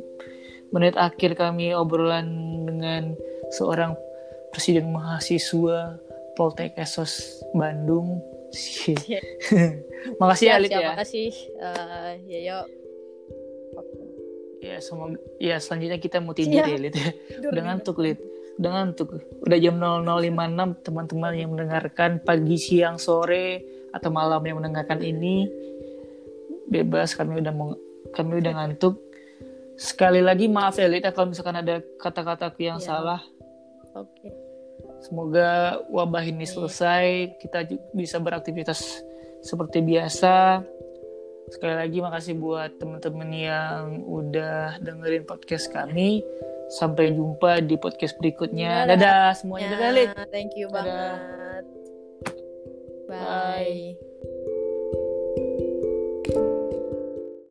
menit 0.75 0.99
akhir 0.99 1.39
kami 1.39 1.73
obrolan 1.73 2.27
dengan 2.69 3.17
seorang 3.55 3.97
presiden 4.53 4.93
mahasiswa 4.93 5.97
Poltek 6.37 6.77
Esos 6.77 7.41
Bandung. 7.57 8.21
makasih 10.21 10.47
ya, 10.51 10.55
Alit 10.61 10.71
ya. 10.73 10.93
Makasih 10.93 11.31
uh, 11.57 12.13
ya 12.29 12.41
yuk. 12.53 12.82
Ya 14.63 14.79
semoga 14.79 15.19
ya 15.43 15.59
selanjutnya 15.59 15.99
kita 15.99 16.23
mau 16.23 16.39
tidur 16.39 16.63
ya, 16.63 16.71
ya 16.71 16.79
Lit. 16.79 16.95
Udah 17.51 17.63
ngantuk 17.67 17.99
Lit. 17.99 18.23
Udah 18.63 18.71
ngantuk. 18.79 19.19
Udah 19.43 19.59
jam 19.59 19.75
0056 19.83 20.87
teman-teman 20.87 21.33
yang 21.35 21.51
mendengarkan 21.51 22.23
pagi, 22.23 22.57
siang, 22.63 22.95
sore 23.03 23.67
atau 23.91 24.09
malam 24.15 24.41
yang 24.47 24.63
mendengarkan 24.63 25.03
ini 25.03 25.51
bebas 26.71 27.13
kami 27.13 27.45
udah 27.45 27.53
mau 27.53 27.77
kami 28.17 28.41
udah 28.41 28.53
ngantuk 28.57 28.97
sekali 29.77 30.25
lagi 30.25 30.49
maaf 30.49 30.81
ya 30.81 30.89
Lita 30.89 31.13
kalau 31.13 31.35
misalkan 31.35 31.59
ada 31.59 31.83
kata-kataku 31.99 32.63
yang 32.65 32.79
ya. 32.79 32.87
salah. 32.95 33.21
Oke. 33.99 34.09
Okay. 34.15 34.33
Semoga 35.03 35.83
wabah 35.91 36.23
ini 36.23 36.47
selesai, 36.47 37.35
kita 37.43 37.67
bisa 37.91 38.23
beraktivitas 38.23 39.03
seperti 39.43 39.83
biasa. 39.83 40.63
Sekali 41.51 41.75
lagi 41.75 41.99
makasih 41.99 42.35
buat 42.39 42.79
teman-teman 42.79 43.31
yang 43.35 44.07
udah 44.07 44.79
dengerin 44.79 45.27
podcast 45.27 45.73
kami. 45.73 46.23
Sampai 46.73 47.13
jumpa 47.13 47.61
di 47.65 47.77
podcast 47.77 48.17
berikutnya. 48.17 48.89
Dadah, 48.89 48.97
Dadah 48.97 49.29
semuanya. 49.37 49.77
Ya, 49.77 49.91
Dadah, 49.93 50.27
Thank 50.31 50.57
you 50.57 50.71
Dadah. 50.71 50.79
banget. 50.79 51.65
Bye. 53.11 53.97
Bye. 53.97 54.12